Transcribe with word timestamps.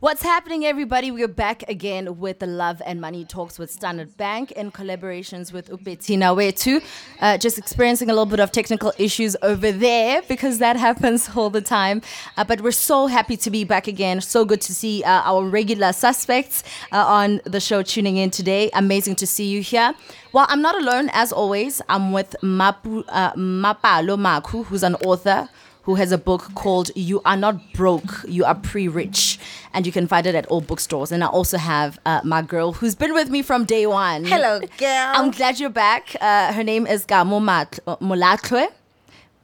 What's 0.00 0.22
happening, 0.22 0.64
everybody? 0.64 1.10
We're 1.10 1.26
back 1.26 1.68
again 1.68 2.20
with 2.20 2.38
the 2.38 2.46
Love 2.46 2.80
and 2.86 3.00
Money 3.00 3.24
Talks 3.24 3.58
with 3.58 3.68
Standard 3.68 4.16
Bank 4.16 4.52
in 4.52 4.70
collaborations 4.70 5.52
with 5.52 5.68
Upetina. 5.70 6.56
Too 6.56 6.80
uh, 7.20 7.36
just 7.36 7.58
experiencing 7.58 8.08
a 8.08 8.12
little 8.12 8.24
bit 8.24 8.38
of 8.38 8.52
technical 8.52 8.92
issues 8.96 9.34
over 9.42 9.72
there 9.72 10.22
because 10.28 10.58
that 10.58 10.76
happens 10.86 11.30
all 11.34 11.50
the 11.50 11.60
time. 11.60 12.00
Uh, 12.36 12.44
but 12.44 12.60
we're 12.60 12.70
so 12.70 13.08
happy 13.08 13.36
to 13.38 13.50
be 13.50 13.64
back 13.64 13.88
again. 13.88 14.20
So 14.20 14.44
good 14.44 14.60
to 14.60 14.72
see 14.72 15.02
uh, 15.02 15.22
our 15.24 15.44
regular 15.44 15.92
suspects 15.92 16.62
uh, 16.92 17.04
on 17.04 17.40
the 17.42 17.58
show 17.58 17.82
tuning 17.82 18.18
in 18.18 18.30
today. 18.30 18.70
Amazing 18.74 19.16
to 19.16 19.26
see 19.26 19.46
you 19.46 19.62
here. 19.62 19.96
Well, 20.32 20.46
I'm 20.48 20.62
not 20.62 20.80
alone, 20.80 21.10
as 21.12 21.32
always. 21.32 21.82
I'm 21.88 22.12
with 22.12 22.36
Mapu, 22.40 23.02
uh, 23.08 23.32
Mapalo 23.32 24.16
Makhu, 24.16 24.64
who's 24.66 24.84
an 24.84 24.94
author 24.96 25.48
who 25.88 25.94
has 25.94 26.12
a 26.12 26.18
book 26.18 26.54
called 26.54 26.90
You 26.94 27.22
Are 27.24 27.34
Not 27.34 27.72
Broke, 27.72 28.22
You 28.28 28.44
Are 28.44 28.54
Pre 28.54 28.88
Rich. 28.88 29.38
And 29.72 29.86
you 29.86 29.92
can 29.92 30.06
find 30.06 30.26
it 30.26 30.34
at 30.34 30.44
all 30.48 30.60
bookstores. 30.60 31.10
And 31.10 31.24
I 31.24 31.28
also 31.28 31.56
have 31.56 31.98
uh, 32.04 32.20
my 32.24 32.42
girl 32.42 32.74
who's 32.74 32.94
been 32.94 33.14
with 33.14 33.30
me 33.30 33.40
from 33.40 33.64
day 33.64 33.86
one. 33.86 34.26
Hello, 34.26 34.60
girl. 34.76 35.12
I'm 35.16 35.30
glad 35.30 35.58
you're 35.58 35.70
back. 35.70 36.14
Uh, 36.20 36.52
her 36.52 36.62
name 36.62 36.86
is 36.86 37.06
Gamo 37.06 37.42
Mat- 37.42 37.78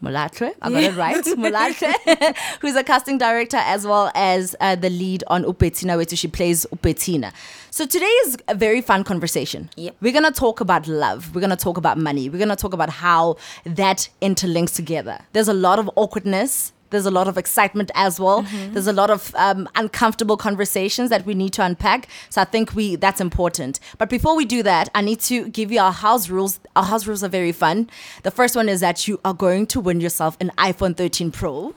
Molatlwe, 0.04 0.52
I 0.60 0.70
got 0.70 0.82
it 0.82 0.96
right. 0.96 1.24
Molatlwe, 1.24 2.36
who's 2.60 2.76
a 2.76 2.84
casting 2.84 3.18
director 3.18 3.56
as 3.56 3.86
well 3.86 4.12
as 4.14 4.54
uh, 4.60 4.76
the 4.76 4.90
lead 4.90 5.24
on 5.28 5.44
Upetina, 5.44 5.96
where 5.96 6.06
she 6.08 6.28
plays 6.28 6.66
Upetina. 6.74 7.32
So 7.70 7.86
today 7.86 8.06
is 8.24 8.36
a 8.48 8.54
very 8.54 8.80
fun 8.80 9.02
conversation. 9.02 9.70
Yep. 9.76 9.96
We're 10.00 10.12
gonna 10.12 10.30
talk 10.30 10.60
about 10.60 10.86
love. 10.86 11.34
We're 11.34 11.40
gonna 11.40 11.56
talk 11.56 11.76
about 11.76 11.98
money. 11.98 12.28
We're 12.28 12.38
gonna 12.38 12.54
talk 12.54 12.74
about 12.74 12.90
how 12.90 13.36
that 13.64 14.08
interlinks 14.20 14.74
together. 14.74 15.18
There's 15.32 15.48
a 15.48 15.54
lot 15.54 15.78
of 15.78 15.90
awkwardness. 15.96 16.72
There's 16.94 17.06
a 17.06 17.10
lot 17.10 17.28
of 17.28 17.36
excitement 17.36 17.90
as 17.94 18.20
well. 18.20 18.42
There's 18.72 18.86
a 18.86 18.92
lot 18.92 19.10
of 19.10 19.34
um, 19.34 19.68
uncomfortable 19.74 20.36
conversations 20.36 21.10
that 21.10 21.26
we 21.26 21.34
need 21.34 21.52
to 21.54 21.62
unpack. 21.64 22.08
So 22.30 22.40
I 22.40 22.44
think 22.44 22.74
we 22.74 22.96
that's 22.96 23.20
important. 23.20 23.80
But 23.98 24.08
before 24.08 24.34
we 24.36 24.44
do 24.44 24.62
that, 24.62 24.88
I 24.94 25.00
need 25.02 25.20
to 25.30 25.48
give 25.48 25.72
you 25.72 25.80
our 25.80 25.92
house 25.92 26.28
rules. 26.28 26.60
Our 26.76 26.84
house 26.84 27.06
rules 27.06 27.22
are 27.24 27.28
very 27.40 27.52
fun. 27.52 27.90
The 28.22 28.30
first 28.30 28.54
one 28.56 28.68
is 28.68 28.80
that 28.80 29.08
you 29.08 29.20
are 29.24 29.34
going 29.34 29.66
to 29.74 29.80
win 29.80 30.00
yourself 30.00 30.36
an 30.40 30.50
iPhone 30.56 30.96
13 30.96 31.30
Pro. 31.32 31.74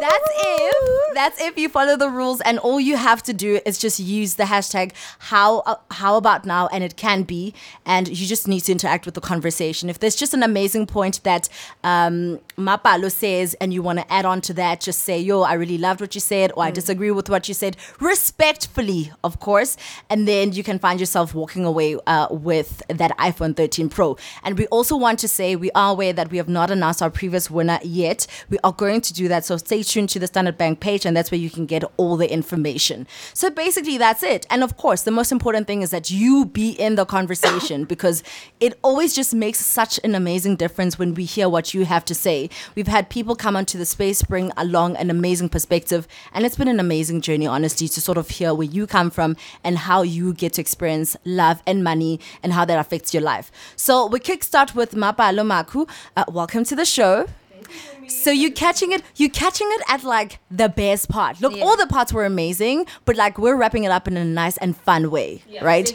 That's 0.00 0.30
if 0.34 1.14
that's 1.14 1.40
if 1.40 1.58
you 1.58 1.68
follow 1.68 1.96
the 1.96 2.08
rules 2.08 2.40
and 2.40 2.58
all 2.58 2.80
you 2.80 2.96
have 2.96 3.22
to 3.24 3.32
do 3.32 3.60
is 3.66 3.78
just 3.78 4.00
use 4.00 4.34
the 4.34 4.44
hashtag 4.44 4.92
how 5.18 5.58
uh, 5.60 5.76
how 5.90 6.16
about 6.16 6.46
now 6.46 6.66
and 6.68 6.82
it 6.82 6.96
can 6.96 7.22
be 7.22 7.52
and 7.84 8.08
you 8.08 8.26
just 8.26 8.48
need 8.48 8.60
to 8.60 8.72
interact 8.72 9.04
with 9.04 9.14
the 9.14 9.20
conversation. 9.20 9.90
If 9.90 9.98
there's 9.98 10.16
just 10.16 10.34
an 10.34 10.42
amazing 10.42 10.86
point 10.86 11.22
that 11.24 11.48
um, 11.84 12.40
Mapalo 12.56 13.10
says 13.10 13.54
and 13.60 13.74
you 13.74 13.82
want 13.82 13.98
to 13.98 14.12
add 14.12 14.24
on 14.24 14.40
to 14.42 14.54
that, 14.54 14.80
just 14.80 15.02
say 15.02 15.20
yo 15.20 15.42
I 15.42 15.54
really 15.54 15.78
loved 15.78 16.00
what 16.00 16.14
you 16.14 16.20
said 16.20 16.52
or 16.56 16.64
I 16.64 16.70
disagree 16.70 17.10
with 17.10 17.28
what 17.28 17.46
you 17.48 17.54
said 17.54 17.76
respectfully, 18.00 19.12
of 19.22 19.40
course, 19.40 19.76
and 20.08 20.26
then 20.26 20.52
you 20.52 20.62
can 20.62 20.78
find 20.78 20.98
yourself 21.00 21.34
walking 21.34 21.64
away 21.64 21.98
uh, 22.06 22.28
with 22.30 22.82
that 22.88 23.16
iPhone 23.18 23.56
13 23.56 23.88
Pro. 23.88 24.16
And 24.42 24.58
we 24.58 24.66
also 24.68 24.96
want 24.96 25.18
to 25.20 25.28
say 25.28 25.56
we 25.56 25.70
are 25.72 25.92
aware 25.92 26.12
that 26.12 26.30
we 26.30 26.38
have 26.38 26.48
not 26.48 26.70
announced 26.70 27.02
our 27.02 27.10
previous 27.10 27.50
winner 27.50 27.78
yet. 27.82 28.26
We 28.48 28.58
are 28.64 28.72
going 28.72 29.00
to 29.02 29.12
do 29.12 29.28
that, 29.28 29.44
so 29.44 29.56
stay 29.56 29.81
tuned 29.82 30.08
to 30.10 30.18
the 30.18 30.26
Standard 30.26 30.58
Bank 30.58 30.80
page, 30.80 31.04
and 31.04 31.16
that's 31.16 31.30
where 31.30 31.40
you 31.40 31.50
can 31.50 31.66
get 31.66 31.84
all 31.96 32.16
the 32.16 32.30
information. 32.32 33.06
So 33.34 33.50
basically, 33.50 33.98
that's 33.98 34.22
it. 34.22 34.46
And 34.50 34.62
of 34.62 34.76
course, 34.76 35.02
the 35.02 35.10
most 35.10 35.32
important 35.32 35.66
thing 35.66 35.82
is 35.82 35.90
that 35.90 36.10
you 36.10 36.44
be 36.44 36.70
in 36.70 36.94
the 36.94 37.04
conversation 37.04 37.84
because 37.92 38.22
it 38.60 38.78
always 38.82 39.14
just 39.14 39.34
makes 39.34 39.64
such 39.64 39.98
an 40.04 40.14
amazing 40.14 40.56
difference 40.56 40.98
when 40.98 41.14
we 41.14 41.24
hear 41.24 41.48
what 41.48 41.74
you 41.74 41.84
have 41.84 42.04
to 42.06 42.14
say. 42.14 42.50
We've 42.74 42.86
had 42.86 43.08
people 43.08 43.34
come 43.36 43.56
onto 43.56 43.78
the 43.78 43.86
space, 43.86 44.22
bring 44.22 44.52
along 44.56 44.96
an 44.96 45.10
amazing 45.10 45.48
perspective, 45.48 46.06
and 46.32 46.44
it's 46.44 46.56
been 46.56 46.68
an 46.68 46.80
amazing 46.80 47.20
journey, 47.20 47.46
honestly, 47.46 47.88
to 47.88 48.00
sort 48.00 48.18
of 48.18 48.28
hear 48.28 48.54
where 48.54 48.66
you 48.66 48.86
come 48.86 49.10
from 49.10 49.36
and 49.64 49.78
how 49.78 50.02
you 50.02 50.32
get 50.34 50.54
to 50.54 50.60
experience 50.60 51.16
love 51.24 51.62
and 51.66 51.84
money 51.84 52.20
and 52.42 52.52
how 52.52 52.64
that 52.64 52.78
affects 52.78 53.12
your 53.12 53.22
life. 53.22 53.50
So 53.76 54.06
we 54.06 54.20
kickstart 54.20 54.74
with 54.74 54.92
Mapalo 54.92 55.44
Makhu. 55.44 55.88
Uh, 56.16 56.24
welcome 56.28 56.64
to 56.64 56.76
the 56.76 56.84
show. 56.84 57.26
So 58.08 58.30
you 58.30 58.50
catching 58.52 58.92
it, 58.92 59.02
you 59.16 59.28
catching 59.30 59.68
it 59.72 59.82
at 59.88 60.02
like 60.04 60.38
the 60.50 60.68
best 60.68 61.08
part. 61.08 61.40
Look, 61.40 61.56
Yeah. 61.56 61.64
all 61.64 61.76
the 61.76 61.86
parts 61.86 62.12
were 62.12 62.24
amazing, 62.24 62.86
but 63.04 63.16
like 63.16 63.38
we're 63.38 63.56
wrapping 63.56 63.84
it 63.84 63.90
up 63.90 64.06
in 64.08 64.16
a 64.16 64.24
nice 64.24 64.56
and 64.58 64.76
fun 64.76 65.10
way, 65.10 65.42
right? 65.60 65.92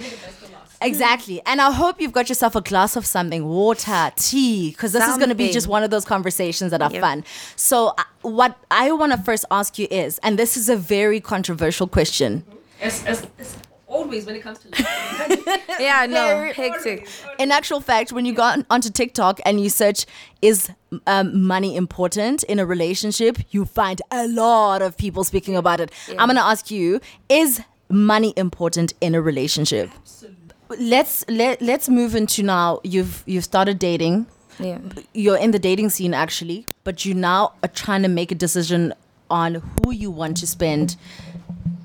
Exactly. 0.80 1.42
And 1.48 1.60
I 1.60 1.72
hope 1.72 2.00
you've 2.00 2.12
got 2.12 2.30
yourself 2.30 2.56
a 2.56 2.62
glass 2.62 2.96
of 2.96 3.06
something, 3.06 3.46
water, 3.48 4.12
tea, 4.16 4.70
because 4.72 4.92
this 4.94 5.08
is 5.08 5.18
going 5.18 5.30
to 5.30 5.36
be 5.36 5.52
just 5.52 5.68
one 5.68 5.84
of 5.84 5.90
those 5.90 6.06
conversations 6.06 6.70
that 6.72 6.82
are 6.84 6.92
Yep. 6.92 7.02
fun. 7.02 7.24
So, 7.56 7.88
uh, 7.98 8.04
what 8.22 8.58
I 8.70 8.92
want 8.92 9.12
to 9.14 9.18
first 9.18 9.46
ask 9.50 9.80
you 9.80 9.88
is, 9.90 10.20
and 10.20 10.38
this 10.38 10.56
is 10.56 10.70
a 10.70 10.76
very 10.76 11.20
controversial 11.20 11.88
question. 11.88 12.44
As, 12.80 13.04
as, 13.06 13.26
as 13.40 13.56
always 13.98 14.26
when 14.26 14.36
it 14.36 14.42
comes 14.42 14.60
to 14.60 14.68
love. 14.70 15.60
Yeah, 15.80 16.06
no, 16.06 16.52
hectic. 16.54 17.08
In 17.40 17.52
actual 17.52 17.82
fact, 17.82 18.12
when 18.12 18.26
you 18.26 18.34
go 18.34 18.44
on, 18.44 18.66
onto 18.70 18.90
TikTok 18.90 19.40
and 19.46 19.60
you 19.60 19.70
search, 19.70 20.06
is 20.42 20.72
um, 21.08 21.42
money 21.42 21.76
important 21.76 22.44
in 22.44 22.60
a 22.60 22.66
relationship? 22.66 23.38
You 23.52 23.66
find 23.66 24.02
a 24.12 24.28
lot 24.28 24.82
of 24.82 24.98
people 24.98 25.24
speaking 25.24 25.56
about 25.56 25.80
it. 25.80 25.92
I'm 26.20 26.28
going 26.28 26.36
to 26.36 26.44
ask 26.44 26.70
you, 26.72 27.00
is 27.30 27.62
money 27.90 28.34
important 28.36 28.94
in 29.02 29.16
a 29.16 29.22
relationship? 29.22 29.90
Let's 30.80 31.24
let 31.30 31.62
let's 31.62 31.88
move 31.88 32.14
into 32.14 32.44
now. 32.44 32.82
You've 32.84 33.24
you've 33.26 33.46
started 33.46 33.80
dating. 33.80 34.28
Yeah. 34.60 34.80
You're 35.14 35.38
in 35.38 35.52
the 35.52 35.60
dating 35.60 35.92
scene 35.92 36.14
actually, 36.14 36.66
but 36.84 37.06
you 37.06 37.14
now 37.14 37.54
are 37.64 37.70
trying 37.70 38.02
to 38.02 38.10
make 38.10 38.34
a 38.34 38.36
decision 38.36 38.94
on 39.30 39.56
who 39.56 39.92
you 39.92 40.12
want 40.12 40.38
to 40.38 40.48
spend 40.48 40.98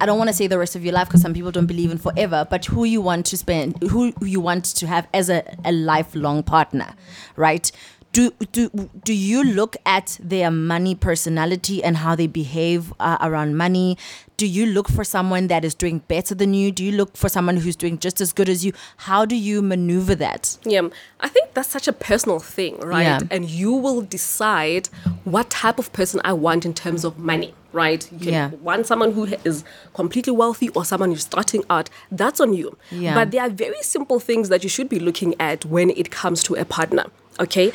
I 0.02 0.04
don't 0.04 0.18
want 0.18 0.30
to 0.30 0.34
say 0.34 0.48
the 0.48 0.58
rest 0.58 0.74
of 0.74 0.84
your 0.84 0.94
life 0.94 1.06
because 1.06 1.22
some 1.22 1.32
people 1.32 1.52
don't 1.52 1.66
believe 1.66 1.92
in 1.92 1.96
forever, 1.96 2.44
but 2.50 2.64
who 2.64 2.82
you 2.82 3.00
want 3.00 3.24
to 3.26 3.36
spend, 3.36 3.80
who 3.84 4.12
you 4.20 4.40
want 4.40 4.64
to 4.64 4.88
have 4.88 5.06
as 5.14 5.30
a, 5.30 5.44
a 5.64 5.70
lifelong 5.70 6.42
partner, 6.42 6.96
right? 7.36 7.70
Do, 8.12 8.30
do 8.52 8.68
do 9.04 9.14
you 9.14 9.42
look 9.42 9.74
at 9.86 10.18
their 10.22 10.50
money 10.50 10.94
personality 10.94 11.82
and 11.82 11.96
how 11.96 12.14
they 12.14 12.26
behave 12.26 12.92
uh, 13.00 13.16
around 13.22 13.56
money? 13.56 13.96
Do 14.36 14.46
you 14.46 14.66
look 14.66 14.88
for 14.90 15.02
someone 15.02 15.46
that 15.46 15.64
is 15.64 15.74
doing 15.74 16.00
better 16.08 16.34
than 16.34 16.52
you? 16.52 16.72
Do 16.72 16.84
you 16.84 16.92
look 16.92 17.16
for 17.16 17.30
someone 17.30 17.56
who's 17.56 17.74
doing 17.76 17.98
just 17.98 18.20
as 18.20 18.32
good 18.34 18.50
as 18.50 18.66
you? 18.66 18.72
How 18.98 19.24
do 19.24 19.34
you 19.34 19.62
maneuver 19.62 20.14
that? 20.16 20.58
yeah, 20.64 20.82
I 21.20 21.28
think 21.28 21.54
that's 21.54 21.70
such 21.70 21.88
a 21.88 21.92
personal 21.92 22.38
thing, 22.38 22.78
right? 22.80 23.02
Yeah. 23.02 23.20
And 23.30 23.48
you 23.48 23.72
will 23.72 24.02
decide 24.02 24.88
what 25.24 25.48
type 25.48 25.78
of 25.78 25.90
person 25.94 26.20
I 26.24 26.34
want 26.34 26.66
in 26.66 26.74
terms 26.74 27.04
of 27.04 27.18
money, 27.18 27.54
right? 27.72 28.06
You 28.12 28.18
can 28.18 28.28
Yeah. 28.28 28.48
want 28.60 28.86
someone 28.86 29.12
who 29.12 29.24
is 29.44 29.64
completely 29.94 30.32
wealthy 30.34 30.68
or 30.70 30.84
someone 30.84 31.10
who's 31.12 31.22
starting 31.22 31.64
out. 31.70 31.88
That's 32.10 32.40
on 32.40 32.52
you. 32.52 32.76
Yeah. 32.90 33.14
But 33.14 33.30
there 33.30 33.40
are 33.42 33.48
very 33.50 33.80
simple 33.82 34.20
things 34.20 34.50
that 34.50 34.62
you 34.64 34.68
should 34.68 34.88
be 34.90 34.98
looking 34.98 35.34
at 35.40 35.64
when 35.64 35.88
it 35.90 36.10
comes 36.10 36.42
to 36.44 36.54
a 36.56 36.64
partner, 36.64 37.04
okay? 37.38 37.72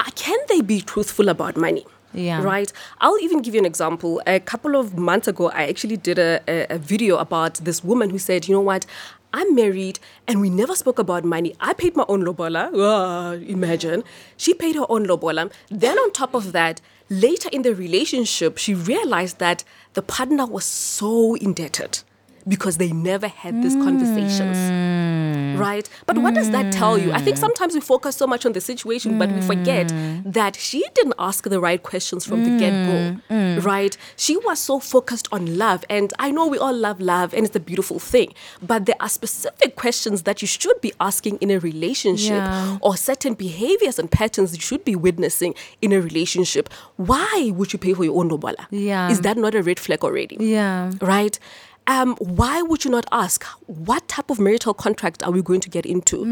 Uh, 0.00 0.04
can 0.14 0.38
they 0.48 0.62
be 0.62 0.80
truthful 0.80 1.28
about 1.28 1.58
money? 1.58 1.84
Yeah. 2.14 2.42
Right. 2.42 2.72
I'll 3.02 3.18
even 3.20 3.42
give 3.42 3.54
you 3.54 3.60
an 3.60 3.66
example. 3.66 4.22
A 4.26 4.40
couple 4.40 4.74
of 4.74 4.96
months 4.96 5.28
ago, 5.28 5.50
I 5.50 5.68
actually 5.68 5.98
did 5.98 6.18
a, 6.18 6.40
a, 6.48 6.66
a 6.70 6.78
video 6.78 7.18
about 7.18 7.54
this 7.56 7.84
woman 7.84 8.08
who 8.08 8.18
said, 8.18 8.48
you 8.48 8.54
know 8.54 8.62
what? 8.62 8.86
I'm 9.34 9.54
married 9.54 10.00
and 10.26 10.40
we 10.40 10.48
never 10.48 10.74
spoke 10.74 10.98
about 10.98 11.22
money. 11.24 11.54
I 11.60 11.74
paid 11.74 11.96
my 11.96 12.06
own 12.08 12.24
lobola. 12.24 12.70
Ah, 12.74 13.32
imagine. 13.32 14.02
She 14.38 14.54
paid 14.54 14.74
her 14.74 14.86
own 14.88 15.04
lobola. 15.06 15.52
Then, 15.68 15.98
on 15.98 16.12
top 16.12 16.34
of 16.34 16.52
that, 16.52 16.80
later 17.10 17.50
in 17.52 17.62
the 17.62 17.74
relationship, 17.74 18.56
she 18.56 18.74
realized 18.74 19.38
that 19.38 19.64
the 19.92 20.02
partner 20.02 20.46
was 20.46 20.64
so 20.64 21.34
indebted 21.34 22.02
because 22.46 22.76
they 22.78 22.92
never 22.92 23.28
had 23.28 23.62
these 23.62 23.74
conversations. 23.74 24.56
Hmm. 24.56 25.56
Right? 25.58 25.88
But 26.06 26.18
what 26.18 26.34
does 26.34 26.50
that 26.50 26.72
tell 26.72 26.96
you? 26.96 27.12
I 27.12 27.20
think 27.20 27.36
hmm. 27.36 27.40
sometimes 27.40 27.74
we 27.74 27.80
focus 27.80 28.16
so 28.16 28.26
much 28.26 28.46
on 28.46 28.52
the 28.52 28.60
situation, 28.60 29.18
but 29.18 29.30
we 29.30 29.40
forget 29.42 29.90
hmm. 29.90 30.20
that 30.24 30.56
she 30.56 30.84
didn't 30.94 31.14
ask 31.18 31.44
the 31.44 31.60
right 31.60 31.82
questions 31.82 32.24
from 32.24 32.44
the 32.44 32.58
get 32.58 32.72
go. 33.28 33.60
Right? 33.60 33.96
She 34.16 34.36
was 34.38 34.58
so 34.58 34.80
focused 34.80 35.28
on 35.32 35.58
love. 35.58 35.84
And 35.90 36.12
I 36.18 36.30
know 36.30 36.46
we 36.46 36.58
all 36.58 36.72
love 36.72 37.00
love 37.00 37.34
and 37.34 37.44
it's 37.44 37.56
a 37.56 37.60
beautiful 37.60 37.98
thing. 37.98 38.32
But 38.62 38.86
there 38.86 38.96
are 39.00 39.08
specific 39.08 39.76
questions 39.76 40.22
that 40.22 40.40
you 40.42 40.48
should 40.48 40.80
be 40.80 40.92
asking 41.00 41.36
in 41.38 41.50
a 41.50 41.58
relationship 41.58 42.30
Yeah. 42.30 42.78
or 42.80 42.96
certain 42.96 43.34
behaviors 43.34 43.98
and 43.98 44.10
patterns 44.10 44.54
you 44.54 44.60
should 44.60 44.84
be 44.84 44.96
witnessing 44.96 45.54
in 45.82 45.92
a 45.92 46.00
relationship. 46.00 46.68
Why 46.96 47.52
would 47.54 47.72
you 47.72 47.78
pay 47.78 47.94
for 47.94 48.04
your 48.04 48.18
own 48.18 48.28
lobola? 48.28 48.66
Yeah. 48.70 49.10
Is 49.10 49.20
that 49.20 49.36
not 49.36 49.54
a 49.54 49.62
red 49.62 49.78
flag 49.78 50.04
already? 50.04 50.36
Yeah. 50.40 50.92
Right? 51.00 51.38
Um, 51.86 52.14
why 52.20 52.62
would 52.62 52.84
you 52.84 52.90
not 52.90 53.04
ask 53.10 53.42
what 53.66 54.06
type 54.08 54.30
of 54.30 54.38
marital 54.38 54.72
contract 54.74 55.22
are 55.24 55.30
we 55.32 55.42
going 55.42 55.60
to 55.60 55.68
get 55.68 55.84
into? 55.86 56.24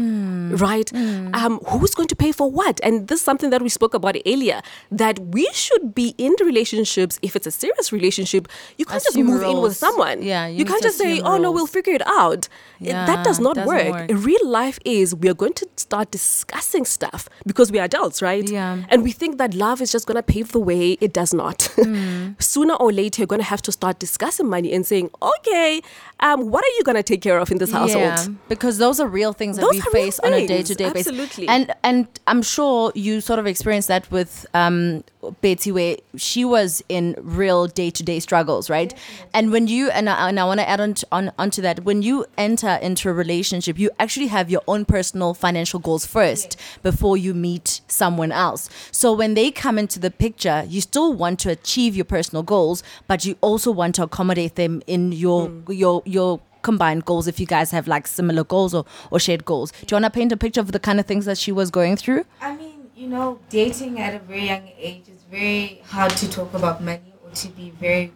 Right? 0.55 0.91
Um, 0.93 1.59
who's 1.67 1.93
going 1.95 2.07
to 2.07 2.15
pay 2.15 2.31
for 2.31 2.49
what? 2.49 2.79
And 2.83 3.07
this 3.07 3.19
is 3.19 3.25
something 3.25 3.49
that 3.49 3.61
we 3.61 3.69
spoke 3.69 3.93
about 3.93 4.15
earlier 4.25 4.61
that 4.91 5.19
we 5.19 5.49
should 5.53 5.93
be 5.93 6.15
in 6.17 6.33
the 6.37 6.45
relationships. 6.45 7.19
If 7.21 7.35
it's 7.35 7.47
a 7.47 7.51
serious 7.51 7.91
relationship, 7.91 8.47
you 8.77 8.85
can't 8.85 9.01
Assume 9.03 9.27
just 9.27 9.33
move 9.33 9.43
in 9.43 9.61
with 9.61 9.75
someone. 9.75 10.21
Yeah, 10.21 10.47
you 10.47 10.59
you 10.59 10.65
can't 10.65 10.81
just 10.81 10.97
say, 10.97 11.19
oh 11.21 11.37
no, 11.37 11.51
we'll 11.51 11.67
figure 11.67 11.93
it 11.93 12.05
out. 12.07 12.47
It- 12.79 12.87
Yeah, 12.87 13.05
that 13.07 13.25
does 13.25 13.39
not 13.41 13.57
work. 13.57 13.89
work. 13.91 14.09
Real 14.13 14.47
life 14.47 14.79
is 14.85 15.13
we 15.13 15.27
are 15.29 15.33
going 15.33 15.53
to 15.53 15.67
start 15.75 16.11
discussing 16.11 16.85
stuff 16.85 17.27
because 17.45 17.71
we 17.73 17.79
are 17.79 17.83
adults, 17.85 18.21
right? 18.21 18.47
Yeah. 18.49 18.83
And 18.89 19.03
we 19.03 19.11
think 19.11 19.37
that 19.37 19.53
love 19.53 19.81
is 19.81 19.91
just 19.91 20.07
going 20.07 20.15
to 20.15 20.23
pave 20.23 20.53
the 20.53 20.59
way. 20.61 20.97
It 21.01 21.11
does 21.11 21.33
not. 21.33 21.63
Hmm. 21.75 22.31
Sooner 22.39 22.75
or 22.75 22.91
later, 22.93 23.21
you're 23.21 23.27
going 23.27 23.41
to 23.41 23.51
have 23.55 23.61
to 23.63 23.71
start 23.73 23.99
discussing 23.99 24.47
money 24.47 24.71
and 24.73 24.85
saying, 24.85 25.09
okay, 25.39 25.81
um, 26.21 26.49
what 26.49 26.63
are 26.63 26.75
you 26.77 26.83
going 26.83 26.95
to 26.97 27.03
take 27.03 27.21
care 27.21 27.39
of 27.39 27.51
in 27.51 27.57
this 27.57 27.71
household? 27.71 28.03
Yeah, 28.03 28.27
because 28.49 28.77
those 28.77 28.99
are 28.99 29.07
real 29.07 29.33
things 29.33 29.55
that 29.57 29.61
Those 29.61 29.75
we 29.75 29.81
face 29.91 30.19
on 30.19 30.33
a 30.33 30.45
day 30.45 30.63
to 30.63 30.75
day 30.75 30.91
basis. 30.91 31.07
absolutely. 31.07 31.47
And 31.47 31.73
and 31.83 32.07
I'm 32.27 32.41
sure 32.41 32.91
you 32.95 33.21
sort 33.21 33.39
of 33.39 33.47
experienced 33.47 33.87
that 33.87 34.09
with 34.11 34.45
um, 34.53 35.03
Betty, 35.41 35.71
where 35.71 35.95
she 36.17 36.43
was 36.43 36.83
in 36.89 37.15
real 37.19 37.67
day 37.67 37.89
to 37.91 38.03
day 38.03 38.19
struggles, 38.19 38.69
right? 38.69 38.93
And 39.33 39.51
when 39.51 39.67
you 39.67 39.89
and 39.91 40.09
I, 40.09 40.29
and 40.29 40.39
I 40.39 40.45
want 40.45 40.59
to 40.59 40.67
add 40.67 40.81
on, 40.81 40.93
to, 40.95 41.07
on 41.11 41.31
onto 41.37 41.61
that, 41.61 41.85
when 41.85 42.01
you 42.01 42.25
enter 42.37 42.79
into 42.81 43.09
a 43.09 43.13
relationship, 43.13 43.79
you 43.79 43.89
actually 43.99 44.27
have 44.27 44.49
your 44.49 44.61
own 44.67 44.83
personal 44.85 45.33
financial 45.33 45.79
goals 45.79 46.05
first 46.05 46.57
before 46.83 47.15
you 47.15 47.33
meet 47.33 47.81
someone 47.87 48.31
else. 48.31 48.69
So 48.91 49.13
when 49.13 49.35
they 49.35 49.51
come 49.51 49.79
into 49.79 49.99
the 49.99 50.11
picture, 50.11 50.65
you 50.67 50.81
still 50.81 51.13
want 51.13 51.39
to 51.41 51.49
achieve 51.49 51.95
your 51.95 52.05
personal 52.05 52.43
goals, 52.43 52.83
but 53.07 53.23
you 53.25 53.37
also 53.39 53.71
want 53.71 53.95
to 53.95 54.03
accommodate 54.03 54.55
them 54.55 54.81
in 54.85 55.13
your 55.13 55.28
Mm. 55.29 55.77
your 55.77 56.01
your 56.05 56.39
combined 56.61 57.05
goals 57.05 57.27
if 57.27 57.39
you 57.39 57.45
guys 57.45 57.71
have 57.71 57.87
like 57.87 58.05
similar 58.07 58.43
goals 58.43 58.73
or, 58.73 58.85
or 59.11 59.19
shared 59.19 59.45
goals. 59.45 59.71
Do 59.71 59.85
you 59.89 59.95
want 59.95 60.05
to 60.05 60.17
paint 60.19 60.31
a 60.31 60.37
picture 60.37 60.61
of 60.61 60.71
the 60.71 60.79
kind 60.79 60.99
of 60.99 61.05
things 61.05 61.25
that 61.25 61.37
she 61.37 61.51
was 61.51 61.71
going 61.71 61.95
through? 61.95 62.25
I 62.41 62.55
mean, 62.55 62.89
you 62.95 63.07
know, 63.07 63.39
dating 63.49 63.99
at 63.99 64.13
a 64.13 64.19
very 64.19 64.47
young 64.47 64.69
age 64.77 65.07
is 65.07 65.23
very 65.31 65.81
hard 65.87 66.11
to 66.17 66.29
talk 66.29 66.53
about 66.53 66.83
money 66.83 67.13
or 67.23 67.31
to 67.31 67.47
be 67.49 67.69
very 67.71 68.11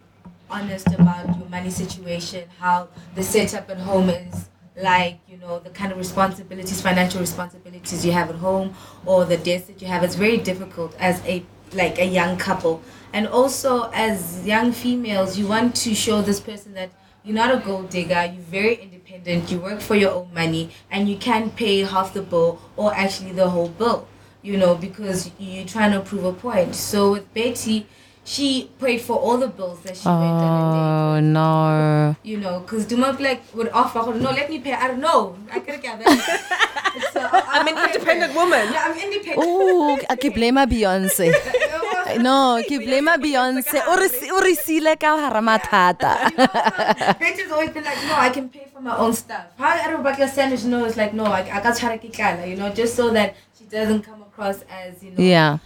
honest 0.50 0.86
about 0.88 1.26
your 1.38 1.48
money 1.48 1.70
situation, 1.70 2.48
how 2.60 2.88
the 3.14 3.22
setup 3.22 3.70
at 3.70 3.78
home 3.78 4.10
is 4.10 4.48
like, 4.76 5.20
you 5.28 5.36
know, 5.38 5.58
the 5.58 5.70
kind 5.70 5.92
of 5.92 5.98
responsibilities, 5.98 6.80
financial 6.80 7.20
responsibilities 7.20 8.04
you 8.04 8.12
have 8.12 8.28
at 8.28 8.36
home 8.36 8.74
or 9.06 9.24
the 9.24 9.36
debts 9.36 9.66
that 9.66 9.80
you 9.80 9.88
have. 9.88 10.02
It's 10.02 10.16
very 10.16 10.36
difficult 10.36 10.94
as 10.98 11.20
a 11.24 11.44
like 11.72 11.98
a 11.98 12.04
young 12.04 12.36
couple. 12.36 12.82
And 13.12 13.26
also 13.26 13.90
as 13.92 14.46
young 14.46 14.72
females, 14.72 15.38
you 15.38 15.46
want 15.46 15.74
to 15.76 15.94
show 15.94 16.22
this 16.22 16.40
person 16.40 16.74
that 16.74 16.90
you're 17.24 17.34
not 17.34 17.54
a 17.54 17.58
gold 17.58 17.88
digger, 17.88 18.24
you're 18.24 18.42
very 18.42 18.74
independent, 18.74 19.50
you 19.50 19.58
work 19.58 19.80
for 19.80 19.94
your 19.94 20.12
own 20.12 20.32
money 20.34 20.70
and 20.90 21.08
you 21.08 21.16
can 21.16 21.50
pay 21.50 21.80
half 21.80 22.12
the 22.12 22.22
bill 22.22 22.60
or 22.76 22.94
actually 22.94 23.32
the 23.32 23.48
whole 23.48 23.68
bill, 23.68 24.06
you 24.42 24.56
know, 24.58 24.74
because 24.74 25.30
you're 25.38 25.64
trying 25.64 25.92
to 25.92 26.00
prove 26.00 26.24
a 26.24 26.32
point. 26.32 26.74
So 26.74 27.12
with 27.12 27.32
Betty, 27.32 27.86
she 28.24 28.70
paid 28.80 29.00
for 29.02 29.16
all 29.18 29.36
the 29.36 29.48
bills 29.48 29.80
that 29.80 29.96
she 29.96 30.08
went 30.08 30.18
on 30.20 30.40
a 30.40 30.72
date 30.72 30.94
Oh 31.16 31.20
no. 31.20 32.16
you 32.22 32.38
know, 32.38 32.60
because 32.60 32.86
do 32.86 32.96
not 32.96 33.20
like 33.20 33.42
would 33.54 33.68
offer, 33.70 34.00
no, 34.14 34.30
let 34.30 34.48
me 34.50 34.58
pay. 34.58 34.72
I 34.72 34.88
don't 34.88 35.00
know. 35.00 35.36
I 35.52 35.60
could 35.60 35.80
get 35.82 35.98
that. 36.00 37.10
so, 37.12 37.20
I'm 37.32 37.68
an 37.68 37.76
independent 37.86 38.34
woman. 38.34 38.72
Yeah, 38.72 38.84
I'm 38.86 38.98
independent. 38.98 39.38
Oh, 39.38 39.98
ke 40.20 40.32
blame 40.34 40.56
Beyonce. 40.66 41.32
No, 42.20 42.60
ke 42.62 42.78
blame 42.80 43.12
Beyonce. 43.20 43.82
O 43.88 43.96
re 43.96 44.08
si- 44.08 44.30
o 44.30 44.40
re 44.40 44.54
sile 44.54 44.96
ka 44.96 45.16
hara 45.16 45.40
mathata. 45.40 46.30
Betty's 47.18 47.50
always 47.50 47.70
been 47.70 47.84
like, 47.84 47.98
no, 48.08 48.14
I 48.16 48.30
can 48.30 48.48
pay 48.48 48.66
for 48.72 48.80
my 48.80 48.96
own 48.96 49.12
stuff. 49.12 49.46
How 49.58 49.68
I 49.68 49.90
don't 49.90 50.02
like 50.02 50.18
a 50.20 50.28
sandwich, 50.28 50.64
no, 50.64 50.84
it's 50.84 50.96
like, 50.96 51.12
no, 51.14 51.24
I, 51.24 51.40
I 51.40 51.60
got 51.62 51.76
try 51.76 51.96
to 51.96 52.48
you 52.48 52.56
know, 52.56 52.70
just 52.70 52.94
so 52.94 53.10
that 53.10 53.34
she 53.58 53.64
doesn't 53.64 54.02
come 54.02 54.22
across 54.22 54.62
as, 54.70 55.02
you 55.02 55.10
know, 55.10 55.22
Yeah. 55.22 55.58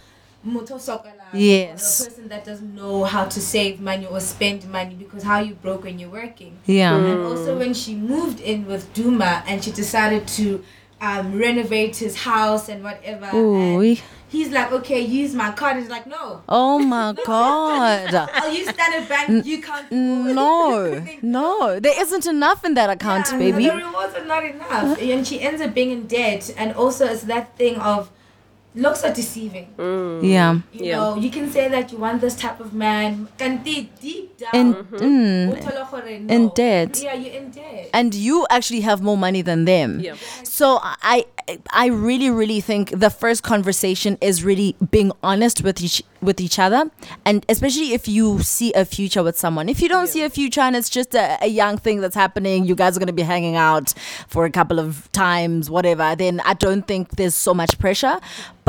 Moto 0.43 0.75
Sokala, 0.75 1.18
Yes. 1.33 2.01
or 2.01 2.03
a 2.03 2.09
person 2.09 2.27
that 2.29 2.45
doesn't 2.45 2.75
know 2.75 3.03
how 3.03 3.25
to 3.25 3.39
save 3.39 3.79
money 3.79 4.05
or 4.05 4.19
spend 4.19 4.69
money 4.69 4.95
because 4.95 5.23
how 5.23 5.39
you 5.39 5.53
broke 5.55 5.83
when 5.83 5.99
you're 5.99 6.09
working. 6.09 6.57
Yeah. 6.65 6.95
And 6.95 7.21
also 7.23 7.57
when 7.57 7.73
she 7.73 7.95
moved 7.95 8.39
in 8.39 8.65
with 8.67 8.93
Duma 8.93 9.43
and 9.47 9.63
she 9.63 9.71
decided 9.71 10.27
to 10.29 10.63
um, 11.01 11.37
renovate 11.37 11.95
his 11.97 12.15
house 12.17 12.67
and 12.69 12.83
whatever. 12.83 13.29
Ooh. 13.35 13.79
And 13.81 14.01
he's 14.27 14.49
like, 14.49 14.71
okay, 14.71 14.99
use 14.99 15.33
my 15.33 15.51
card. 15.51 15.77
He's 15.77 15.89
like, 15.89 16.05
no. 16.07 16.41
Oh 16.49 16.77
my 16.95 17.13
god. 17.25 18.13
I'll 18.13 18.53
use 18.53 18.69
Standard 18.69 19.07
Bank. 19.07 19.45
You 19.45 19.61
can't. 19.61 19.91
No. 19.91 21.05
No. 21.21 21.79
There 21.79 22.01
isn't 22.01 22.25
enough 22.25 22.63
in 22.65 22.73
that 22.75 22.89
account, 22.89 23.27
Yeah, 23.31 23.37
baby. 23.37 23.67
The 23.69 23.75
rewards 23.75 24.15
are 24.15 24.25
not 24.25 24.43
enough. 24.43 24.99
And 25.01 25.25
she 25.25 25.41
ends 25.41 25.61
up 25.61 25.73
being 25.73 25.91
in 25.91 26.07
debt. 26.07 26.53
And 26.57 26.73
also 26.73 27.05
it's 27.05 27.23
that 27.23 27.55
thing 27.57 27.77
of 27.77 28.09
looks 28.75 29.03
are 29.03 29.13
deceiving. 29.13 29.67
Yeah. 30.21 30.59
You 30.71 30.85
Yeah. 30.85 30.95
know, 30.97 31.15
you 31.15 31.29
can 31.31 31.51
say 31.51 31.67
that 31.69 31.91
you 31.91 31.97
want 31.97 32.21
this 32.21 32.35
type 32.35 32.59
of 32.59 32.73
man. 32.73 33.27
Kanti 33.37 33.89
deep 34.01 34.37
down. 34.37 34.49
In, 34.53 34.73
Mm-hmm. 34.73 34.95
mm, 34.95 35.57
uthola 35.57 35.89
gore 35.91 36.05
in 36.07 36.49
debt. 36.49 37.01
Yeah, 37.03 37.13
you're 37.15 37.33
in 37.33 37.49
debt. 37.51 37.89
and 37.93 38.13
you 38.13 38.45
actually 38.49 38.81
have 38.81 39.01
more 39.01 39.17
money 39.17 39.41
than 39.41 39.65
them. 39.65 39.99
Yeah. 39.99 40.15
So 40.43 40.79
I 40.83 41.25
I 41.73 41.87
really 41.87 42.29
really 42.29 42.61
think 42.61 42.91
the 42.91 43.09
first 43.09 43.41
conversation 43.43 44.17
is 44.21 44.43
really 44.43 44.75
being 44.91 45.11
honest 45.23 45.63
with 45.63 45.81
each 45.81 46.03
with 46.21 46.39
each 46.41 46.59
other 46.59 46.91
and 47.25 47.45
especially 47.49 47.93
if 47.93 48.07
you 48.07 48.39
see 48.43 48.71
a 48.73 48.85
future 48.85 49.23
with 49.23 49.37
someone. 49.37 49.67
If 49.69 49.81
you 49.81 49.89
don't 49.89 50.07
see 50.07 50.21
a 50.23 50.29
future 50.29 50.61
and 50.61 50.75
it's 50.75 50.89
just 50.89 51.15
a, 51.15 51.37
a 51.43 51.47
young 51.47 51.77
thing 51.77 52.01
that's 52.01 52.15
happening, 52.15 52.65
you 52.65 52.75
guys 52.75 52.95
are 52.95 52.99
going 52.99 53.07
to 53.07 53.13
be 53.13 53.23
hanging 53.23 53.55
out 53.55 53.93
for 54.27 54.45
a 54.45 54.51
couple 54.51 54.79
of 54.79 55.09
times 55.11 55.69
whatever, 55.69 56.15
then 56.15 56.41
I 56.45 56.53
don't 56.53 56.85
think 56.85 57.11
there's 57.15 57.35
so 57.35 57.53
much 57.53 57.79
pressure. 57.79 58.19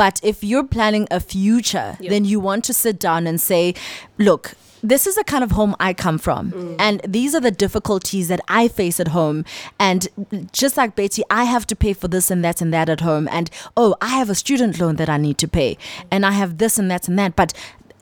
But 0.00 0.18
if 0.22 0.42
you're 0.42 0.64
planning 0.76 1.06
a 1.10 1.20
future, 1.20 1.98
Yeah. 2.00 2.08
then 2.08 2.24
you 2.24 2.40
want 2.40 2.64
to 2.64 2.72
sit 2.72 2.98
down 2.98 3.26
and 3.26 3.38
say, 3.38 3.74
look, 4.16 4.54
this 4.82 5.06
is 5.06 5.14
the 5.16 5.24
kind 5.24 5.44
of 5.44 5.50
home 5.50 5.76
I 5.78 5.92
come 5.92 6.16
from. 6.16 6.52
Mm. 6.52 6.76
And 6.78 7.00
these 7.06 7.34
are 7.34 7.40
the 7.48 7.50
difficulties 7.50 8.28
that 8.28 8.40
I 8.48 8.68
face 8.68 8.98
at 8.98 9.08
home. 9.08 9.44
And 9.78 10.08
just 10.52 10.78
like 10.78 10.96
Betty, 10.96 11.22
I 11.28 11.44
have 11.44 11.66
to 11.66 11.76
pay 11.76 11.92
for 11.92 12.08
this 12.08 12.30
and 12.30 12.42
that 12.44 12.62
and 12.62 12.72
that 12.72 12.88
at 12.88 13.00
home. 13.00 13.28
And 13.30 13.50
oh, 13.76 13.94
I 14.00 14.08
have 14.20 14.30
a 14.30 14.34
student 14.34 14.80
loan 14.80 14.96
that 14.96 15.10
I 15.10 15.18
need 15.18 15.36
to 15.38 15.48
pay. 15.48 15.76
And 16.10 16.24
I 16.24 16.32
have 16.32 16.56
this 16.56 16.78
and 16.78 16.90
that 16.90 17.06
and 17.08 17.18
that. 17.18 17.36
But 17.36 17.52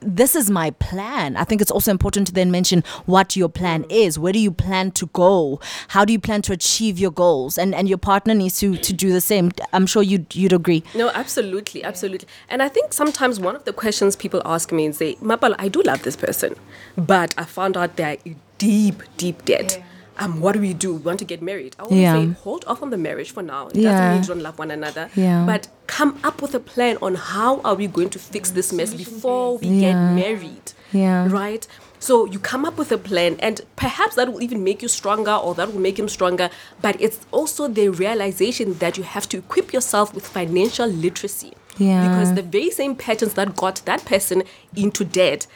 this 0.01 0.35
is 0.35 0.49
my 0.49 0.71
plan. 0.71 1.35
I 1.35 1.43
think 1.43 1.61
it's 1.61 1.71
also 1.71 1.91
important 1.91 2.27
to 2.27 2.33
then 2.33 2.51
mention 2.51 2.83
what 3.05 3.35
your 3.35 3.49
plan 3.49 3.83
mm. 3.83 3.91
is. 3.91 4.17
Where 4.17 4.33
do 4.33 4.39
you 4.39 4.51
plan 4.51 4.91
to 4.91 5.07
go? 5.07 5.59
How 5.89 6.05
do 6.05 6.13
you 6.13 6.19
plan 6.19 6.41
to 6.43 6.53
achieve 6.53 6.99
your 6.99 7.11
goals? 7.11 7.57
And 7.57 7.75
and 7.75 7.87
your 7.87 7.97
partner 7.97 8.33
needs 8.33 8.59
to 8.59 8.77
to 8.77 8.93
do 8.93 9.11
the 9.11 9.21
same. 9.21 9.51
I'm 9.73 9.85
sure 9.85 10.03
you'd 10.03 10.35
you'd 10.35 10.53
agree. 10.53 10.83
No, 10.95 11.09
absolutely, 11.09 11.83
absolutely. 11.83 12.27
And 12.49 12.61
I 12.61 12.69
think 12.69 12.93
sometimes 12.93 13.39
one 13.39 13.55
of 13.55 13.65
the 13.65 13.73
questions 13.73 14.15
people 14.15 14.41
ask 14.45 14.71
me 14.71 14.87
is, 14.87 14.97
say, 14.97 15.15
Mapal, 15.15 15.55
I 15.59 15.67
do 15.67 15.81
love 15.81 16.03
this 16.03 16.15
person, 16.15 16.55
but 16.97 17.33
I 17.37 17.45
found 17.45 17.77
out 17.77 17.95
they're 17.95 18.17
in 18.25 18.35
deep, 18.57 19.03
deep 19.17 19.45
debt. 19.45 19.77
Yeah. 19.77 19.85
Um, 20.19 20.41
what 20.41 20.51
do 20.53 20.59
we 20.59 20.73
do? 20.73 20.93
We 20.95 20.99
want 20.99 21.19
to 21.19 21.25
get 21.25 21.41
married. 21.41 21.75
I 21.79 21.83
always 21.83 21.99
Yeah. 21.99 22.13
say, 22.15 22.27
hold 22.43 22.65
off 22.67 22.81
on 22.83 22.89
the 22.89 22.97
marriage 22.97 23.31
for 23.31 23.41
now. 23.41 23.67
It 23.67 23.77
Yeah. 23.77 23.91
doesn't 23.91 24.11
mean 24.11 24.21
you 24.21 24.27
don't 24.27 24.43
love 24.43 24.59
one 24.59 24.71
another. 24.71 25.09
Yeah. 25.15 25.45
But 25.45 25.67
come 25.87 26.19
up 26.23 26.41
with 26.41 26.53
a 26.53 26.59
plan 26.59 26.97
on 27.01 27.15
how 27.15 27.61
are 27.63 27.75
we 27.75 27.87
going 27.87 28.09
to 28.09 28.19
fix 28.19 28.51
this 28.51 28.71
mess 28.73 28.93
before 28.93 29.57
we 29.57 29.67
Yeah. 29.67 29.81
get 29.91 29.95
married. 30.23 30.73
Yeah. 30.91 31.27
Right? 31.29 31.65
So 32.01 32.25
you 32.25 32.39
come 32.39 32.63
up 32.65 32.77
with 32.77 32.91
a 32.93 32.97
plan, 32.97 33.35
and 33.39 33.61
perhaps 33.75 34.15
that 34.15 34.31
will 34.31 34.41
even 34.41 34.63
make 34.63 34.81
you 34.81 34.87
stronger 34.87 35.33
or 35.33 35.53
that 35.55 35.73
will 35.73 35.81
make 35.81 35.99
him 35.99 36.07
stronger. 36.07 36.49
But 36.81 36.95
it's 37.01 37.19
also 37.31 37.67
the 37.67 37.89
realization 37.89 38.77
that 38.79 38.97
you 38.97 39.03
have 39.03 39.27
to 39.29 39.37
equip 39.37 39.73
yourself 39.73 40.13
with 40.13 40.25
financial 40.25 40.87
literacy. 40.87 41.53
Yeah. 41.77 42.07
Because 42.07 42.33
the 42.35 42.41
very 42.41 42.71
same 42.71 42.95
patterns 42.95 43.33
that 43.33 43.55
got 43.55 43.81
that 43.85 44.03
person 44.05 44.43
into 44.75 45.03
debt. 45.05 45.47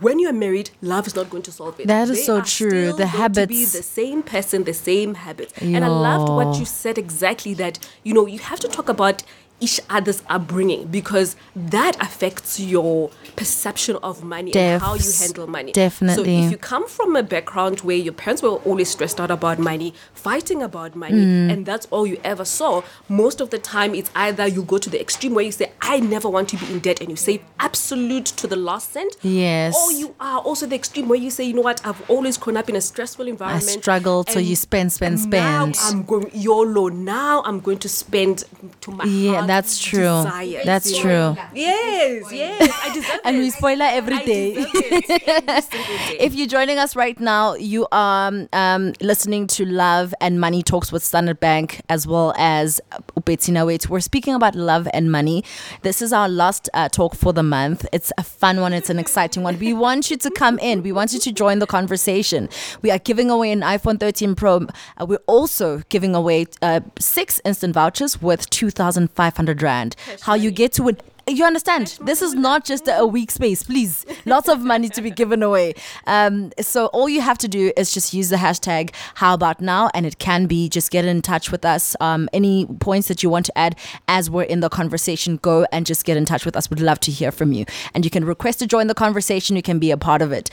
When 0.00 0.18
you're 0.18 0.32
married, 0.32 0.70
love 0.80 1.06
is 1.06 1.16
not 1.16 1.30
going 1.30 1.42
to 1.44 1.52
solve 1.52 1.80
it. 1.80 1.86
That 1.86 2.08
is 2.08 2.18
They 2.18 2.22
so 2.24 2.42
true. 2.42 2.92
The 2.92 3.06
to 3.06 3.46
be 3.46 3.64
the 3.64 3.82
same 3.82 4.22
person, 4.22 4.64
the 4.64 4.74
same 4.74 5.14
habits. 5.14 5.52
And 5.60 5.84
I 5.84 5.88
loved 5.88 6.28
what 6.28 6.58
you 6.58 6.66
said 6.66 6.98
exactly 6.98 7.54
that, 7.54 7.78
you 8.04 8.14
know, 8.14 8.26
you 8.26 8.38
have 8.38 8.60
to 8.60 8.68
talk 8.68 8.88
about 8.88 9.22
each 9.60 9.80
other's 9.90 10.22
upbringing 10.28 10.86
because 10.86 11.34
that 11.56 11.96
affects 12.00 12.60
your 12.60 13.10
perception 13.36 13.96
of 14.02 14.22
money 14.22 14.52
and 14.54 14.80
how 14.82 14.94
you 14.94 15.10
handle 15.20 15.46
money. 15.46 15.72
Definitely. 15.72 16.24
So 16.24 16.44
if 16.46 16.50
you 16.50 16.56
come 16.58 16.86
from 16.88 17.16
a 17.16 17.22
background 17.22 17.80
where 17.80 17.96
your 17.96 18.12
parents 18.12 18.42
were 18.42 18.50
always 18.50 18.88
stressed 18.90 19.20
out 19.20 19.30
about 19.30 19.58
money, 19.58 19.94
fighting 20.14 20.62
about 20.62 20.94
money, 20.94 21.08
Mm. 21.18 21.52
and 21.52 21.66
that's 21.66 21.86
all 21.90 22.06
you 22.06 22.20
ever 22.24 22.44
saw, 22.44 22.82
most 23.08 23.40
of 23.40 23.50
the 23.50 23.58
time 23.58 23.94
it's 23.94 24.10
either 24.14 24.46
you 24.46 24.62
go 24.62 24.78
to 24.78 24.88
the 24.90 25.00
extreme 25.00 25.34
where 25.34 25.44
you 25.44 25.52
say, 25.52 25.72
I 25.80 25.98
never 26.00 26.28
want 26.28 26.48
to 26.50 26.56
be 26.56 26.66
in 26.72 26.78
debt 26.78 27.00
and 27.00 27.10
you 27.10 27.16
save 27.16 27.40
absolute 27.58 28.26
to 28.26 28.46
the 28.46 28.56
last 28.56 28.92
cent. 28.92 29.16
Yes. 29.22 29.74
Or 29.76 29.92
you 29.92 30.14
are 30.20 30.38
also 30.40 30.66
the 30.66 30.74
extreme 30.76 31.08
where 31.08 31.18
you 31.18 31.30
say, 31.30 31.44
you 31.44 31.54
know 31.54 31.62
what, 31.62 31.84
I've 31.86 32.08
always 32.10 32.36
grown 32.38 32.56
up 32.56 32.68
in 32.68 32.76
a 32.76 32.80
stressful 32.80 33.26
environment. 33.26 33.68
I 33.68 33.80
struggled, 33.80 34.30
so 34.30 34.38
you 34.38 34.56
spend, 34.56 34.92
spend, 34.92 35.18
spend. 35.20 35.74
Now. 35.74 35.88
I'm 35.88 36.02
going 36.04 36.30
YOLO. 36.32 36.88
Now 36.88 37.42
I'm 37.44 37.60
going 37.60 37.78
to 37.78 37.88
spend 37.88 38.44
to 38.82 38.90
my 38.90 39.04
Yeah, 39.04 39.46
That's 39.48 39.78
true. 39.78 40.00
desires, 40.22 40.64
That's 40.64 40.96
true. 40.98 41.36
Yes, 41.54 42.32
yes. 42.32 42.80
I 42.84 42.94
deserve 42.94 43.20
And 43.24 43.36
it. 43.36 43.40
we 43.40 43.50
spoiler 43.50 43.86
every 43.86 44.14
I 44.16 44.24
day. 44.24 44.54
deserve 44.54 44.70
it 44.74 45.28
every 45.48 45.58
day. 45.58 46.16
If 46.20 46.34
you're 46.34 46.46
joining 46.46 46.78
us 46.78 46.94
right 46.94 47.18
now, 47.18 47.54
you 47.54 47.86
are 47.90 48.32
um, 48.52 48.92
listening 49.00 49.46
to 49.48 49.64
Love 49.64 50.14
and 50.20 50.40
Money 50.40 50.62
Talks 50.62 50.92
with 50.92 51.02
Standard 51.02 51.40
Bank 51.40 51.80
as 51.88 52.06
well 52.06 52.32
as 52.38 52.80
Bettina 53.24 53.64
Wait. 53.66 53.88
We're 53.90 54.00
speaking 54.00 54.34
about 54.34 54.54
love 54.54 54.86
and 54.92 55.10
money. 55.10 55.44
This 55.82 56.00
is 56.02 56.12
our 56.12 56.28
last 56.28 56.68
uh, 56.74 56.88
talk 56.88 57.14
for 57.14 57.32
the 57.32 57.42
month. 57.42 57.86
It's 57.92 58.12
a 58.18 58.22
fun 58.22 58.60
one, 58.60 58.72
it's 58.72 58.90
an 58.90 58.98
exciting 58.98 59.42
one. 59.42 59.58
We 59.58 59.72
want 59.72 60.10
you 60.10 60.16
to 60.18 60.30
come 60.30 60.58
in, 60.60 60.82
we 60.82 60.92
want 60.92 61.12
you 61.12 61.18
to 61.20 61.32
join 61.32 61.58
the 61.58 61.66
conversation. 61.66 62.48
We 62.82 62.90
are 62.90 62.98
giving 62.98 63.30
away 63.30 63.50
an 63.52 63.60
iPhone 63.62 63.98
13 63.98 64.34
Pro. 64.34 64.66
Uh, 64.98 65.06
we're 65.06 65.18
also 65.26 65.82
giving 65.88 66.14
away 66.14 66.46
uh, 66.62 66.80
six 66.98 67.40
instant 67.44 67.74
vouchers 67.74 68.20
worth 68.20 68.48
2,500 68.50 69.37
Rand. 69.46 69.96
How 70.22 70.34
you 70.34 70.50
get 70.50 70.72
to 70.72 70.88
it 70.88 71.02
You 71.28 71.44
understand? 71.44 71.98
This 72.00 72.22
is 72.22 72.34
not 72.34 72.64
just 72.64 72.88
a 72.88 73.06
week 73.06 73.30
space, 73.30 73.62
please. 73.62 74.06
Lots 74.24 74.48
of 74.48 74.62
money 74.62 74.88
to 74.88 75.02
be 75.02 75.10
given 75.22 75.42
away. 75.42 75.74
Um, 76.06 76.52
so 76.58 76.86
all 76.86 77.06
you 77.06 77.20
have 77.20 77.36
to 77.38 77.48
do 77.48 77.70
is 77.76 77.92
just 77.92 78.14
use 78.14 78.30
the 78.30 78.36
hashtag 78.36 78.94
How 79.16 79.34
About 79.34 79.60
Now, 79.60 79.90
and 79.92 80.06
it 80.06 80.18
can 80.18 80.46
be 80.46 80.70
just 80.70 80.90
get 80.90 81.04
in 81.04 81.20
touch 81.20 81.52
with 81.52 81.66
us. 81.66 81.94
Um, 82.00 82.30
any 82.32 82.64
points 82.64 83.08
that 83.08 83.22
you 83.22 83.28
want 83.28 83.44
to 83.46 83.58
add 83.58 83.76
as 84.08 84.30
we're 84.30 84.44
in 84.44 84.60
the 84.60 84.70
conversation, 84.70 85.36
go 85.36 85.66
and 85.70 85.84
just 85.84 86.06
get 86.06 86.16
in 86.16 86.24
touch 86.24 86.46
with 86.46 86.56
us. 86.56 86.70
We'd 86.70 86.80
love 86.80 87.00
to 87.00 87.10
hear 87.10 87.30
from 87.30 87.52
you, 87.52 87.66
and 87.94 88.06
you 88.06 88.10
can 88.10 88.24
request 88.24 88.60
to 88.60 88.66
join 88.66 88.86
the 88.86 88.94
conversation. 88.94 89.54
You 89.54 89.62
can 89.62 89.78
be 89.78 89.90
a 89.90 89.98
part 89.98 90.22
of 90.22 90.32
it. 90.32 90.48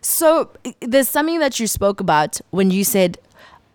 So 0.00 0.50
there's 0.80 1.08
something 1.08 1.38
that 1.38 1.60
you 1.60 1.68
spoke 1.68 2.00
about 2.00 2.40
when 2.50 2.72
you 2.72 2.82
said 2.82 3.18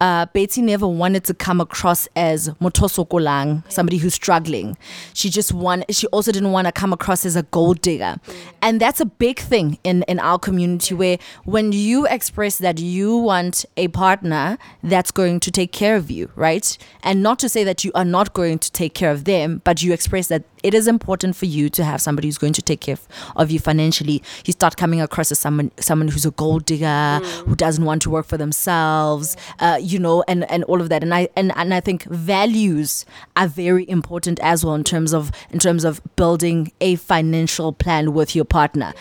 uh, 0.01 0.25
Betsy 0.33 0.63
never 0.63 0.87
wanted 0.87 1.23
to 1.25 1.33
come 1.35 1.61
across 1.61 2.07
as 2.15 2.49
motoso 2.59 3.07
kolang, 3.07 3.63
somebody 3.71 3.97
who's 3.97 4.15
struggling. 4.15 4.75
She 5.13 5.29
just 5.29 5.53
want. 5.53 5.85
She 5.93 6.07
also 6.07 6.31
didn't 6.31 6.51
want 6.51 6.65
to 6.65 6.71
come 6.71 6.91
across 6.91 7.23
as 7.23 7.35
a 7.35 7.43
gold 7.43 7.81
digger, 7.81 8.17
and 8.63 8.81
that's 8.81 8.99
a 8.99 9.05
big 9.05 9.39
thing 9.39 9.77
in 9.83 10.01
in 10.03 10.19
our 10.19 10.39
community. 10.39 10.95
Where 10.95 11.19
when 11.45 11.71
you 11.71 12.07
express 12.07 12.57
that 12.57 12.79
you 12.79 13.15
want 13.15 13.63
a 13.77 13.89
partner 13.89 14.57
that's 14.83 15.11
going 15.11 15.39
to 15.41 15.51
take 15.51 15.71
care 15.71 15.95
of 15.95 16.09
you, 16.09 16.31
right, 16.35 16.75
and 17.03 17.21
not 17.21 17.37
to 17.39 17.47
say 17.47 17.63
that 17.63 17.83
you 17.83 17.91
are 17.93 18.03
not 18.03 18.33
going 18.33 18.57
to 18.57 18.71
take 18.71 18.95
care 18.95 19.11
of 19.11 19.25
them, 19.25 19.61
but 19.63 19.83
you 19.83 19.93
express 19.93 20.27
that 20.29 20.43
it 20.63 20.73
is 20.73 20.87
important 20.87 21.35
for 21.35 21.45
you 21.45 21.69
to 21.69 21.83
have 21.83 22.01
somebody 22.01 22.27
who's 22.27 22.37
going 22.37 22.53
to 22.53 22.61
take 22.61 22.81
care 22.81 22.97
of, 23.35 23.51
you 23.51 23.59
financially. 23.59 24.21
You 24.45 24.53
start 24.53 24.77
coming 24.77 25.01
across 25.01 25.31
as 25.31 25.39
someone 25.39 25.71
someone 25.79 26.07
who's 26.07 26.25
a 26.25 26.31
gold 26.31 26.65
digger, 26.65 27.19
who 27.45 27.55
doesn't 27.55 27.83
want 27.83 28.01
to 28.03 28.09
work 28.09 28.25
for 28.25 28.37
themselves, 28.37 29.37
uh, 29.59 29.79
you 29.81 29.99
know, 29.99 30.23
and, 30.27 30.49
and 30.51 30.63
all 30.65 30.81
of 30.81 30.89
that. 30.89 31.03
And 31.03 31.13
I 31.13 31.29
and, 31.35 31.51
and 31.55 31.73
I 31.73 31.79
think 31.79 32.03
values 32.05 33.05
are 33.35 33.47
very 33.47 33.89
important 33.89 34.39
as 34.41 34.65
well 34.65 34.75
in 34.75 34.83
terms 34.83 35.13
of 35.13 35.31
in 35.49 35.59
terms 35.59 35.83
of 35.83 36.01
building 36.15 36.71
a 36.81 36.95
financial 36.95 37.73
plan 37.73 38.13
with 38.13 38.35
your 38.35 38.45
partner. 38.45 38.93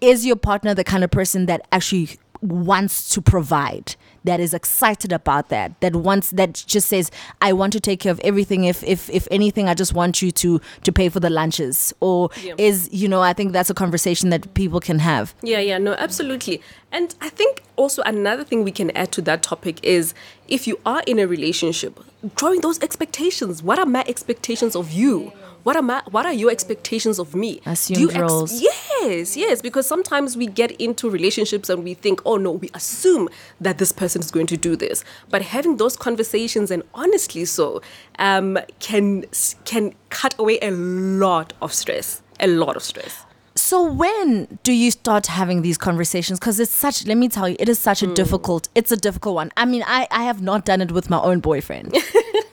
Is 0.00 0.26
your 0.26 0.36
partner 0.36 0.74
the 0.74 0.84
kind 0.84 1.04
of 1.04 1.10
person 1.10 1.46
that 1.46 1.66
actually 1.72 2.10
wants 2.42 3.08
to 3.10 3.22
provide? 3.22 3.96
That 4.26 4.38
is 4.40 4.52
excited 4.54 5.12
about 5.12 5.48
that 5.48 5.80
that 5.80 5.94
wants 5.96 6.30
that 6.32 6.52
just 6.66 6.88
says 6.88 7.10
i 7.40 7.52
want 7.52 7.72
to 7.72 7.80
take 7.80 8.00
care 8.00 8.12
of 8.12 8.20
everything 8.20 8.64
if 8.64 8.82
if 8.84 9.08
if 9.10 9.26
anything 9.30 9.68
i 9.68 9.74
just 9.74 9.94
want 9.94 10.20
you 10.22 10.30
to 10.30 10.60
to 10.82 10.92
pay 10.92 11.08
for 11.08 11.20
the 11.20 11.30
lunches 11.30 11.92
or 12.00 12.28
Yeah. 12.42 12.54
is 12.58 12.88
you 12.92 13.08
know 13.08 13.22
i 13.22 13.32
think 13.32 13.52
that's 13.52 13.70
a 13.70 13.74
conversation 13.74 14.30
that 14.30 14.52
people 14.54 14.80
can 14.80 14.98
have 14.98 15.34
Yeah, 15.42 15.60
yeah, 15.60 15.78
no, 15.78 15.92
absolutely. 15.94 16.60
And 16.92 17.14
I 17.20 17.28
think 17.28 17.62
also 17.76 18.02
another 18.02 18.44
thing 18.44 18.64
we 18.64 18.70
can 18.70 18.90
add 18.92 19.12
to 19.12 19.22
that 19.22 19.42
topic 19.42 19.82
is 19.82 20.14
if 20.48 20.66
you 20.66 20.78
are 20.86 21.02
in 21.06 21.18
a 21.18 21.26
relationship, 21.26 21.98
drawing 22.34 22.60
those 22.60 22.80
expectations. 22.82 23.62
What 23.62 23.78
are 23.78 23.86
my 23.86 24.04
expectations 24.06 24.74
of 24.74 24.92
you? 24.92 25.32
What 25.64 25.74
are 25.74 25.82
my 25.82 26.00
what 26.12 26.24
are 26.24 26.32
your 26.32 26.52
expectations 26.52 27.18
of 27.18 27.34
me? 27.34 27.60
Assumed 27.66 27.98
you 27.98 28.20
roles. 28.20 28.62
yes, 28.62 29.36
yes, 29.36 29.60
because 29.60 29.84
sometimes 29.84 30.36
we 30.36 30.46
get 30.46 30.70
into 30.80 31.10
relationships 31.10 31.68
and 31.68 31.82
we 31.82 31.94
think, 31.94 32.20
oh 32.24 32.36
no, 32.36 32.52
we 32.52 32.70
assume 32.72 33.28
that 33.60 33.78
this 33.78 33.90
person 33.90 34.22
is 34.22 34.30
going 34.30 34.46
to 34.46 34.56
do 34.56 34.76
this. 34.76 35.02
But 35.28 35.42
having 35.42 35.78
those 35.78 35.96
conversations 35.96 36.70
and 36.70 36.84
honestly 36.94 37.44
so 37.46 37.82
um, 38.20 38.58
can 38.78 39.24
can 39.64 39.92
cut 40.10 40.36
away 40.38 40.60
a 40.62 40.70
lot 40.70 41.52
of 41.60 41.72
stress. 41.72 42.22
A 42.38 42.46
lot 42.46 42.76
of 42.76 42.84
stress. 42.84 43.25
So 43.66 43.82
when 43.82 44.58
do 44.62 44.72
you 44.72 44.92
start 44.92 45.26
having 45.26 45.62
these 45.62 45.76
conversations? 45.76 46.38
Because 46.38 46.60
it's 46.60 46.72
such 46.72 47.04
let 47.04 47.16
me 47.16 47.28
tell 47.28 47.48
you 47.48 47.56
it 47.58 47.68
is 47.68 47.80
such 47.80 48.00
a 48.02 48.06
hmm. 48.06 48.14
difficult 48.14 48.68
it's 48.76 48.92
a 48.92 48.96
difficult 48.96 49.34
one. 49.34 49.50
I 49.56 49.64
mean 49.64 49.82
i 49.86 50.06
i 50.10 50.22
have 50.22 50.40
not 50.40 50.64
done 50.64 50.80
it 50.80 50.92
with 50.92 51.10
my 51.10 51.20
own 51.20 51.40
boyfriend 51.40 51.92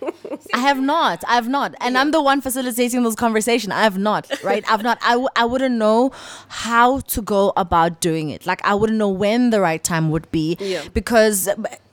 I 0.54 0.60
have 0.60 0.80
not. 0.80 1.24
I 1.28 1.36
have 1.36 1.48
not. 1.48 1.76
And 1.82 1.98
I'm 1.98 2.12
the 2.12 2.22
one 2.22 2.42
facilitating 2.42 3.04
those 3.04 3.16
conversations. 3.16 3.74
I 3.74 3.84
have 3.84 3.98
not, 3.98 4.30
right? 4.44 4.64
I've 4.70 4.84
not. 4.84 4.98
I, 5.02 5.12
w- 5.12 5.30
I 5.36 5.46
wouldn't 5.46 5.76
know 5.76 6.12
how 6.48 7.00
to 7.02 7.22
go 7.22 7.54
about 7.58 8.02
doing 8.02 8.30
it. 8.30 8.46
Like, 8.46 8.64
I 8.66 8.74
wouldn't 8.76 8.98
know 8.98 9.10
when 9.10 9.50
the 9.50 9.62
right 9.62 9.84
time 9.84 10.10
would 10.12 10.30
be 10.32 10.58
Yeah. 10.60 10.84
because 10.94 11.50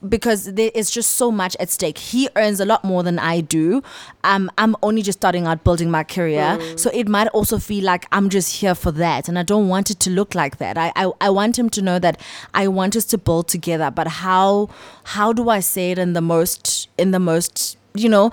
because 0.09 0.55
there 0.55 0.71
is 0.75 0.91
just 0.91 1.17
so 1.17 1.31
much 1.31 1.55
at 1.61 1.69
stake. 1.69 1.99
He 1.99 2.27
earns 2.35 2.59
a 2.59 2.65
lot 2.65 2.83
more 2.85 3.03
than 3.03 3.19
I 3.19 3.43
do. 3.43 3.83
Um, 4.25 4.51
I'm 4.57 4.75
only 4.83 5.03
just 5.03 5.19
starting 5.19 5.47
out 5.47 5.63
building 5.63 5.91
my 5.91 6.05
career. 6.05 6.59
So 6.79 6.91
it 6.95 7.07
might 7.07 7.29
also 7.29 7.59
feel 7.59 7.85
like 7.85 8.07
I'm 8.11 8.31
just 8.31 8.57
here 8.57 8.75
for 8.75 8.93
that. 8.93 9.29
And 9.29 9.39
I 9.39 9.43
don't 9.43 9.69
want 9.69 9.91
it 9.91 10.01
to 10.01 10.11
look 10.11 10.35
like 10.35 10.57
that. 10.57 10.79
I, 10.79 10.91
I, 10.97 11.11
I 11.21 11.29
want 11.29 11.59
him 11.59 11.69
to 11.71 11.83
know 11.83 11.99
that 11.99 12.19
I 12.55 12.67
want 12.69 12.97
us 12.97 13.05
to 13.07 13.19
build 13.19 13.49
together. 13.49 13.91
But 13.91 14.07
how 14.09 14.71
how 15.05 15.35
do 15.35 15.51
I 15.51 15.61
say 15.61 15.91
it 15.91 15.99
in 15.99 16.15
the 16.15 16.23
most 16.23 16.89
in 16.97 17.11
the 17.11 17.21
most 17.21 17.77
you 17.95 18.09
know 18.09 18.31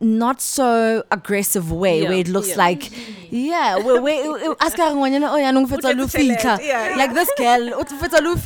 not 0.00 0.40
so 0.42 1.02
aggressive 1.10 1.72
way 1.72 2.02
Yeah, 2.02 2.08
where 2.10 2.18
it 2.18 2.28
looks 2.28 2.50
yeah. 2.50 2.56
like 2.56 2.90
yeah 3.30 3.76
where, 3.78 4.02
where 4.02 4.54
ask 4.60 4.76
her 4.76 4.92
ngwana 4.92 5.32
oh 5.32 5.40
yanong 5.40 5.66
fetsa 5.66 5.96
lo 5.96 6.04
like 6.96 7.14
this 7.14 7.30
girl 7.38 7.72
o 7.74 7.84
fetsa 7.84 8.20
lo 8.20 8.36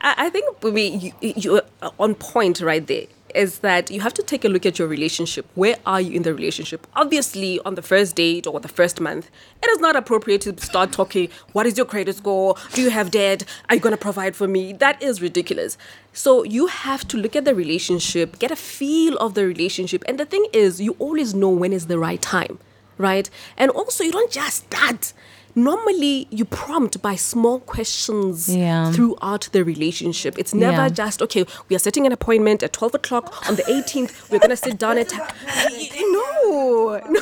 I, 0.00 0.26
I 0.26 0.30
think 0.30 0.62
we, 0.62 0.88
you, 0.88 1.12
you're 1.20 1.62
on 1.98 2.14
point 2.16 2.60
right 2.60 2.84
there. 2.84 3.06
Is 3.34 3.58
that 3.58 3.90
you 3.90 4.00
have 4.00 4.14
to 4.14 4.22
take 4.22 4.44
a 4.44 4.48
look 4.48 4.64
at 4.64 4.78
your 4.78 4.86
relationship. 4.86 5.46
Where 5.56 5.76
are 5.84 6.00
you 6.00 6.12
in 6.12 6.22
the 6.22 6.32
relationship? 6.32 6.86
Obviously, 6.94 7.58
on 7.64 7.74
the 7.74 7.82
first 7.82 8.14
date 8.14 8.46
or 8.46 8.60
the 8.60 8.68
first 8.68 9.00
month, 9.00 9.28
it 9.60 9.68
is 9.70 9.80
not 9.80 9.96
appropriate 9.96 10.42
to 10.42 10.56
start 10.60 10.92
talking. 10.92 11.28
What 11.52 11.66
is 11.66 11.76
your 11.76 11.84
credit 11.84 12.14
score? 12.14 12.54
Do 12.74 12.82
you 12.82 12.90
have 12.90 13.10
debt? 13.10 13.44
Are 13.68 13.74
you 13.74 13.80
going 13.80 13.92
to 13.92 14.00
provide 14.00 14.36
for 14.36 14.46
me? 14.46 14.72
That 14.72 15.02
is 15.02 15.20
ridiculous. 15.20 15.76
So 16.12 16.44
you 16.44 16.68
have 16.68 17.08
to 17.08 17.16
look 17.16 17.34
at 17.34 17.44
the 17.44 17.56
relationship, 17.56 18.38
get 18.38 18.52
a 18.52 18.56
feel 18.56 19.16
of 19.16 19.34
the 19.34 19.44
relationship. 19.44 20.04
And 20.06 20.16
the 20.16 20.26
thing 20.26 20.46
is, 20.52 20.80
you 20.80 20.94
always 21.00 21.34
know 21.34 21.50
when 21.50 21.72
is 21.72 21.88
the 21.88 21.98
right 21.98 22.22
time, 22.22 22.60
right? 22.98 23.28
And 23.56 23.72
also, 23.72 24.04
you 24.04 24.12
don't 24.12 24.30
just 24.30 24.66
start. 24.66 25.12
Normally, 25.56 26.26
you 26.30 26.44
prompt 26.44 27.00
by 27.00 27.14
small 27.14 27.60
questions 27.60 28.48
Yeah. 28.54 28.90
throughout 28.92 29.48
the 29.52 29.62
relationship. 29.64 30.36
It's 30.38 30.52
never 30.52 30.82
Yeah. 30.84 30.88
just, 30.88 31.22
okay, 31.22 31.44
we 31.68 31.76
are 31.76 31.78
setting 31.78 32.06
an 32.06 32.12
appointment 32.12 32.62
at 32.64 32.72
12 32.72 32.94
o'clock 32.94 33.48
on 33.48 33.54
the 33.56 33.62
18th. 33.70 34.30
We're 34.30 34.40
going 34.40 34.50
to 34.50 34.56
sit 34.56 34.78
down 34.78 34.98
at. 34.98 35.12
no, 36.00 37.00
no. 37.08 37.20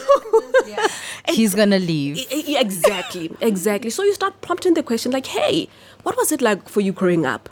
he's 1.29 1.55
gonna 1.55 1.79
leave 1.79 2.17
E- 2.19 2.27
e- 2.53 2.57
exactly, 2.59 3.31
exactly. 3.41 3.91
So 3.91 4.03
you 4.03 4.15
start 4.15 4.41
prompting 4.41 4.75
the 4.75 4.83
question 4.83 5.13
like, 5.13 5.27
hey, 5.27 5.69
what 6.03 6.17
was 6.17 6.33
it 6.33 6.41
like 6.43 6.69
for 6.69 6.81
you 6.81 6.93
growing 6.93 7.25
up? 7.27 7.49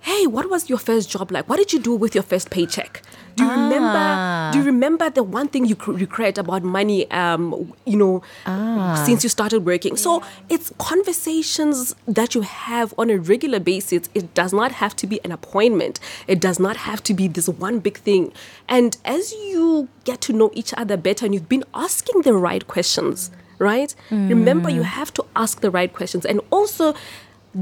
Hey, 0.00 0.26
what 0.26 0.50
was 0.50 0.68
your 0.68 0.78
first 0.78 1.10
job 1.10 1.30
like? 1.32 1.48
What 1.48 1.56
did 1.56 1.72
you 1.72 1.78
do 1.80 1.94
with 1.94 2.14
your 2.14 2.22
first 2.24 2.50
paycheck? 2.50 3.02
Do 3.36 3.44
you 3.44 3.50
remember? 3.50 3.98
Ah. 3.98 4.50
Do 4.52 4.58
you 4.58 4.64
remember 4.64 5.10
the 5.10 5.22
one 5.22 5.48
thing 5.48 5.64
you 5.64 5.76
regret 5.86 6.38
about 6.38 6.62
money? 6.62 7.10
Um, 7.10 7.72
you 7.84 7.96
know, 7.96 8.22
ah. 8.46 9.02
since 9.06 9.22
you 9.22 9.28
started 9.28 9.64
working. 9.64 9.96
So 9.96 10.22
it's 10.48 10.72
conversations 10.78 11.94
that 12.06 12.34
you 12.34 12.42
have 12.42 12.94
on 12.98 13.10
a 13.10 13.18
regular 13.18 13.60
basis. 13.60 14.08
It 14.14 14.34
does 14.34 14.52
not 14.52 14.72
have 14.72 14.94
to 14.96 15.06
be 15.06 15.20
an 15.24 15.32
appointment. 15.32 16.00
It 16.26 16.40
does 16.40 16.58
not 16.60 16.76
have 16.76 17.02
to 17.04 17.14
be 17.14 17.28
this 17.28 17.48
one 17.48 17.80
big 17.80 17.98
thing. 17.98 18.32
And 18.68 18.96
as 19.04 19.32
you 19.32 19.88
get 20.04 20.20
to 20.22 20.32
know 20.32 20.50
each 20.54 20.72
other 20.76 20.96
better, 20.96 21.26
and 21.26 21.34
you've 21.34 21.48
been 21.48 21.64
asking 21.74 22.22
the 22.22 22.34
right 22.34 22.66
questions, 22.66 23.30
right? 23.58 23.94
Mm. 24.10 24.28
Remember, 24.28 24.70
you 24.70 24.82
have 24.82 25.12
to 25.14 25.24
ask 25.34 25.60
the 25.60 25.70
right 25.70 25.92
questions, 25.92 26.24
and 26.24 26.40
also 26.50 26.94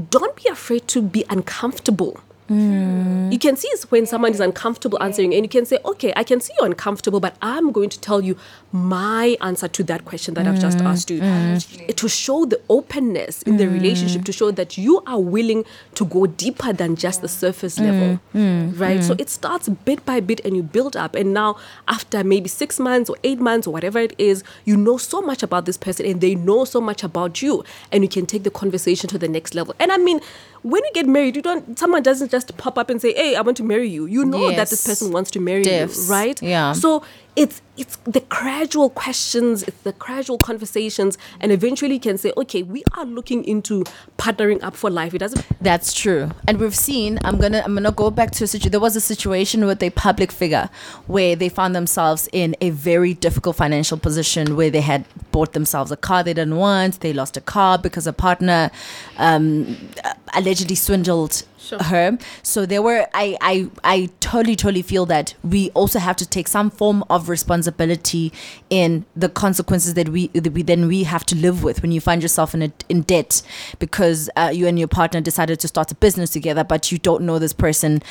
don't 0.09 0.35
be 0.35 0.49
afraid 0.49 0.87
to 0.89 1.01
be 1.01 1.23
uncomfortable. 1.29 2.19
Hmm. 2.47 3.31
You 3.31 3.39
can 3.39 3.55
see 3.55 3.69
when 3.89 4.05
someone 4.05 4.31
is 4.31 4.39
uncomfortable 4.39 5.01
answering, 5.01 5.33
and 5.33 5.43
you 5.43 5.49
can 5.49 5.65
say, 5.65 5.79
Okay, 5.85 6.11
I 6.15 6.23
can 6.23 6.39
see 6.39 6.53
you're 6.57 6.67
uncomfortable, 6.67 7.19
but 7.19 7.35
I'm 7.41 7.71
going 7.71 7.89
to 7.89 7.99
tell 7.99 8.21
you 8.21 8.37
my 8.73 9.37
answer 9.39 9.67
to 9.67 9.83
that 9.83 10.03
question 10.03 10.33
that 10.33 10.47
I've 10.47 10.59
just 10.59 10.79
mm, 10.79 10.85
asked 10.85 11.11
you. 11.11 11.21
Mm. 11.21 11.95
To 11.95 12.09
show 12.09 12.45
the 12.45 12.59
openness 12.69 13.43
in 13.43 13.57
the 13.57 13.65
mm. 13.65 13.73
relationship, 13.73 14.25
to 14.25 14.31
show 14.33 14.49
that 14.49 14.79
you 14.79 15.01
are 15.05 15.19
willing 15.19 15.63
to 15.93 16.05
go 16.05 16.25
deeper 16.25 16.73
than 16.73 16.95
just 16.95 17.21
the 17.21 17.27
surface 17.27 17.79
level. 17.79 18.19
Right? 18.33 19.03
So 19.03 19.15
it 19.19 19.29
starts 19.29 19.69
bit 19.69 20.03
by 20.05 20.19
bit 20.21 20.41
and 20.43 20.55
you 20.55 20.63
build 20.63 20.97
up. 20.97 21.13
And 21.13 21.35
now, 21.35 21.57
after 21.87 22.23
maybe 22.23 22.49
six 22.49 22.79
months 22.79 23.11
or 23.11 23.17
eight 23.23 23.39
months 23.39 23.67
or 23.67 23.71
whatever 23.71 23.99
it 23.99 24.15
is, 24.17 24.43
you 24.65 24.75
know 24.75 24.97
so 24.97 25.21
much 25.21 25.43
about 25.43 25.65
this 25.65 25.77
person 25.77 26.07
and 26.07 26.19
they 26.19 26.33
know 26.33 26.65
so 26.65 26.81
much 26.81 27.03
about 27.03 27.43
you, 27.43 27.63
and 27.91 28.03
you 28.03 28.09
can 28.09 28.25
take 28.25 28.41
the 28.43 28.51
conversation 28.51 29.07
to 29.09 29.19
the 29.19 29.27
next 29.27 29.53
level. 29.53 29.75
And 29.79 29.91
I 29.91 29.97
mean, 29.97 30.19
when 30.63 30.83
you 30.83 30.91
get 30.93 31.05
married, 31.05 31.35
you 31.35 31.41
don't. 31.41 31.77
Someone 31.77 32.01
doesn't 32.01 32.31
just 32.31 32.55
pop 32.57 32.77
up 32.77 32.89
and 32.89 33.01
say, 33.01 33.13
"Hey, 33.13 33.35
I 33.35 33.41
want 33.41 33.57
to 33.57 33.63
marry 33.63 33.89
you." 33.89 34.05
You 34.05 34.25
know 34.25 34.49
that 34.51 34.69
this 34.69 34.87
person 34.87 35.11
wants 35.11 35.29
to 35.31 35.39
marry 35.39 35.63
Diffs. 35.63 36.07
you, 36.07 36.11
right? 36.11 36.41
Yeah. 36.41 36.71
So 36.71 37.03
it's 37.35 37.61
it's 37.75 37.95
the 38.05 38.19
gradual 38.19 38.91
questions, 38.91 39.63
it's 39.63 39.81
the 39.81 39.93
gradual 39.93 40.37
conversations, 40.37 41.17
and 41.39 41.51
eventually 41.51 41.95
you 41.95 41.99
can 41.99 42.17
say, 42.17 42.31
"Okay, 42.37 42.61
we 42.61 42.83
are 42.95 43.05
looking 43.05 43.43
into 43.45 43.83
partnering 44.17 44.61
up 44.63 44.75
for 44.75 44.89
life." 44.89 45.13
It 45.13 45.19
doesn't. 45.19 45.45
That's 45.59 45.93
true, 45.93 46.31
and 46.47 46.59
we've 46.59 46.75
seen. 46.75 47.19
I'm 47.23 47.39
gonna 47.39 47.63
I'm 47.65 47.73
gonna 47.73 47.91
go 47.91 48.11
back 48.11 48.31
to 48.31 48.43
a 48.43 48.47
situation. 48.47 48.71
There 48.71 48.79
was 48.79 48.95
a 48.95 49.01
situation 49.01 49.65
with 49.65 49.81
a 49.81 49.89
public 49.89 50.31
figure 50.31 50.69
where 51.07 51.35
they 51.35 51.49
found 51.49 51.75
themselves 51.75 52.29
in 52.31 52.55
a 52.61 52.69
very 52.69 53.13
difficult 53.15 53.55
financial 53.55 53.97
position 53.97 54.55
where 54.55 54.69
they 54.69 54.81
had 54.81 55.05
bought 55.33 55.51
themselves 55.51 55.91
a 55.91 55.97
car 55.97 56.23
they 56.23 56.33
didn't 56.33 56.55
want. 56.55 57.01
They 57.01 57.11
lost 57.11 57.35
a 57.35 57.41
car 57.41 57.77
because 57.77 58.07
a 58.07 58.13
partner 58.13 58.71
um, 59.17 59.89
allegedly 60.33 60.75
swindled 60.75 61.43
her. 61.81 62.17
So 62.43 62.65
there 62.65 62.81
were. 62.81 63.07
I 63.13 63.37
I 63.41 63.69
I 63.83 64.09
totally 64.19 64.55
totally 64.55 64.81
feel 64.81 65.05
that 65.07 65.33
we 65.43 65.69
also 65.71 65.99
have 65.99 66.15
to 66.17 66.25
take 66.25 66.47
some 66.47 66.69
form 66.69 67.03
of 67.09 67.29
responsibility 67.29 68.31
in 68.69 69.05
the 69.15 69.29
consequences 69.29 69.93
that 69.93 70.09
we 70.09 70.27
that 70.29 70.53
we 70.53 70.61
then 70.63 70.87
we 70.87 71.03
have 71.03 71.25
to 71.27 71.35
live 71.35 71.63
with 71.63 71.81
when 71.81 71.91
you 71.91 72.01
find 72.01 72.21
yourself 72.21 72.53
in 72.53 72.61
a, 72.63 72.71
in 72.89 73.01
debt 73.01 73.41
because 73.79 74.29
uh, 74.35 74.51
you 74.53 74.67
and 74.67 74.77
your 74.77 74.87
partner 74.87 75.21
decided 75.21 75.59
to 75.61 75.67
start 75.67 75.91
a 75.91 75.95
business 75.95 76.29
together, 76.29 76.63
but 76.63 76.91
you 76.91 76.97
don't 76.97 77.23
know 77.23 77.39
this 77.39 77.53
person 77.53 78.01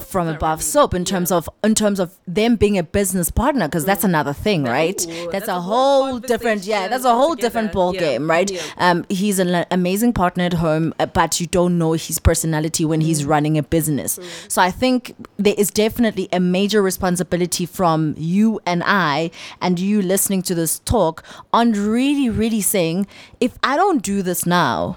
from 0.00 0.28
above 0.28 0.62
soap 0.62 0.94
in 0.94 1.04
terms 1.04 1.30
of 1.32 1.48
in 1.64 1.74
terms 1.74 1.98
of 2.00 2.18
them 2.26 2.56
being 2.56 2.76
a 2.78 2.82
business 2.82 3.30
partner 3.30 3.66
because 3.68 3.84
that's 3.84 4.04
another 4.04 4.32
thing 4.32 4.64
right 4.64 5.04
Ooh, 5.06 5.10
that's, 5.10 5.32
that's 5.32 5.48
a 5.48 5.52
a 5.56 5.60
whole 5.60 6.06
whole 6.06 6.18
different 6.18 6.64
yeah 6.64 6.88
that's 6.88 7.04
a 7.04 7.14
whole 7.14 7.34
different 7.34 7.72
ball 7.72 7.94
Yeah, 7.94 8.00
game 8.00 8.28
right? 8.30 8.50
Yeah. 8.50 8.60
um 8.78 9.04
he's 9.08 9.38
an 9.38 9.64
amazing 9.70 10.12
partner 10.12 10.44
at 10.44 10.52
home 10.54 10.94
uh, 10.98 11.06
but 11.06 11.40
you 11.40 11.46
don't 11.46 11.78
know 11.78 11.92
his 11.92 12.18
personality 12.18 12.84
when 12.84 13.00
he's 13.00 13.22
Mm. 13.22 13.28
running 13.28 13.58
a 13.58 13.62
business. 13.62 14.18
So 14.48 14.60
i 14.62 14.70
think 14.70 15.14
there 15.38 15.54
is 15.56 15.70
definitely 15.70 16.28
a 16.32 16.40
major 16.40 16.82
responsibility 16.82 17.66
from 17.66 18.14
you 18.18 18.60
and 18.66 18.82
i 18.84 19.30
and 19.60 19.78
you 19.78 20.02
listening 20.02 20.42
to 20.42 20.54
this 20.54 20.78
talk 20.80 21.22
on 21.52 21.72
really 21.72 22.28
really 22.28 22.60
saying 22.60 23.06
if 23.40 23.58
i 23.62 23.76
don't 23.76 24.02
do 24.02 24.22
this 24.22 24.44
now 24.46 24.96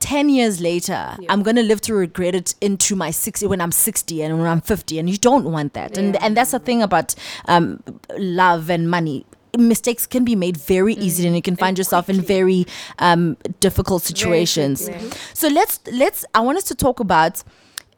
10 0.00 0.28
years 0.28 0.60
later 0.60 1.16
i'm 1.28 1.42
going 1.42 1.56
to 1.56 1.62
live 1.62 1.80
to 1.80 1.94
regret 1.94 2.34
it 2.34 2.54
into 2.60 2.94
my 2.96 3.10
60 3.10 3.46
when 3.46 3.60
i'm 3.60 3.72
60 3.72 4.22
and 4.22 4.38
when 4.38 4.46
i'm 4.46 4.60
50 4.60 4.98
and 4.98 5.08
you 5.10 5.16
don't 5.16 5.44
want 5.44 5.72
that. 5.74 5.96
And 5.98 6.16
and 6.22 6.36
that's 6.36 6.50
the 6.50 6.58
thing 6.58 6.82
about 6.82 7.14
um, 7.46 7.82
love 8.18 8.70
and 8.70 8.90
money. 8.90 9.24
Mistakes 9.56 10.06
can 10.06 10.24
be 10.24 10.36
made 10.36 10.56
very 10.56 10.94
easily 10.94 11.28
and 11.28 11.36
you 11.36 11.42
can 11.42 11.56
find 11.56 11.78
yourself 11.78 12.08
in 12.10 12.20
very 12.20 12.66
um, 12.98 13.36
difficult 13.60 14.02
situations. 14.02 14.90
so 15.32 15.48
let's 15.48 15.80
let's 15.92 16.24
i 16.34 16.40
want 16.40 16.58
us 16.58 16.64
to 16.64 16.74
talk 16.74 17.00
about 17.00 17.42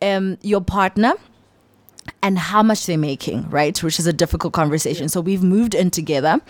um, 0.03 0.39
your 0.43 0.61
partner 0.61 1.15
and 2.23 2.39
how 2.39 2.63
much 2.63 2.87
they're 2.87 2.99
making, 2.99 3.49
right? 3.51 3.83
Which 3.83 3.99
is 3.99 4.07
a 4.07 4.13
difficult 4.13 4.53
conversation. 4.53 5.09
So 5.09 5.21
we've 5.21 5.43
moved 5.43 5.75
in 5.75 5.91
together, 5.91 6.41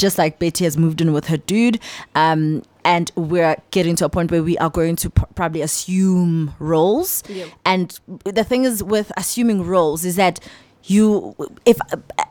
just 0.00 0.18
like 0.18 0.38
Betty 0.38 0.64
has 0.64 0.76
moved 0.76 1.00
in 1.00 1.12
with 1.12 1.26
her 1.26 1.36
dude. 1.36 1.78
Um, 2.14 2.62
and 2.84 3.10
we're 3.14 3.56
getting 3.70 3.94
to 3.96 4.06
a 4.06 4.08
point 4.08 4.30
where 4.30 4.42
we 4.42 4.56
are 4.58 4.70
going 4.70 4.96
to 4.96 5.10
pr- 5.10 5.26
probably 5.34 5.60
assume 5.60 6.54
roles. 6.58 7.22
Yeah. 7.28 7.46
And 7.64 7.98
the 8.24 8.42
thing 8.42 8.64
is 8.64 8.82
with 8.82 9.12
assuming 9.16 9.64
roles 9.64 10.04
is 10.04 10.16
that 10.16 10.40
you 10.84 11.34
if 11.66 11.78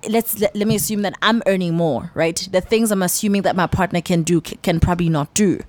let's 0.10 0.40
let, 0.40 0.56
let 0.56 0.68
me 0.68 0.76
assume 0.76 1.04
that 1.04 1.14
i'm 1.22 1.42
earning 1.46 1.76
more 1.76 2.12
right? 2.16 2.48
The 2.52 2.62
things 2.62 2.92
i'm 2.92 3.04
assuming 3.04 3.44
that 3.44 3.56
my 3.56 3.68
partner 3.68 4.02
can 4.02 4.24
do 4.24 4.42
c- 4.46 4.58
can 4.64 4.80
probably 4.80 5.10
not 5.10 5.34
do. 5.34 5.60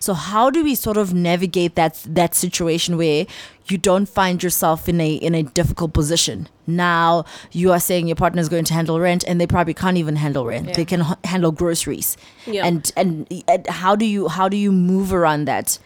So 0.00 0.12
how 0.14 0.50
do 0.50 0.62
we 0.62 0.74
sort 0.74 0.96
of 0.98 1.14
navigate 1.14 1.74
that 1.76 2.02
that 2.08 2.34
situation 2.34 2.96
where 2.98 3.26
you 3.68 3.78
don't 3.78 4.06
find 4.06 4.42
yourself 4.42 4.88
in 4.88 5.00
a 5.00 5.14
in 5.14 5.34
a 5.34 5.42
difficult 5.44 5.92
position? 5.94 6.48
Now 6.66 7.24
you 7.52 7.72
are 7.72 7.80
saying 7.80 8.06
your 8.06 8.16
partner 8.16 8.40
is 8.42 8.48
going 8.48 8.64
to 8.66 8.74
handle 8.74 9.00
rent 9.00 9.24
and 9.26 9.40
they 9.40 9.46
probably 9.46 9.74
can't 9.74 9.96
even 9.96 10.16
handle 10.16 10.44
rent. 10.46 10.74
They 10.74 10.84
can 10.84 11.00
h- 11.02 11.16
handle 11.24 11.52
groceries. 11.52 12.16
Yeah. 12.46 12.66
and, 12.66 12.92
and 12.96 13.26
and 13.48 13.66
how 13.68 13.96
do 13.96 14.04
you 14.04 14.28
how 14.28 14.48
do 14.48 14.56
you 14.56 14.72
move 14.72 15.12
around 15.12 15.46
that? 15.46 15.78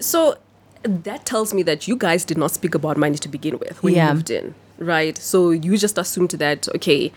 So 0.00 0.36
that 0.84 1.26
tells 1.26 1.52
me 1.52 1.62
that 1.64 1.86
you 1.86 1.96
guys 1.96 2.24
did 2.24 2.38
not 2.38 2.50
speak 2.52 2.74
about 2.74 2.96
money 2.96 3.16
to 3.18 3.28
begin 3.28 3.58
with 3.58 3.82
when 3.82 3.94
Yeah. 3.94 4.08
you 4.08 4.14
moved 4.14 4.30
in, 4.30 4.54
right? 4.78 5.16
So 5.18 5.50
you 5.50 5.76
just 5.76 5.98
assumed 5.98 6.30
that 6.30 6.68
okay, 6.76 7.12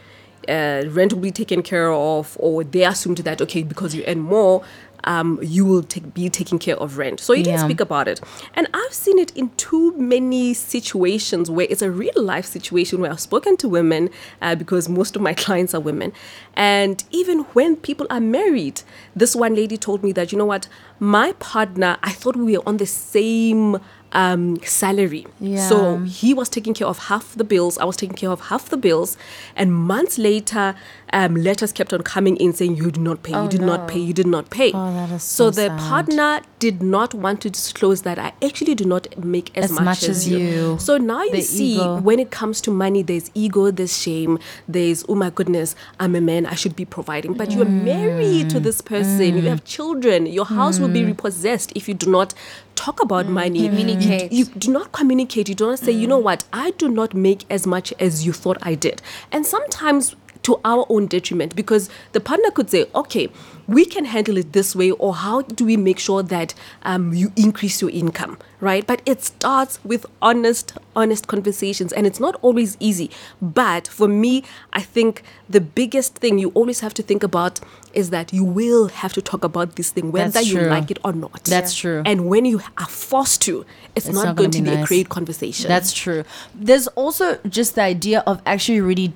uh, 0.48 0.84
rent 0.90 1.14
will 1.14 1.22
be 1.22 1.32
taken 1.32 1.62
care 1.62 1.92
of, 1.92 2.36
or 2.40 2.64
they 2.64 2.84
assumed 2.84 3.18
that 3.20 3.42
okay, 3.42 3.64
because 3.64 3.96
you 3.96 4.04
earn 4.08 4.20
more, 4.20 4.64
um, 5.04 5.40
you 5.42 5.66
will 5.66 5.82
take, 5.84 6.14
be 6.14 6.30
taking 6.30 6.60
care 6.60 6.78
of 6.78 6.98
rent. 6.98 7.20
So 7.20 7.34
you 7.34 7.44
didn't 7.44 7.60
speak 7.66 7.80
about 7.80 8.08
it, 8.08 8.22
and 8.54 8.68
I've 8.74 8.94
seen 8.94 9.18
it 9.20 9.36
in 9.36 9.50
too 9.52 9.96
many 9.98 10.54
situations 10.54 11.50
where 11.50 11.68
it's 11.70 11.82
a 11.82 11.92
real 11.92 12.14
life 12.18 12.46
situation 12.46 13.02
where 13.02 13.12
I've 13.12 13.20
spoken 13.20 13.58
to 13.58 13.70
women 13.70 14.10
uh, 14.42 14.56
because 14.56 14.90
most 14.90 15.16
of 15.16 15.22
my 15.22 15.34
clients 15.46 15.74
are 15.74 15.82
women, 15.82 16.14
and 16.56 17.04
even 17.12 17.40
when 17.54 17.76
people 17.76 18.08
are 18.10 18.20
married, 18.20 18.82
this 19.16 19.36
one 19.36 19.56
lady 19.56 19.78
told 19.78 20.04
me 20.04 20.12
that 20.14 20.32
you 20.32 20.38
know 20.38 20.46
what, 20.46 20.68
my 21.00 21.34
partner, 21.34 21.98
I 22.04 22.12
thought 22.12 22.36
we 22.36 22.58
were 22.58 22.64
on 22.68 22.78
the 22.78 22.86
same 22.86 23.80
um, 24.14 24.58
salary. 24.64 25.26
So 25.70 25.98
he 26.00 26.34
was 26.34 26.50
taking 26.50 26.74
care 26.74 26.88
of 26.88 26.98
half 27.00 27.34
the 27.36 27.44
bills. 27.44 27.78
I 27.78 27.86
was 27.86 27.96
taking 27.96 28.16
care 28.16 28.30
of 28.32 28.42
half 28.42 28.70
the 28.70 28.78
bills. 28.78 29.18
And 29.56 29.74
months 29.74 30.18
later, 30.18 30.76
um, 31.14 31.36
letters 31.36 31.72
kept 31.72 31.94
on 31.94 32.02
coming 32.04 32.38
in 32.38 32.54
saying, 32.54 32.76
You 32.78 32.92
did 32.92 33.02
not 33.02 33.24
pay, 33.24 33.42
you 33.42 33.50
did 33.50 33.62
not 33.62 33.88
pay, 33.88 34.00
you 34.00 34.14
did 34.14 34.28
not 34.28 34.50
pay. 34.50 34.72
Oh, 34.74 34.94
that 34.94 35.10
is 35.12 35.24
so 35.24 35.42
so 35.42 35.50
the 35.52 35.68
sad. 35.68 35.80
partner 35.80 36.42
did 36.60 36.82
not 36.84 37.14
want 37.14 37.42
to 37.42 37.50
disclose 37.50 38.04
that 38.04 38.20
I 38.20 38.34
actually 38.44 38.76
do 38.76 38.86
not 38.86 39.18
make 39.24 39.56
as, 39.58 39.72
As 39.72 39.80
much 39.80 40.04
as 40.04 40.28
you. 40.30 40.78
So 40.80 40.98
now 40.98 41.24
you 41.24 41.32
The 41.32 41.42
see, 41.42 41.74
ego. 41.76 42.00
when 42.00 42.20
it 42.20 42.32
comes 42.32 42.62
to 42.62 42.72
money, 42.72 43.02
there's 43.02 43.32
ego, 43.34 43.72
there's 43.72 43.98
shame, 43.98 44.38
there's, 44.68 45.04
oh 45.10 45.16
my 45.16 45.30
goodness, 45.32 45.76
I'm 46.00 46.16
a 46.16 46.22
man, 46.22 46.46
I 46.46 46.56
should 46.56 46.76
be 46.76 46.86
providing. 46.86 47.34
But 47.34 47.52
you're 47.52 47.66
married 47.66 48.50
to 48.52 48.60
this 48.60 48.80
person, 48.82 49.38
you 49.38 49.50
have 49.50 49.64
children, 49.66 50.26
your 50.28 50.46
house 50.46 50.80
will 50.80 50.90
be 50.90 51.04
repossessed 51.04 51.72
if 51.76 51.88
you 51.88 51.94
do 51.94 52.10
not 52.10 52.34
talk 52.82 53.02
about 53.02 53.26
mm. 53.26 53.30
money. 53.30 53.68
Communicate. 53.68 54.32
You, 54.32 54.46
you 54.46 54.60
do 54.66 54.72
not 54.72 54.92
communicate. 54.92 55.50
You 55.50 55.56
do 55.56 55.68
not 55.68 55.80
say, 55.80 55.92
you 55.92 56.08
know 56.08 56.20
mm. 56.20 56.24
what, 56.24 56.44
I 56.52 56.72
do 56.72 56.90
not 56.90 57.14
make 57.14 57.46
as 57.50 57.68
much 57.68 57.94
as 58.00 58.26
you 58.26 58.34
thought 58.34 58.58
I 58.62 58.76
did. 58.76 59.02
And 59.32 59.46
sometimes 59.46 60.16
to 60.44 60.60
our 60.66 60.86
own 60.90 61.08
detriment 61.08 61.56
because 61.56 61.90
the 62.14 62.20
partner 62.20 62.50
could 62.52 62.70
say, 62.70 62.86
okay, 62.96 63.30
we 63.68 63.86
can 63.86 64.06
handle 64.06 64.38
it 64.38 64.52
this 64.54 64.76
way, 64.76 64.92
or 64.92 65.14
how 65.16 65.44
do 65.44 65.64
we 65.66 65.78
make 65.78 66.00
sure 66.00 66.24
that 66.24 66.54
um, 66.84 67.14
you 67.14 67.32
increase 67.38 67.80
your 67.82 67.92
income, 67.92 68.38
right? 68.60 68.86
But 68.86 69.02
it 69.06 69.24
starts 69.24 69.80
with 69.86 70.06
honest, 70.22 70.74
honest 70.96 71.28
conversations, 71.28 71.94
and 71.94 72.06
it's 72.06 72.20
not 72.20 72.36
always 72.42 72.76
easy. 72.82 73.12
But 73.42 73.88
for 73.88 74.08
me, 74.10 74.44
I 74.74 74.82
think 74.82 75.24
the 75.48 75.62
biggest 75.62 76.16
thing 76.16 76.38
you 76.38 76.50
always 76.50 76.82
have 76.82 76.94
to 76.96 77.04
think 77.04 77.24
about 77.24 77.62
is 77.94 78.10
that 78.10 78.34
you 78.34 78.44
will 78.44 78.88
have 78.88 79.14
to 79.14 79.22
talk 79.22 79.44
about 79.44 79.76
this 79.76 79.92
thing, 79.92 80.12
whether 80.12 80.32
That's 80.32 80.48
you 80.50 80.60
true. 80.60 80.70
like 80.70 80.92
it 80.92 81.00
or 81.06 81.14
not. 81.14 81.44
That's 81.46 81.74
true. 81.76 82.02
And 82.06 82.28
when 82.28 82.46
you 82.46 82.62
are 82.78 82.88
forced 82.88 83.42
to, 83.44 83.66
it's, 83.96 84.08
It's 84.08 84.16
not, 84.16 84.26
not 84.26 84.36
going 84.36 84.52
gonna 84.52 84.66
to 84.66 84.72
be 84.72 84.76
be 84.76 84.82
a 84.82 84.86
great 84.86 85.10
conversation. 85.10 85.68
That's 85.70 85.94
true. 85.94 86.24
There's 86.56 86.88
also 86.88 87.38
just 87.48 87.76
the 87.76 87.84
idea 87.84 88.24
of 88.26 88.42
actually 88.46 88.82
really 88.82 89.14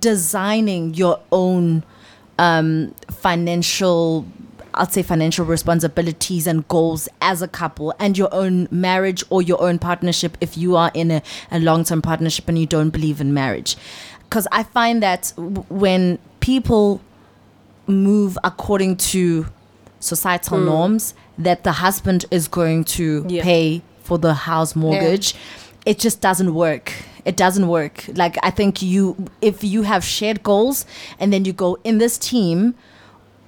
designing 0.00 0.94
your 0.94 1.20
own 1.32 1.84
um, 2.38 2.94
financial 3.10 4.26
I'd 4.72 4.92
say 4.92 5.02
financial 5.02 5.44
responsibilities 5.44 6.46
and 6.46 6.66
goals 6.68 7.08
as 7.20 7.42
a 7.42 7.48
couple 7.48 7.92
and 7.98 8.16
your 8.16 8.32
own 8.32 8.68
marriage 8.70 9.24
or 9.28 9.42
your 9.42 9.60
own 9.60 9.80
partnership 9.80 10.38
if 10.40 10.56
you 10.56 10.76
are 10.76 10.92
in 10.94 11.10
a, 11.10 11.22
a 11.50 11.58
long 11.58 11.82
term 11.82 12.00
partnership 12.00 12.48
and 12.48 12.56
you 12.56 12.66
don't 12.66 12.90
believe 12.90 13.20
in 13.20 13.34
marriage. 13.34 13.76
Because 14.28 14.46
I 14.52 14.62
find 14.62 15.02
that 15.02 15.32
w- 15.36 15.64
when 15.68 16.18
people 16.38 17.00
move 17.88 18.38
according 18.44 18.96
to 18.98 19.46
societal 19.98 20.58
norms, 20.58 21.14
that 21.36 21.64
the 21.64 21.72
husband 21.72 22.24
is 22.30 22.46
going 22.46 22.84
to 22.84 23.26
Yeah. 23.28 23.42
pay 23.42 23.82
for 24.04 24.18
the 24.18 24.34
house 24.34 24.76
mortgage, 24.76 25.34
it 25.84 25.98
just 25.98 26.20
doesn't 26.20 26.54
work. 26.54 26.92
It 27.24 27.36
doesn't 27.36 27.68
work. 27.68 28.04
Like 28.14 28.36
I 28.42 28.50
think 28.50 28.82
you, 28.82 29.16
if 29.40 29.62
you 29.64 29.82
have 29.82 30.04
shared 30.04 30.42
goals 30.42 30.86
and 31.18 31.32
then 31.32 31.44
you 31.44 31.52
go 31.52 31.78
in 31.84 31.98
this 31.98 32.18
team, 32.18 32.74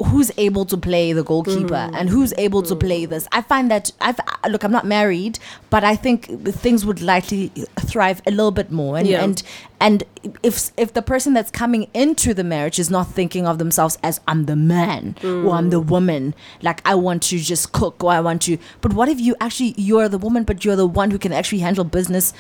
who's 0.07 0.33
able 0.37 0.65
to 0.65 0.77
play 0.77 1.13
the 1.13 1.23
goalkeeper 1.23 1.75
Mm-hmm. 1.75 1.95
and 1.95 2.09
who's 2.11 2.33
able 2.37 2.61
to 2.63 2.75
play 2.75 3.05
this 3.07 3.29
i 3.31 3.41
find 3.41 3.71
that 3.71 3.93
i've 4.01 4.19
look 4.51 4.65
i'm 4.65 4.73
not 4.73 4.85
married 4.85 5.39
but 5.71 5.85
i 5.85 5.95
think 5.95 6.27
things 6.65 6.85
would 6.85 7.01
likely 7.01 7.53
thrive 7.79 8.21
a 8.27 8.33
little 8.33 8.51
bit 8.51 8.73
more 8.73 8.99
and 8.99 9.07
Yeah. 9.07 9.23
and 9.23 9.41
and 9.81 10.03
if 10.43 10.73
if 10.77 10.93
the 10.95 11.03
person 11.03 11.35
that's 11.35 11.53
coming 11.53 11.87
into 11.95 12.35
the 12.35 12.43
marriage 12.43 12.81
is 12.81 12.91
not 12.91 13.13
thinking 13.13 13.47
of 13.47 13.59
themselves 13.59 13.97
as 14.03 14.21
i'm 14.27 14.47
the 14.47 14.57
man 14.57 15.15
or 15.23 15.51
i'm 15.55 15.71
the 15.71 15.81
Mm. 15.81 15.87
woman 15.87 16.35
like 16.63 16.81
i 16.85 16.97
want 16.97 17.23
to 17.31 17.39
just 17.39 17.71
cook 17.71 18.03
or 18.03 18.11
i 18.11 18.19
want 18.19 18.43
to 18.43 18.59
but 18.81 18.95
what 18.95 19.09
if 19.09 19.21
you 19.21 19.37
actually 19.41 19.73
you're 19.77 20.09
the 20.09 20.19
woman 20.19 20.43
but 20.43 20.65
you're 20.65 20.75
the 20.85 20.87
one 20.87 21.13
who 21.13 21.19
can 21.19 21.33
actually 21.33 21.61
handle 21.61 21.85
business 21.85 22.33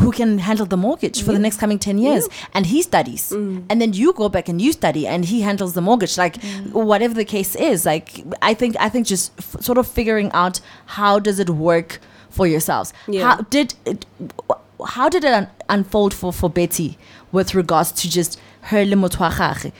who 0.00 0.10
can 0.12 0.38
handle 0.38 0.66
the 0.66 0.76
mortgage 0.76 1.22
for 1.22 1.32
the 1.32 1.38
next 1.38 1.58
coming 1.58 1.78
10 1.78 1.98
years 1.98 2.28
and 2.54 2.66
he 2.66 2.82
studies 2.82 3.30
Mm. 3.30 3.64
and 3.70 3.80
then 3.80 3.92
you 3.92 4.12
go 4.12 4.28
back 4.28 4.48
and 4.48 4.60
you 4.60 4.72
study 4.72 5.06
and 5.06 5.24
he 5.26 5.40
handles 5.42 5.74
the 5.74 5.80
mortgage 5.80 6.16
like 6.18 6.36
whatever 6.72 7.14
the 7.14 7.24
case 7.24 7.54
is 7.56 7.84
like 7.86 8.24
i 8.42 8.54
think 8.54 8.76
i 8.80 8.88
think 8.88 9.06
just 9.06 9.32
f- 9.38 9.56
sort 9.60 9.78
of 9.78 9.86
figuring 9.86 10.30
out 10.32 10.60
how 10.86 11.18
does 11.18 11.38
it 11.38 11.50
work 11.50 12.00
for 12.30 12.46
yourselves. 12.46 12.94
Yeah. 13.06 13.24
How 13.28 13.36
did 13.42 13.74
it, 13.84 14.06
how 14.86 15.10
did 15.10 15.22
it 15.22 15.32
un- 15.34 15.50
unfold 15.68 16.14
for 16.14 16.32
for 16.32 16.48
Betty 16.48 16.96
with 17.30 17.54
regards 17.54 17.92
to 17.92 18.08
just 18.08 18.40
her 18.70 18.86
le 18.86 18.96
motho 18.96 19.20
wa 19.20 19.30
gagwe? 19.30 19.70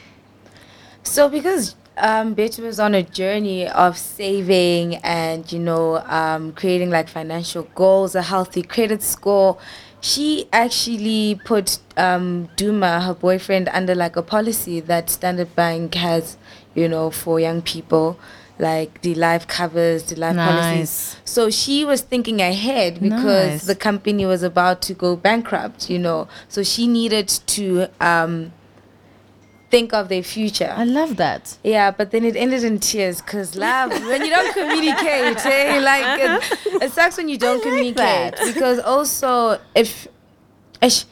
So 1.03 1.29
because 1.31 1.75
um, 1.97 2.35
Betty 2.35 2.61
was 2.61 2.79
on 2.79 2.95
a 2.95 3.03
journey 3.03 3.67
of 3.69 3.97
saving 3.97 4.97
and 4.97 5.51
you 5.51 5.59
know 5.59 5.97
um, 6.21 6.53
creating 6.53 6.91
like 6.91 7.09
financial 7.09 7.63
goals, 7.75 8.15
a 8.15 8.23
healthy 8.23 8.63
credit 8.63 9.03
score, 9.03 9.57
she 10.03 10.49
actually 10.53 11.41
put 11.45 11.79
um, 11.97 12.49
Duma, 12.57 13.01
her 13.01 13.15
boyfriend, 13.15 13.69
under 13.73 13.95
like 13.95 14.17
a 14.17 14.23
policy 14.23 14.81
that 14.81 15.09
Standard 15.09 15.55
Bank 15.55 15.95
has, 15.95 16.37
you 16.75 16.89
know, 16.89 17.11
for 17.11 17.41
young 17.41 17.63
people. 17.63 18.19
Like 18.59 19.01
the 19.01 19.15
life 19.15 19.47
covers, 19.49 20.03
the 20.05 20.17
life 20.17 20.37
Nice. 20.37 20.45
policies. 20.45 21.17
So 21.25 21.51
she 21.51 21.85
was 21.85 22.03
thinking 22.03 22.41
ahead 22.43 23.01
because 23.01 23.51
Nice. 23.51 23.65
the 23.67 23.75
company 23.75 24.27
was 24.27 24.43
about 24.43 24.83
to 24.83 24.95
go 24.95 25.17
bankrupt, 25.17 25.89
you 25.89 25.99
know. 25.99 26.29
So 26.49 26.63
she 26.63 26.87
needed 26.87 27.29
to 27.29 27.89
um, 28.01 28.53
think 29.73 29.95
of 29.95 30.11
their 30.11 30.23
future. 30.23 30.73
I 30.77 30.85
love 30.85 31.17
that. 31.17 31.57
Yeah, 31.65 31.91
but 31.99 32.11
then 32.11 32.25
it 32.25 32.37
ended 32.37 32.63
in 32.63 32.79
tears 32.79 33.23
because 33.23 33.57
love, 33.57 33.91
when 34.11 34.21
you 34.23 34.31
don't 34.31 34.53
communicate, 34.53 35.47
eh, 35.47 35.81
like 35.81 36.21
it, 36.21 36.83
it 36.83 36.93
sucks 36.93 37.17
when 37.17 37.31
you 37.31 37.39
don't 37.39 37.57
like 37.57 37.63
communicate. 37.63 37.95
that. 37.97 38.35
Because 38.45 38.79
also, 38.81 39.59
if 39.75 40.07
ish, 40.83 41.07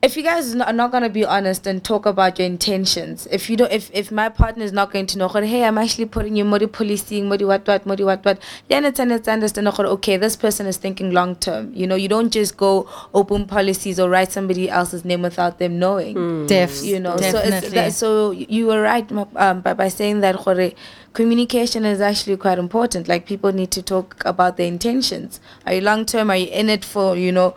if 0.00 0.16
you 0.16 0.22
guys 0.22 0.54
are 0.54 0.72
not 0.72 0.92
going 0.92 1.02
to 1.02 1.08
be 1.08 1.24
honest 1.24 1.66
and 1.66 1.82
talk 1.82 2.06
about 2.06 2.38
your 2.38 2.46
intentions, 2.46 3.26
if 3.32 3.50
you 3.50 3.56
don't, 3.56 3.72
if, 3.72 3.90
if 3.92 4.12
my 4.12 4.28
partner 4.28 4.64
is 4.64 4.72
not 4.72 4.92
going 4.92 5.06
to 5.06 5.18
know, 5.18 5.26
hey, 5.28 5.64
I'm 5.64 5.76
actually 5.76 6.06
putting 6.06 6.36
you 6.36 6.44
modi 6.44 6.68
policing, 6.68 7.28
modi 7.28 7.44
what 7.44 7.66
what, 7.66 7.84
modi 7.84 8.04
what 8.04 8.24
what, 8.24 8.40
then 8.68 8.84
it's 8.84 9.00
and 9.00 9.10
it's 9.10 9.26
understand, 9.26 9.66
okay, 9.66 10.16
this 10.16 10.36
person 10.36 10.66
is 10.66 10.76
thinking 10.76 11.10
long 11.10 11.34
term. 11.34 11.72
You 11.74 11.88
know, 11.88 11.96
you 11.96 12.08
don't 12.08 12.30
just 12.30 12.56
go 12.56 12.88
open 13.12 13.46
policies 13.46 13.98
or 13.98 14.08
write 14.08 14.30
somebody 14.30 14.70
else's 14.70 15.04
name 15.04 15.22
without 15.22 15.58
them 15.58 15.80
knowing 15.80 16.46
Def, 16.46 16.82
you 16.84 17.00
know 17.00 17.16
definitely. 17.16 17.50
so 17.50 17.56
it's 17.56 17.70
that, 17.70 17.92
so 17.92 18.30
you 18.30 18.66
were 18.66 18.80
right 18.82 19.10
ma- 19.10 19.26
um, 19.36 19.60
by, 19.62 19.74
by 19.74 19.88
saying 19.88 20.20
that 20.20 20.44
Gore, 20.44 20.72
communication 21.12 21.84
is 21.84 22.00
actually 22.00 22.36
quite 22.36 22.58
important 22.58 23.08
like 23.08 23.26
people 23.26 23.52
need 23.52 23.70
to 23.72 23.82
talk 23.82 24.22
about 24.24 24.56
their 24.56 24.66
intentions 24.66 25.40
are 25.66 25.74
you 25.74 25.80
long 25.80 26.04
term 26.04 26.30
are 26.30 26.36
you 26.36 26.46
in 26.46 26.68
it 26.68 26.84
for 26.84 27.16
you 27.16 27.32
know 27.32 27.54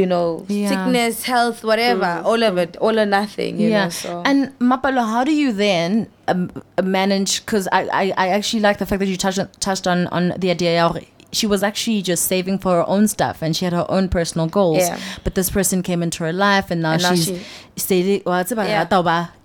you 0.00 0.04
know 0.12 0.44
Yeah. 0.48 0.68
sickness 0.70 1.22
health 1.24 1.64
whatever 1.64 2.10
all 2.30 2.42
of 2.48 2.58
it 2.64 2.76
all 2.84 2.96
or 3.02 3.06
nothing 3.06 3.58
you 3.58 3.70
yeah. 3.70 3.84
know 3.84 3.90
so 3.90 4.22
And 4.26 4.38
Mapalo, 4.70 5.02
how 5.14 5.24
do 5.24 5.32
you 5.42 5.50
then 5.52 6.08
um, 6.28 6.50
uh, 6.78 6.82
manage? 6.82 7.32
Because 7.44 7.66
I, 7.72 7.82
I, 8.02 8.04
I 8.24 8.28
actually 8.38 8.60
like 8.68 8.78
the 8.78 8.86
fact 8.86 9.00
that 9.00 9.06
you 9.12 9.16
touched 9.16 9.38
on, 9.38 9.48
touched 9.68 9.86
on 9.86 10.06
on 10.08 10.24
the 10.42 10.50
idea. 10.50 10.88
hore 10.88 11.00
She 11.32 11.46
was 11.46 11.62
actually 11.70 12.02
just 12.02 12.22
saving 12.32 12.58
for 12.64 12.72
her 12.78 12.86
own 12.94 13.08
stuff, 13.08 13.42
and 13.42 13.54
she 13.56 13.64
had 13.68 13.74
her 13.80 13.86
own 13.96 14.08
personal 14.08 14.46
goals. 14.58 14.78
Yeah. 14.84 14.98
But 15.24 15.34
this 15.34 15.48
person 15.50 15.82
came 15.88 16.02
into 16.06 16.24
her 16.24 16.32
life, 16.32 16.70
and 16.70 16.80
now 16.82 16.92
And 16.96 17.02
now 17.02 17.14
she's 17.14 17.26
she-. 17.26 18.22
Well, 18.26 18.38
it's 18.40 18.52
about 18.52 18.68
Yeah. 18.68 18.82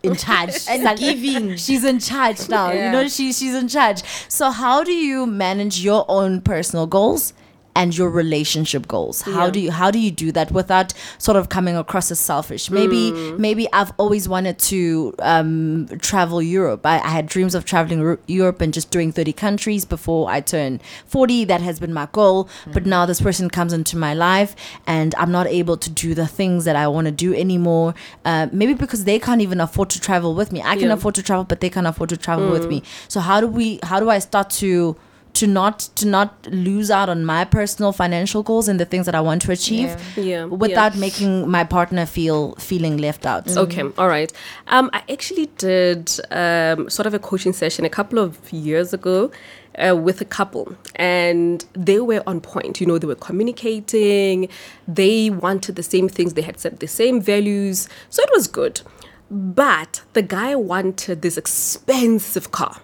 in 0.03 0.15
charge 0.25 0.55
And 0.69 0.83
giving. 1.05 1.55
She's 1.65 1.83
in 1.83 1.99
charge 1.99 2.41
now. 2.49 2.71
Yeah. 2.71 2.85
You 2.85 2.91
know, 2.95 3.07
she 3.07 3.31
she's 3.39 3.55
in 3.63 3.67
charge. 3.67 3.99
So 4.39 4.51
how 4.51 4.83
do 4.83 4.91
you 4.93 5.25
manage 5.25 5.79
your 5.89 6.03
own 6.07 6.41
personal 6.41 6.87
goals? 6.97 7.33
And 7.75 7.95
your 7.97 8.09
relationship 8.09 8.87
goals. 8.87 9.21
How 9.21 9.45
Yeah. 9.45 9.51
do 9.51 9.59
you 9.59 9.71
how 9.71 9.91
do 9.91 9.99
you 9.99 10.11
do 10.11 10.31
that 10.33 10.51
without 10.51 10.93
sort 11.17 11.37
of 11.37 11.49
coming 11.49 11.75
across 11.77 12.11
as 12.11 12.19
selfish? 12.19 12.69
Maybe 12.69 13.13
Mm. 13.13 13.39
maybe 13.39 13.67
i've 13.73 13.91
always 13.97 14.27
wanted 14.27 14.57
to 14.71 15.13
um, 15.19 15.87
travel 16.01 16.41
europe. 16.41 16.85
I, 16.85 16.95
I 16.99 17.07
had 17.17 17.25
dreams 17.27 17.55
of 17.55 17.65
traveling 17.65 18.17
europe 18.27 18.61
and 18.61 18.73
just 18.73 18.91
doing 18.91 19.11
30 19.11 19.33
countries 19.33 19.85
before 19.85 20.29
i 20.29 20.39
turn 20.41 20.79
40 21.07 21.45
that 21.45 21.61
has 21.61 21.79
been 21.79 21.93
my 21.93 22.07
goal. 22.11 22.49
But 22.73 22.85
now 22.85 23.05
this 23.05 23.21
person 23.21 23.49
comes 23.49 23.73
into 23.73 23.97
my 23.97 24.13
life 24.13 24.55
and 24.87 25.15
i'm 25.15 25.31
not 25.31 25.47
able 25.47 25.77
to 25.77 25.89
do 25.89 26.13
the 26.13 26.27
things 26.27 26.65
that 26.65 26.75
i 26.75 26.87
want 26.87 27.05
to 27.05 27.11
do 27.11 27.33
anymore 27.33 27.93
uh, 28.25 28.47
maybe 28.51 28.73
because 28.73 29.05
they 29.05 29.19
can't 29.19 29.41
even 29.41 29.59
afford 29.61 29.89
to 29.91 29.99
travel 29.99 30.33
with 30.35 30.51
me. 30.51 30.59
I 30.61 30.75
can 30.75 30.87
Yeah. 30.89 30.93
afford 30.93 31.15
to 31.15 31.23
travel 31.23 31.45
but 31.45 31.59
they 31.61 31.69
can't 31.69 31.87
afford 31.87 32.09
to 32.09 32.17
travel 32.17 32.49
with 32.51 32.67
me. 32.69 32.83
So 33.07 33.19
how 33.19 33.39
do 33.41 33.47
we 33.47 33.79
how 33.83 33.99
do 33.99 34.09
i 34.09 34.19
start 34.19 34.49
to 34.61 34.95
to 35.33 35.47
not 35.47 35.79
to 35.95 36.07
not 36.07 36.47
lose 36.47 36.91
out 36.91 37.09
on 37.09 37.25
my 37.25 37.45
personal 37.45 37.91
financial 37.91 38.43
goals 38.43 38.67
and 38.67 38.79
the 38.79 38.85
things 38.85 39.05
that 39.05 39.15
I 39.15 39.21
want 39.21 39.41
to 39.43 39.51
achieve 39.51 39.89
Yeah. 40.15 40.23
Yeah, 40.23 40.45
without 40.45 40.93
yeah. 40.93 40.99
making 40.99 41.49
my 41.49 41.63
partner 41.63 42.05
feel 42.05 42.55
feeling 42.55 42.97
left 42.97 43.25
out. 43.25 43.47
Okay, 43.55 43.83
all 43.97 44.07
right. 44.07 44.31
Um, 44.67 44.89
I 44.93 45.03
actually 45.09 45.47
did 45.57 46.11
um, 46.31 46.89
sort 46.89 47.05
of 47.05 47.13
a 47.13 47.19
coaching 47.19 47.53
session 47.53 47.85
a 47.85 47.89
couple 47.89 48.19
of 48.19 48.51
years 48.51 48.93
ago 48.93 49.31
uh, 49.77 49.95
with 49.95 50.21
a 50.21 50.25
couple, 50.25 50.75
and 50.95 51.65
they 51.73 51.99
were 51.99 52.23
on 52.27 52.41
point. 52.41 52.81
You 52.81 52.87
know, 52.87 52.97
they 52.97 53.07
were 53.07 53.15
communicating, 53.15 54.49
they 54.87 55.29
wanted 55.29 55.75
the 55.75 55.83
same 55.83 56.09
things, 56.09 56.33
they 56.33 56.41
had 56.41 56.59
set 56.59 56.79
the 56.79 56.87
same 56.87 57.21
values, 57.21 57.87
so 58.09 58.21
it 58.23 58.29
was 58.33 58.47
good. 58.47 58.81
But 59.29 60.01
the 60.13 60.21
guy 60.21 60.55
wanted 60.55 61.21
this 61.21 61.37
expensive 61.37 62.51
car, 62.51 62.81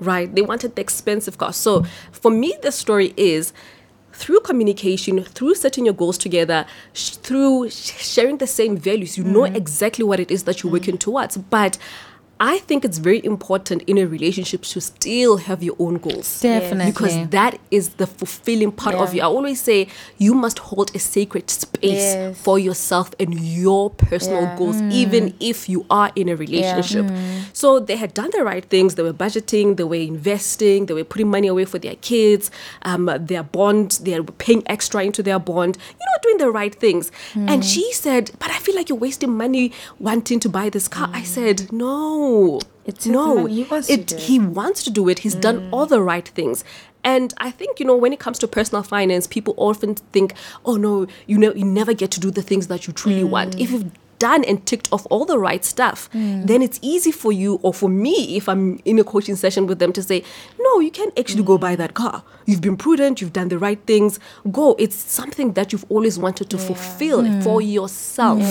right? 0.00 0.32
They 0.34 0.42
wanted 0.42 0.76
the 0.76 0.82
expensive 0.82 1.38
car. 1.38 1.52
So 1.52 1.84
for 2.12 2.30
me, 2.30 2.56
the 2.62 2.72
story 2.72 3.14
is 3.16 3.52
through 4.12 4.40
communication, 4.40 5.22
through 5.22 5.54
setting 5.54 5.84
your 5.84 5.94
goals 5.94 6.18
together, 6.18 6.66
sh- 6.92 7.10
through 7.10 7.70
sh- 7.70 7.92
sharing 8.02 8.38
the 8.38 8.46
same 8.46 8.76
values, 8.76 9.16
you 9.16 9.22
know 9.22 9.42
mm. 9.42 9.54
exactly 9.54 10.04
what 10.04 10.18
it 10.18 10.30
is 10.30 10.42
that 10.44 10.62
you're 10.62 10.72
working 10.72 10.96
mm. 10.96 11.00
towards. 11.00 11.36
But 11.36 11.78
I 12.40 12.58
think 12.58 12.84
it's 12.84 12.98
very 12.98 13.24
important 13.24 13.82
in 13.82 13.98
a 13.98 14.06
relationship 14.06 14.62
to 14.62 14.80
still 14.80 15.38
have 15.38 15.62
your 15.62 15.74
own 15.78 15.96
goals. 15.98 16.40
Definitely. 16.40 16.92
Because 16.92 17.28
that 17.30 17.58
is 17.70 17.90
the 18.00 18.06
fulfilling 18.06 18.72
part 18.72 18.94
of 18.94 19.12
you. 19.14 19.22
I 19.22 19.26
always 19.26 19.60
say 19.60 19.88
you 20.18 20.34
must 20.34 20.58
hold 20.60 20.94
a 20.94 20.98
sacred 20.98 21.50
space 21.50 21.68
Yes. 21.82 22.38
for 22.40 22.58
yourself 22.58 23.14
and 23.18 23.38
your 23.38 23.90
personal 23.90 24.42
Yeah. 24.42 24.56
goals, 24.56 24.76
mm. 24.76 24.92
even 24.92 25.34
if 25.40 25.68
you 25.68 25.84
are 25.90 26.10
in 26.14 26.28
a 26.28 26.36
relationship. 26.36 27.06
Mm. 27.06 27.42
So 27.52 27.80
they 27.80 27.96
had 27.96 28.14
done 28.14 28.30
the 28.32 28.44
right 28.44 28.64
things. 28.64 28.94
They 28.94 29.02
were 29.02 29.12
budgeting, 29.12 29.76
they 29.76 29.84
were 29.84 29.96
investing, 30.14 30.86
they 30.86 30.94
were 30.94 31.04
putting 31.04 31.28
money 31.28 31.48
away 31.48 31.64
for 31.64 31.78
their 31.78 31.96
kids, 31.96 32.50
um, 32.82 33.10
their 33.18 33.42
bond, 33.42 33.98
they 34.02 34.18
were 34.20 34.32
paying 34.46 34.62
extra 34.66 35.02
into 35.02 35.22
their 35.22 35.38
bond, 35.38 35.76
you 35.76 36.06
know, 36.06 36.18
doing 36.22 36.38
the 36.38 36.50
right 36.50 36.74
things. 36.74 37.10
And 37.34 37.62
mm. 37.62 37.72
she 37.72 37.92
said, 37.92 38.30
But 38.38 38.50
I 38.50 38.58
feel 38.58 38.76
like 38.76 38.88
you're 38.88 38.98
wasting 38.98 39.36
money 39.36 39.72
wanting 39.98 40.38
to 40.40 40.48
buy 40.48 40.68
this 40.70 40.86
car. 40.88 41.10
I 41.12 41.22
said, 41.24 41.72
No. 41.72 42.27
It's 42.84 43.06
no. 43.06 43.46
He 43.46 43.64
wants 43.64 43.88
to 43.88 43.94
it, 43.94 44.06
do 44.06 44.16
it. 44.16 44.20
he 44.22 44.38
wants 44.38 44.82
to 44.84 44.90
do 44.90 45.08
it. 45.08 45.18
He's 45.20 45.34
done 45.34 45.60
mm. 45.60 45.72
all 45.72 45.86
the 45.86 46.00
right 46.00 46.26
things. 46.26 46.64
And 47.04 47.32
I 47.38 47.50
think, 47.50 47.78
you 47.80 47.86
know, 47.86 47.96
when 47.96 48.12
it 48.12 48.18
comes 48.18 48.38
to 48.40 48.48
personal 48.48 48.82
finance, 48.82 49.26
people 49.26 49.54
often 49.56 49.94
think, 49.94 50.34
oh 50.64 50.76
no, 50.76 51.06
you 51.26 51.38
know, 51.38 51.52
you 51.54 51.64
never 51.64 51.92
get 51.92 52.10
to 52.12 52.20
do 52.20 52.30
the 52.30 52.42
things 52.42 52.66
that 52.68 52.86
you 52.86 52.92
truly 52.92 53.24
want. 53.24 53.56
Mm. 53.56 53.60
If 53.60 53.70
you've 53.70 53.92
done 54.18 54.44
and 54.44 54.64
ticked 54.66 54.88
off 54.92 55.06
all 55.10 55.24
the 55.24 55.38
right 55.38 55.64
stuff, 55.64 56.08
then 56.12 56.62
it's 56.62 56.78
easy 56.82 57.12
for 57.12 57.32
you 57.32 57.58
or 57.62 57.72
for 57.74 57.88
me, 57.88 58.36
if 58.36 58.48
I'm 58.48 58.80
in 58.84 58.98
a 58.98 59.04
coaching 59.04 59.36
session 59.36 59.66
with 59.66 59.78
them, 59.78 59.92
to 59.92 60.02
say, 60.02 60.22
no, 60.58 60.80
you 60.80 60.90
can 60.90 61.10
actually 61.18 61.42
go 61.44 61.58
buy 61.58 61.76
that 61.76 61.94
car. 61.94 62.22
You've 62.46 62.60
been 62.60 62.76
prudent, 62.76 63.20
you've 63.20 63.32
done 63.32 63.48
the 63.48 63.58
right 63.58 63.78
things. 63.86 64.18
Go. 64.50 64.74
It's 64.78 64.96
something 64.96 65.52
that 65.52 65.72
you've 65.72 65.84
always 65.90 66.18
wanted 66.18 66.48
to 66.50 66.58
fulfill 66.58 67.40
for 67.42 67.60
yourself. 67.60 68.42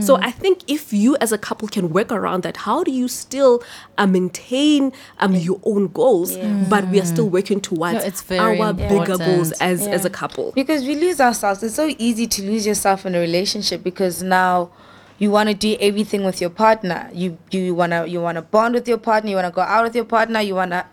So 0.00 0.16
I 0.16 0.30
think 0.30 0.60
if 0.68 0.92
you 0.92 1.16
as 1.20 1.32
a 1.32 1.38
couple 1.38 1.68
can 1.68 1.90
work 1.90 2.10
around 2.12 2.42
that, 2.42 2.56
how 2.58 2.82
do 2.84 2.90
you 2.90 3.08
still 3.08 3.62
uh, 3.98 4.06
maintain 4.06 4.92
um, 5.18 5.34
your 5.34 5.60
own 5.64 5.88
goals, 5.88 6.36
but 6.68 6.88
we 6.88 7.00
are 7.00 7.04
still 7.04 7.28
working 7.28 7.60
towards 7.60 7.94
No, 7.94 8.00
it's 8.00 8.22
very 8.22 8.60
our 8.60 8.72
bigger 8.72 9.16
goals 9.16 9.52
as, 9.52 9.86
as 9.86 10.04
a 10.04 10.10
couple? 10.10 10.52
because 10.52 10.82
we 10.84 10.94
lose 10.94 11.20
ourselves 11.20 11.62
it's 11.62 11.74
so 11.74 11.94
easy 11.98 12.26
to 12.26 12.42
lose 12.42 12.66
yourself 12.66 13.06
in 13.06 13.14
a 13.14 13.18
relationship 13.18 13.82
because 13.82 14.22
now 14.22 14.70
you 15.18 15.30
want 15.30 15.48
to 15.48 15.54
do 15.54 15.76
everything 15.80 16.24
with 16.24 16.40
your 16.40 16.50
partner. 16.50 17.10
You 17.12 17.38
you 17.50 17.74
want 17.74 17.92
to 17.92 18.08
you 18.08 18.20
want 18.20 18.36
to 18.36 18.42
bond 18.42 18.74
with 18.74 18.88
your 18.88 18.98
partner 18.98 19.30
you 19.30 19.36
want 19.36 19.46
to 19.46 19.52
go 19.52 19.62
out 19.62 19.84
with 19.84 19.94
your 19.94 20.04
partner 20.04 20.40
you 20.40 20.54
want 20.54 20.72
to 20.72 20.84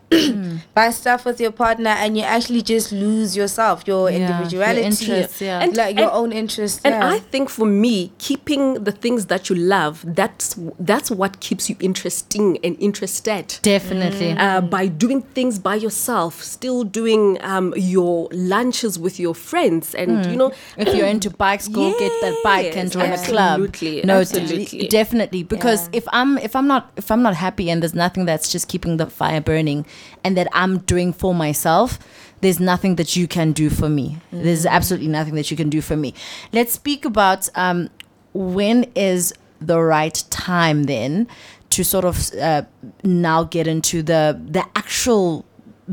buy 0.74 0.90
stuff 0.92 1.26
with 1.26 1.40
your 1.40 1.52
partner 1.52 1.90
and 1.92 2.18
you 2.18 2.24
actually 2.24 2.62
just 2.62 2.92
lose 2.92 3.36
yourself 3.36 3.84
your 3.88 4.10
Yeah, 4.10 4.18
your 4.18 4.28
individuality 4.28 4.82
interests, 4.84 5.42
yeah. 5.42 5.60
and 5.62 5.76
like 5.78 5.96
your 5.98 6.10
And- 6.10 6.18
own 6.22 6.32
interests 6.32 6.82
And 6.84 6.94
yeah. 6.96 7.10
I 7.14 7.20
think 7.20 7.50
for 7.50 7.66
me, 7.66 8.12
keeping 8.18 8.84
the 8.84 8.92
things 8.92 9.26
that 9.28 9.50
you 9.50 9.56
love, 9.56 10.04
that's 10.06 10.56
that's 10.80 11.10
what 11.12 11.40
keeps 11.40 11.70
you 11.70 11.76
interesting 11.80 12.58
and 12.64 12.76
interested. 12.80 13.58
Definitely. 13.62 14.32
Uh, 14.38 14.62
by 14.62 14.88
doing 14.88 15.22
things 15.34 15.60
by 15.60 15.76
yourself, 15.76 16.44
still 16.44 16.84
doing 16.84 17.38
um, 17.42 17.74
your 17.78 18.28
lunches 18.32 18.98
with 19.00 19.20
your 19.20 19.36
friends, 19.36 19.94
and 19.96 20.26
you 20.32 20.38
know, 20.38 20.52
if 20.78 20.94
you're 20.96 21.08
into 21.08 21.30
bikes, 21.30 21.68
go 21.68 21.92
get 22.00 22.12
that 22.22 22.36
bike 22.44 22.76
and 22.78 22.88
Yes, 22.90 22.94
join 22.94 23.12
a 23.12 23.18
club. 23.18 23.62
absolutely, 23.62 24.02
No, 24.04 24.20
absolutely. 24.22 24.88
definitely. 24.88 25.44
Because 25.44 25.82
Yeah. 25.88 25.98
if 26.00 26.06
I'm 26.14 26.38
if 26.40 26.56
I'm 26.56 26.68
not 26.68 26.92
if 26.98 27.12
I'm 27.12 27.22
not 27.22 27.36
happy 27.36 27.70
and 27.70 27.82
there's 27.82 27.96
nothing 27.96 28.26
that's 28.26 28.52
just 28.52 28.68
keeping 28.68 28.98
the 28.98 29.08
fire 29.08 29.42
burning, 29.42 29.86
and 30.24 30.38
that 30.38 30.48
I'm 30.54 30.80
doing 30.80 31.14
for 31.14 31.34
myself, 31.34 32.00
there's 32.42 32.60
nothing 32.60 32.96
that 32.96 33.16
you 33.16 33.28
can 33.28 33.54
do 33.54 33.70
for 33.70 33.90
me. 33.90 34.18
There's 34.32 34.66
absolutely 34.66 35.08
nothing 35.08 35.36
that 35.36 35.50
you 35.50 35.58
can 35.58 35.70
do 35.70 35.82
for 35.82 35.96
me. 35.96 36.14
Let's 36.52 36.74
speak 36.74 37.06
about 37.06 37.50
um, 37.56 37.90
when 38.34 38.84
is 38.96 39.34
the 39.62 39.80
right 39.80 40.24
time 40.30 40.84
then 40.84 41.28
to 41.70 41.84
sort 41.84 42.06
of 42.06 42.34
uh, 42.36 42.64
now 43.04 43.44
get 43.46 43.66
into 43.66 44.04
the 44.04 44.40
the 44.46 44.64
actual 44.76 45.46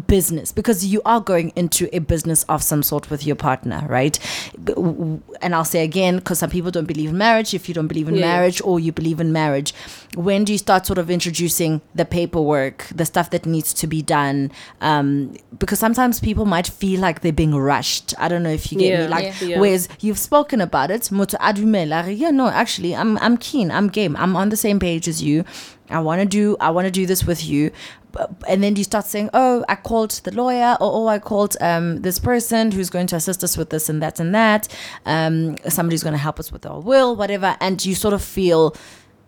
business 0.07 0.53
because 0.53 0.85
you 0.87 1.03
are 1.05 1.21
going 1.21 1.51
into 1.57 1.89
a 1.95 1.99
business 1.99 2.45
of 2.45 2.63
some 2.63 2.83
sort 2.83 3.11
with 3.11 3.27
your 3.27 3.37
partner, 3.37 3.85
right? 3.89 4.19
B- 4.65 4.73
w- 4.75 4.93
w- 4.93 5.21
And 5.43 5.55
I'll 5.55 5.65
say 5.65 5.83
again, 5.83 6.17
because 6.17 6.39
some 6.39 6.51
people 6.51 6.71
don't 6.71 6.87
believe 6.87 7.11
in 7.11 7.19
marriage. 7.19 7.55
If 7.55 7.69
you 7.69 7.75
don't 7.75 7.89
believe 7.89 8.09
in 8.09 8.15
Yeah. 8.15 8.27
marriage 8.27 8.61
or 8.63 8.79
you 8.79 8.93
believe 8.93 9.21
in 9.21 9.33
marriage, 9.33 9.75
when 10.15 10.45
do 10.45 10.53
you 10.53 10.59
start 10.59 10.87
sort 10.87 10.99
of 10.99 11.11
introducing 11.11 11.81
the 11.95 12.05
paperwork, 12.05 12.87
the 12.95 13.05
stuff 13.05 13.31
that 13.31 13.47
needs 13.47 13.73
to 13.75 13.87
be 13.87 14.03
done? 14.03 14.53
Um, 14.81 15.35
because 15.59 15.79
sometimes 15.79 16.21
people 16.21 16.45
might 16.47 16.67
feel 16.69 17.01
like 17.01 17.21
they're 17.23 17.33
being 17.33 17.55
rushed. 17.55 18.15
I 18.19 18.29
don't 18.29 18.43
know 18.43 18.51
if 18.51 18.71
you 18.71 18.79
get 18.79 19.01
me. 19.01 19.09
Like, 19.09 19.25
Yeah. 19.41 19.49
Yeah. 19.49 19.61
whereas 19.61 19.89
you've 20.01 20.19
spoken 20.19 20.61
about 20.61 20.91
it, 20.91 21.03
motho 21.11 21.37
a 21.41 21.53
dumela, 21.53 22.07
re, 22.07 22.13
yeah, 22.13 22.31
no, 22.31 22.49
actually, 22.49 22.95
I'm 22.95 23.19
I'm 23.19 23.37
keen, 23.37 23.71
I'm 23.71 23.89
game, 23.89 24.15
I'm 24.17 24.37
on 24.37 24.51
the 24.51 24.57
same 24.57 24.79
page 24.79 25.09
as 25.09 25.23
you. 25.23 25.45
I 25.93 25.99
want 25.99 26.21
to 26.21 26.27
do 26.27 26.57
I 26.61 26.71
want 26.71 26.87
to 26.87 26.91
do 26.93 27.05
this 27.07 27.25
with 27.27 27.45
you. 27.45 27.73
And 28.49 28.63
then 28.63 28.77
you 28.77 28.85
start 28.85 29.07
saying, 29.07 29.31
"Oh, 29.35 29.65
I 29.69 29.77
called 29.77 30.11
the 30.11 30.33
lawyer, 30.33 30.77
or 30.81 30.91
oh, 30.93 31.07
I 31.09 31.19
called 31.19 31.57
um, 31.61 32.03
this 32.03 32.19
person 32.19 32.73
who's 32.73 32.91
going 32.91 33.07
to 33.09 33.17
assist 33.17 33.45
us 33.45 33.57
with 33.57 33.71
this 33.71 33.89
and 33.89 34.03
that 34.03 34.21
and 34.21 34.35
that. 34.35 34.69
Um, 35.07 35.57
somebody's 35.69 36.03
going 36.03 36.15
to 36.15 36.19
help 36.19 36.39
us 36.39 36.53
with 36.53 36.67
our 36.67 36.81
will, 36.81 37.17
whatever." 37.17 37.57
And 37.61 37.85
you 37.85 37.95
sort 37.95 38.15
of 38.15 38.23
feel 38.23 38.75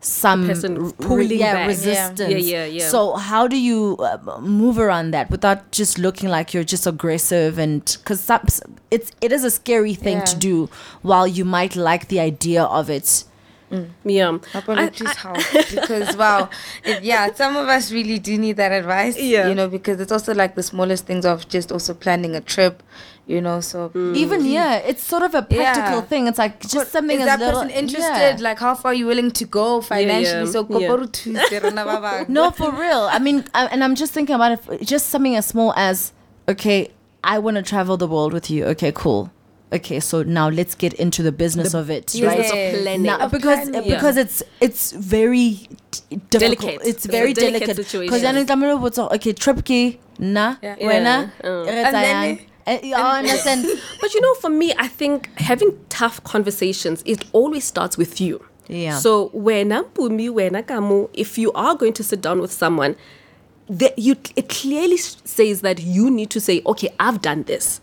some 0.03 0.49
person 0.49 0.93
pulling 0.93 1.39
yeah, 1.39 1.53
back. 1.53 1.61
Yeah. 1.61 1.67
resistance. 1.67 2.21
Yeah, 2.21 2.37
yeah, 2.37 2.65
yeah. 2.67 2.89
So 2.89 3.15
how 3.15 3.47
do 3.47 3.57
you 3.57 3.97
uh, 4.01 4.41
move 4.41 4.79
around 4.79 5.13
that 5.13 5.31
without 5.31 5.71
just 5.71 5.99
looking 5.99 6.29
like 6.29 6.53
you're 6.53 6.65
just 6.65 6.87
aggressive 6.87 7.59
and 7.59 7.85
because 7.85 8.31
it's 8.91 9.13
it 9.21 9.33
is 9.33 9.45
a 9.45 9.51
scary 9.51 9.95
thing 9.95 10.23
to 10.25 10.37
do 10.37 10.69
while 11.03 11.27
you 11.27 11.45
might 11.45 11.77
like 11.77 12.09
the 12.09 12.21
idea 12.21 12.65
of 12.65 12.91
it. 12.91 13.25
Yeah. 14.05 14.39
Apologies, 14.55 15.09
I- 15.09 15.15
how? 15.15 15.35
Because 15.75 16.17
wow, 16.17 16.49
it, 16.85 17.03
yeah, 17.03 17.33
some 17.35 17.57
of 17.57 17.69
us 17.69 17.91
really 17.93 18.19
do 18.19 18.37
need 18.39 18.57
that 18.57 18.73
advice. 18.73 19.19
Yeah. 19.19 19.49
you 19.49 19.55
know, 19.55 19.69
because 19.69 20.01
it's 20.01 20.13
also 20.13 20.35
like 20.35 20.55
the 20.55 20.63
smallest 20.63 21.07
things 21.07 21.25
of 21.25 21.49
just 21.49 21.73
also 21.73 21.95
planning 21.95 22.35
a 22.37 22.41
trip. 22.41 22.83
You 23.25 23.41
know, 23.41 23.61
so 23.61 23.91
Mm. 23.95 24.17
Even 24.17 24.45
yeah, 24.45 24.75
it's 24.91 25.03
sort 25.03 25.23
of 25.23 25.33
a 25.35 25.43
practical 25.43 25.99
Yeah. 26.03 26.11
thing. 26.11 26.27
It's 26.27 26.39
like 26.39 26.61
just 26.61 26.91
something 26.93 27.17
is 27.21 27.23
as 27.23 27.39
that 27.39 27.39
little, 27.41 27.63
person 27.63 27.77
interested? 27.79 28.35
yeah. 28.35 28.37
Like, 28.41 28.59
how 28.59 28.75
far 28.75 28.91
are 28.93 28.95
you 28.95 29.07
willing 29.07 29.31
to 29.31 29.45
go 29.47 29.81
financially? 29.81 30.45
yeah, 30.47 30.51
So, 30.51 30.67
yeah. 30.69 30.89
koporu 30.89 31.07
Tuesday, 31.13 31.59
rona 31.61 31.85
ba 31.85 32.01
bang. 32.03 32.27
no, 32.39 32.51
for 32.51 32.71
real. 32.73 33.09
I 33.11 33.19
mean, 33.21 33.45
I, 33.55 33.67
and 33.73 33.83
I'm 33.85 33.95
just 33.95 34.13
thinking 34.13 34.35
about 34.35 34.53
it. 34.59 34.83
Just 34.85 35.09
something 35.11 35.37
as 35.37 35.47
small 35.47 35.73
as 35.77 36.13
okay, 36.49 36.91
I 37.25 37.39
want 37.39 37.57
to 37.59 37.63
travel 37.63 37.97
the 37.97 38.09
world 38.09 38.33
with 38.35 38.51
you. 38.51 38.65
Okay, 38.75 38.93
cool. 38.93 39.31
Okay, 39.73 40.01
so 40.01 40.23
now 40.23 40.49
let's 40.51 40.75
get 40.75 40.93
into 40.95 41.23
the 41.23 41.33
business 41.33 41.73
of 41.75 41.89
it, 41.91 42.07
Business 42.07 42.51
right? 42.53 42.75
of 42.75 42.83
planning. 42.83 43.03
Now, 43.03 43.19
Of 43.21 43.31
because 43.33 43.69
planning. 43.71 43.89
Yeah. 43.89 43.95
because 43.97 44.17
it's 44.19 44.43
it's 44.61 44.93
very 44.93 45.67
d- 45.91 46.17
difficult. 46.29 46.61
Delicate. 46.61 46.75
It's 46.81 46.89
It's 46.89 47.07
very 47.07 47.33
delicate 47.33 47.61
delicate. 47.69 47.87
situation. 47.87 48.07
Because 48.07 48.23
then 48.23 48.47
tlamehile 48.47 48.79
ho 48.79 48.85
botsa, 48.89 49.11
okay, 49.17 49.33
trip 49.33 49.65
ke 49.65 49.99
na 50.19 50.57
Yeah. 50.63 50.77
wena 50.77 51.31
Yeah. 51.43 51.51
Uh. 51.51 51.65
And 51.65 51.95
then 51.95 52.37
tsayang. 52.37 52.47
Eh, 52.67 52.79
you 52.85 52.95
understand? 52.95 53.67
But 54.01 54.15
you 54.15 54.21
know, 54.21 54.35
for 54.35 54.51
me, 54.51 54.73
I 54.79 54.87
think 54.89 55.29
having 55.41 55.73
tough 55.89 56.23
conversations, 56.23 57.03
it 57.05 57.25
always 57.33 57.65
starts 57.65 57.97
with 57.99 58.21
you. 58.21 58.45
Yeah. 58.69 58.99
So 58.99 59.31
when 59.33 59.71
Mpumi, 59.71 60.31
when 60.31 60.53
Akamu, 60.53 61.09
if 61.13 61.37
you 61.39 61.51
are 61.55 61.75
going 61.75 61.93
to 61.95 62.05
sit 62.05 62.21
down 62.21 62.41
with 62.41 62.53
someone, 62.53 62.95
that 63.69 63.99
you 63.99 64.15
it 64.37 64.49
clearly 64.49 64.97
says 64.99 65.63
that 65.63 65.81
you 65.81 66.11
need 66.11 66.31
to 66.31 66.41
say, 66.41 66.63
okay, 66.67 66.91
I've 67.01 67.21
done 67.23 67.43
this. 67.45 67.81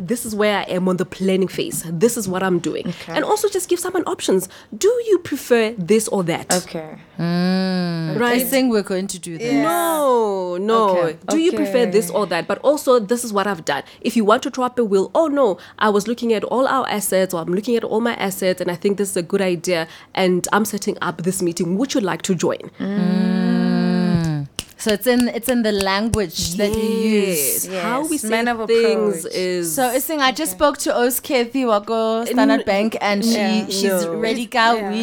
This 0.00 0.24
is 0.24 0.34
where 0.34 0.58
I 0.58 0.62
am 0.64 0.88
on 0.88 0.96
the 0.96 1.04
planning 1.04 1.48
phase. 1.48 1.82
This 1.86 2.16
is 2.16 2.28
what 2.28 2.42
I'm 2.42 2.58
doing. 2.58 2.88
Okay. 2.88 3.12
And 3.14 3.24
also 3.24 3.48
just 3.48 3.68
give 3.68 3.78
someone 3.78 4.04
options. 4.04 4.48
Do 4.76 4.88
you 5.06 5.18
prefer 5.18 5.72
this 5.78 6.08
or 6.08 6.22
that? 6.24 6.52
Okay. 6.64 6.98
Hmm. 7.16 8.12
I 8.14 8.16
Right? 8.16 8.46
think 8.46 8.70
we're 8.72 8.82
going 8.82 9.06
to 9.08 9.18
do 9.18 9.38
this. 9.38 9.52
No, 9.52 10.56
no. 10.56 10.98
Okay. 10.98 11.18
Do 11.28 11.38
you 11.38 11.52
prefer 11.52 11.86
this 11.86 12.10
or 12.10 12.26
that? 12.26 12.46
But 12.46 12.58
also, 12.58 12.98
this 12.98 13.24
is 13.24 13.32
what 13.32 13.46
I've 13.46 13.64
done. 13.64 13.82
If 14.00 14.16
you 14.16 14.24
want 14.24 14.42
to 14.44 14.50
drop 14.50 14.78
a 14.78 14.84
will, 14.84 15.10
oh 15.14 15.26
no, 15.26 15.58
I 15.78 15.88
was 15.90 16.06
looking 16.08 16.32
at 16.32 16.44
all 16.44 16.66
our 16.66 16.86
assets, 16.88 17.34
or 17.34 17.40
I'm 17.40 17.52
looking 17.54 17.76
at 17.76 17.84
all 17.84 18.00
my 18.00 18.14
assets, 18.14 18.60
and 18.60 18.70
I 18.70 18.74
think 18.76 18.98
this 18.98 19.10
is 19.10 19.16
a 19.16 19.22
good 19.22 19.40
idea, 19.40 19.88
and 20.14 20.46
I'm 20.52 20.64
setting 20.64 20.96
up 21.02 21.22
this 21.22 21.42
meeting. 21.42 21.76
Would 21.78 21.94
you 21.94 22.00
like 22.00 22.22
to 22.22 22.34
join? 22.34 22.60
Hmm. 22.78 23.77
So 24.78 24.92
it's 24.92 25.06
in 25.06 25.28
it's 25.28 25.48
in 25.48 25.62
the 25.62 25.72
language 25.72 26.54
that 26.54 26.70
you 26.70 26.82
use. 26.82 27.66
Yes. 27.66 27.82
How 27.82 28.02
we 28.06 28.12
Yes, 28.12 28.22
say 28.22 28.28
man 28.28 28.48
of 28.48 28.66
things 28.68 29.24
approach. 29.24 29.34
is 29.34 29.74
So 29.74 29.90
it's 29.90 30.04
saying 30.04 30.20
I 30.20 30.30
just 30.32 30.52
spoke 30.52 30.78
to 30.78 30.94
Os 30.96 31.18
Kathy 31.20 31.64
Wako 31.64 32.24
Standard 32.26 32.60
N- 32.60 32.66
Bank 32.66 32.96
and 33.00 33.24
she 33.24 33.32
Yeah. 33.32 33.66
she's 33.66 34.04
No. 34.04 34.14
ready 34.14 34.46
ka 34.46 34.74
we 34.74 35.02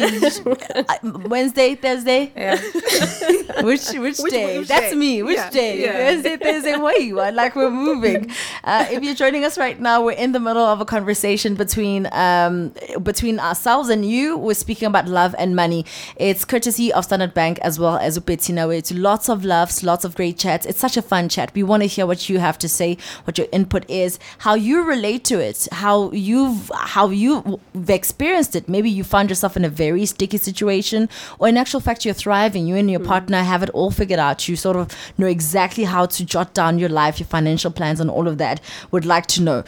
Wednesday 1.28 1.74
Thursday 1.74 2.32
Yeah. 2.36 2.56
which 3.62 3.86
which, 3.92 4.18
Which- 4.18 4.32
day 4.32 4.58
which 4.58 4.68
that's 4.68 4.90
day? 4.90 4.96
me 4.96 5.22
which 5.22 5.36
Yeah, 5.36 5.50
day 5.50 5.80
yeah. 5.82 5.98
Wednesday 6.06 6.36
Thursday 6.36 6.76
where 6.84 7.00
you 7.00 7.20
are 7.20 7.32
like 7.32 7.54
we're 7.56 7.70
moving 7.70 8.30
uh, 8.64 8.86
if 8.90 9.02
you're 9.02 9.14
joining 9.14 9.44
us 9.44 9.58
right 9.58 9.78
now 9.80 10.02
we're 10.02 10.12
in 10.12 10.32
the 10.32 10.40
middle 10.40 10.64
of 10.64 10.80
a 10.80 10.84
conversation 10.84 11.54
between 11.54 12.08
um 12.12 12.72
between 13.02 13.38
ourselves 13.40 13.88
and 13.88 14.04
you 14.06 14.36
we're 14.36 14.54
speaking 14.54 14.86
about 14.86 15.06
love 15.08 15.34
and 15.38 15.54
money 15.56 15.84
it's 16.16 16.44
courtesy 16.44 16.92
of 16.92 17.04
Standard 17.04 17.34
Bank 17.34 17.58
as 17.60 17.78
well 17.78 17.96
as 17.96 18.18
Upetina 18.18 18.74
it's 18.76 18.92
lots 18.92 19.28
of 19.28 19.44
lots 19.82 20.04
of 20.04 20.14
great 20.14 20.38
chats. 20.38 20.66
It's 20.66 20.80
such 20.80 20.96
a 20.96 21.02
fun 21.02 21.28
chat. 21.28 21.52
We 21.54 21.62
want 21.62 21.82
to 21.82 21.86
hear 21.86 22.06
what 22.06 22.28
you 22.28 22.38
have 22.38 22.58
to 22.58 22.68
say 22.68 22.98
what 23.24 23.38
your 23.38 23.46
input 23.52 23.88
is 23.88 24.18
how 24.38 24.54
you 24.54 24.84
relate 24.84 25.24
to 25.24 25.40
it 25.40 25.68
how 25.72 26.10
you've 26.12 26.70
how 26.74 27.08
you've 27.10 27.58
experienced 27.88 28.56
it. 28.56 28.68
Maybe 28.68 28.90
you 28.90 29.04
found 29.04 29.30
yourself 29.30 29.56
in 29.56 29.64
a 29.64 29.68
very 29.68 30.06
sticky 30.06 30.38
situation 30.38 31.08
or 31.38 31.48
in 31.48 31.56
actual 31.56 31.80
fact 31.80 32.04
you're 32.04 32.14
thriving. 32.14 32.66
You 32.66 32.76
and 32.76 32.90
your 32.90 33.00
hmm. 33.00 33.06
partner 33.06 33.42
have 33.42 33.62
it 33.62 33.70
all 33.70 33.90
figured 33.90 34.20
out. 34.20 34.48
You 34.48 34.56
sort 34.56 34.76
of 34.76 34.90
know 35.18 35.26
exactly 35.26 35.84
how 35.84 36.06
to 36.06 36.24
jot 36.24 36.54
down 36.54 36.78
your 36.78 36.88
life 36.88 37.18
your 37.18 37.26
financial 37.26 37.70
plans 37.70 38.00
and 38.00 38.10
all 38.10 38.28
of 38.28 38.38
that. 38.38 38.60
Would 38.90 39.04
like 39.04 39.26
to 39.26 39.42
know. 39.42 39.64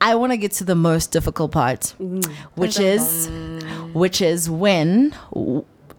I 0.00 0.14
want 0.14 0.32
to 0.32 0.36
get 0.36 0.52
to 0.52 0.64
the 0.64 0.74
most 0.74 1.10
difficult 1.10 1.52
part, 1.52 1.94
mm-hmm. 1.98 2.32
which 2.54 2.78
is 2.78 3.30
which 3.94 4.20
is 4.20 4.50
when 4.50 5.14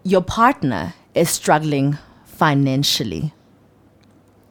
your 0.04 0.22
partner 0.22 0.94
is 1.14 1.28
struggling 1.30 1.98
financially. 2.38 3.32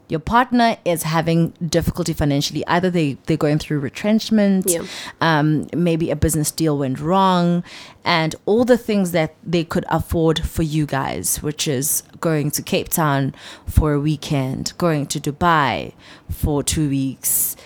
Your 0.10 0.22
partner 0.22 0.78
is 0.86 1.04
having 1.04 1.50
difficulty 1.78 2.14
financially. 2.14 2.66
Either 2.66 2.90
they, 2.90 3.18
they're 3.26 3.36
going 3.36 3.60
through 3.60 3.80
retrenchment, 3.80 4.66
Yeah. 4.70 4.84
um, 5.20 5.68
maybe 5.76 6.12
a 6.12 6.16
business 6.16 6.50
deal 6.50 6.78
went 6.78 6.98
wrong, 7.02 7.62
and 8.06 8.34
all 8.46 8.64
the 8.64 8.78
things 8.78 9.12
that 9.12 9.36
they 9.44 9.66
could 9.66 9.84
afford 9.90 10.40
for 10.46 10.64
you 10.64 10.86
guys, 10.86 11.44
which 11.44 11.68
is 11.68 12.04
going 12.22 12.52
to 12.52 12.62
Cape 12.62 12.88
Town 12.88 13.36
for 13.66 13.92
a 13.92 14.00
weekend, 14.00 14.72
going 14.78 15.08
to 15.08 15.20
Dubai 15.20 15.92
for 16.32 16.64
two 16.64 16.88
weeks, 16.90 17.58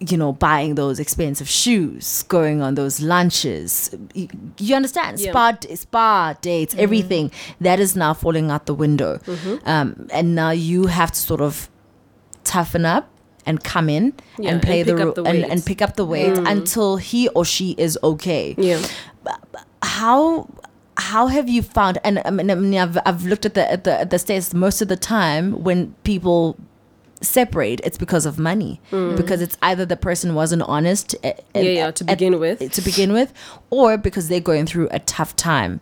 you 0.00 0.16
know, 0.16 0.32
buying 0.32 0.74
those 0.74 1.00
expensive 1.00 1.48
shoes, 1.48 2.22
going 2.28 2.60
on 2.60 2.74
those 2.74 3.00
lunches. 3.00 3.90
Y- 4.14 4.28
You 4.58 4.74
understand? 4.76 5.18
Yeah. 5.20 5.30
Spa, 5.32 5.56
spa 5.74 6.34
dates, 6.42 6.74
everything 6.76 7.30
that 7.60 7.80
is 7.80 7.96
now 7.96 8.12
falling 8.14 8.50
out 8.50 8.66
the 8.66 8.74
window. 8.74 9.18
Mm-hmm. 9.18 9.56
Um, 9.68 10.06
and 10.12 10.34
now 10.34 10.50
you 10.50 10.86
have 10.86 11.12
to 11.12 11.18
sort 11.20 11.40
of 11.40 11.68
toughen 12.44 12.84
up 12.84 13.08
and 13.46 13.64
come 13.64 13.88
in 13.88 14.12
Yeah, 14.38 14.50
and 14.52 14.62
play 14.62 14.80
and 14.80 14.88
the, 14.88 14.92
pick 14.94 15.02
ro- 15.04 15.08
up 15.10 15.14
the 15.14 15.22
and, 15.24 15.42
weight. 15.42 15.50
and 15.50 15.64
pick 15.64 15.80
up 15.82 15.96
the 15.96 16.04
weight 16.04 16.36
until 16.36 16.96
he 16.98 17.28
or 17.28 17.44
she 17.46 17.74
is 17.78 17.98
okay 18.02 18.54
yeah. 18.58 18.82
how 19.82 20.46
how 20.96 21.26
have 21.28 21.48
you 21.48 21.62
found 21.62 21.98
and 22.04 22.20
I 22.24 22.30
mean, 22.30 22.50
I 22.50 22.54
mean 22.54 22.78
I've, 22.78 22.98
I've 23.06 23.24
looked 23.24 23.46
at 23.46 23.54
the 23.54 23.70
at 23.70 23.84
the 23.84 24.00
at 24.00 24.10
the 24.10 24.16
stats 24.18 24.52
most 24.52 24.82
of 24.82 24.88
the 24.88 24.96
time 24.96 25.62
when 25.64 25.94
people 26.04 26.56
separate 27.20 27.80
it's 27.84 27.98
because 27.98 28.24
of 28.26 28.38
money 28.38 28.80
because 29.16 29.40
it's 29.42 29.56
either 29.62 29.84
the 29.84 29.96
person 29.96 30.34
wasn't 30.34 30.62
honest 30.62 31.14
a- 31.22 31.28
Mm. 31.28 31.34
Yeah, 31.54 31.60
and- 31.60 31.66
yeah, 31.66 31.90
to 31.90 32.04
at- 32.10 32.18
begin 32.18 32.38
with. 32.40 32.72
to 32.72 32.80
begin 32.82 33.12
with 33.12 33.32
or 33.70 33.98
because 33.98 34.28
they're 34.28 34.40
going 34.40 34.66
through 34.66 34.88
a 34.90 35.00
tough 35.00 35.36
time 35.36 35.80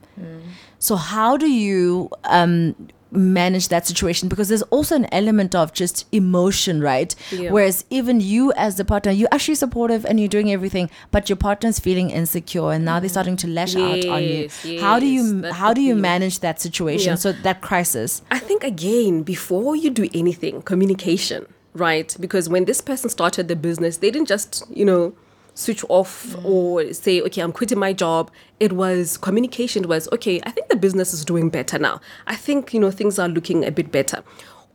so 0.78 0.96
how 0.96 1.36
do 1.36 1.48
you 1.48 2.10
um 2.24 2.74
manage 3.10 3.68
that 3.68 3.86
situation 3.86 4.28
because 4.28 4.48
there's 4.48 4.62
also 4.64 4.94
an 4.96 5.06
element 5.12 5.54
of 5.54 5.72
just 5.72 6.06
emotion 6.12 6.80
right 6.80 7.14
Yeah. 7.32 7.50
whereas 7.50 7.84
even 7.90 8.20
you 8.20 8.52
as 8.54 8.76
the 8.76 8.84
partner 8.84 9.10
you're 9.12 9.28
actually 9.32 9.54
supportive 9.54 10.04
and 10.04 10.20
you're 10.20 10.28
doing 10.28 10.52
everything 10.52 10.90
but 11.10 11.28
your 11.28 11.36
partner's 11.36 11.78
feeling 11.78 12.10
insecure 12.10 12.70
and 12.72 12.84
now 12.84 13.00
they're 13.00 13.08
starting 13.08 13.36
to 13.38 13.46
lash 13.48 13.74
out 13.76 14.04
on 14.06 14.22
you 14.22 14.48
Yes, 14.48 14.80
how 14.80 14.98
do 14.98 15.06
you 15.06 15.42
how 15.52 15.72
do 15.72 15.80
you 15.80 15.94
manage 15.94 16.40
that 16.40 16.60
situation 16.60 17.10
Yeah. 17.10 17.14
so 17.16 17.32
that 17.32 17.60
crisis 17.62 18.22
I 18.30 18.38
think 18.38 18.62
again, 18.64 19.22
before 19.22 19.74
you 19.76 19.90
do 19.90 20.08
anything, 20.14 20.62
communication, 20.62 21.46
right? 21.74 22.14
Because 22.20 22.48
when 22.48 22.64
this 22.64 22.80
person 22.80 23.08
started 23.10 23.48
the 23.48 23.56
business, 23.56 23.98
they 23.98 24.10
didn't 24.10 24.28
just, 24.28 24.64
you 24.70 24.84
know, 24.84 25.12
switch 25.58 25.84
off 25.88 26.26
mm. 26.28 26.44
or 26.44 26.92
say, 26.92 27.20
okay, 27.20 27.42
I'm 27.42 27.52
quitting 27.52 27.78
my 27.78 27.92
job. 27.92 28.30
It 28.60 28.72
was 28.72 29.18
communication 29.18 29.88
was, 29.88 30.08
okay, 30.12 30.40
I 30.44 30.50
think 30.50 30.68
the 30.68 30.76
business 30.76 31.12
is 31.12 31.24
doing 31.24 31.50
better 31.50 31.78
now. 31.78 32.00
I 32.28 32.36
think, 32.36 32.72
you 32.72 32.78
know, 32.78 32.92
things 32.92 33.18
are 33.18 33.28
looking 33.28 33.64
a 33.64 33.72
bit 33.72 33.90
better. 33.90 34.22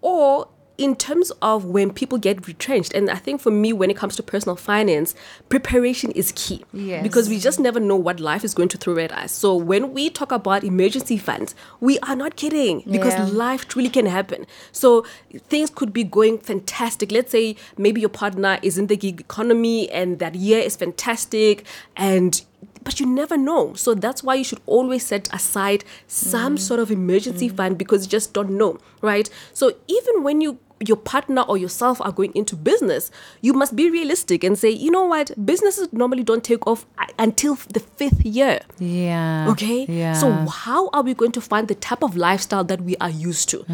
Or 0.02 0.50
in 0.78 0.96
terms 0.96 1.32
of 1.42 1.66
when 1.66 1.94
people 1.94 2.18
get 2.18 2.48
retrenched, 2.48 2.94
and 2.94 3.10
I 3.10 3.16
think 3.16 3.42
for 3.42 3.52
me, 3.52 3.74
when 3.74 3.92
it 3.92 3.98
comes 3.98 4.16
to 4.16 4.24
personal 4.24 4.56
finance, 4.56 5.14
preparation 5.48 6.12
is 6.12 6.34
key. 6.36 6.64
Yes. 6.74 7.04
Because 7.04 7.30
we 7.30 7.38
just 7.38 7.60
never 7.60 7.80
know 7.80 7.96
what 7.96 8.20
life 8.20 8.44
is 8.44 8.56
going 8.56 8.70
to 8.70 8.78
throw 8.78 8.98
at 8.98 9.12
us. 9.12 9.32
So 9.32 9.56
when 9.56 9.94
we 9.94 10.10
talk 10.10 10.32
about 10.32 10.64
emergency 10.64 11.18
funds, 11.18 11.54
we 11.80 12.00
are 12.00 12.16
not 12.16 12.36
kidding 12.36 12.84
because 12.90 13.14
Yeah. 13.14 13.26
life 13.26 13.68
truly 13.68 13.90
can 13.90 14.08
happen. 14.08 14.48
So 14.72 15.06
things 15.48 15.70
could 15.70 15.94
be 15.94 16.04
going 16.04 16.40
fantastic. 16.40 17.12
Let's 17.12 17.32
say 17.32 17.56
maybe 17.78 18.02
your 18.02 18.10
partner 18.10 18.58
is 18.64 18.78
in 18.78 18.88
the 18.88 18.98
gig 18.98 19.22
economy 19.22 19.90
and 19.92 20.18
that 20.20 20.34
year 20.36 20.60
is 20.60 20.76
fantastic 20.76 21.66
and 21.96 22.42
but 22.84 23.00
you 23.00 23.06
never 23.06 23.38
know. 23.38 23.74
So 23.76 23.94
that's 23.94 24.24
why 24.24 24.36
you 24.36 24.44
should 24.44 24.62
always 24.66 25.06
set 25.06 25.34
aside 25.34 25.84
some 26.08 26.56
mm. 26.56 26.60
sort 26.60 26.80
of 26.80 26.92
emergency 26.92 27.50
mm. 27.50 27.56
fund 27.56 27.78
because 27.78 28.06
you 28.06 28.10
just 28.10 28.34
don't 28.34 28.52
know, 28.52 28.78
right? 29.02 29.30
So 29.54 29.74
even 29.88 30.24
when 30.24 30.42
you 30.42 30.60
your 30.80 30.98
partner 30.98 31.44
or 31.44 31.58
yourself 31.58 32.02
are 32.02 32.12
going 32.12 32.32
into 32.36 32.56
business, 32.56 33.12
you 33.42 33.54
must 33.54 33.76
be 33.76 33.90
realistic 33.90 34.44
and 34.44 34.58
say, 34.58 34.70
you 34.70 34.92
know 34.92 35.06
what, 35.06 35.32
businesses 35.46 35.88
normally 35.94 36.24
don't 36.24 36.44
take 36.44 36.66
off 36.68 36.86
uh, 36.98 37.06
until 37.20 37.56
the 37.70 37.80
fifth 37.80 38.26
year. 38.26 38.60
Yeah. 38.80 39.48
Okay. 39.52 39.86
Yeah. 39.88 40.14
So 40.14 40.32
how 40.32 40.90
are 40.90 41.02
we 41.02 41.14
going 41.14 41.32
to 41.34 41.42
find 41.42 41.68
the 41.68 41.76
type 41.76 42.04
of 42.04 42.18
lifestyle 42.18 42.64
that 42.66 42.82
we 42.82 42.98
are 42.98 43.10
used 43.10 43.50
to? 43.50 43.66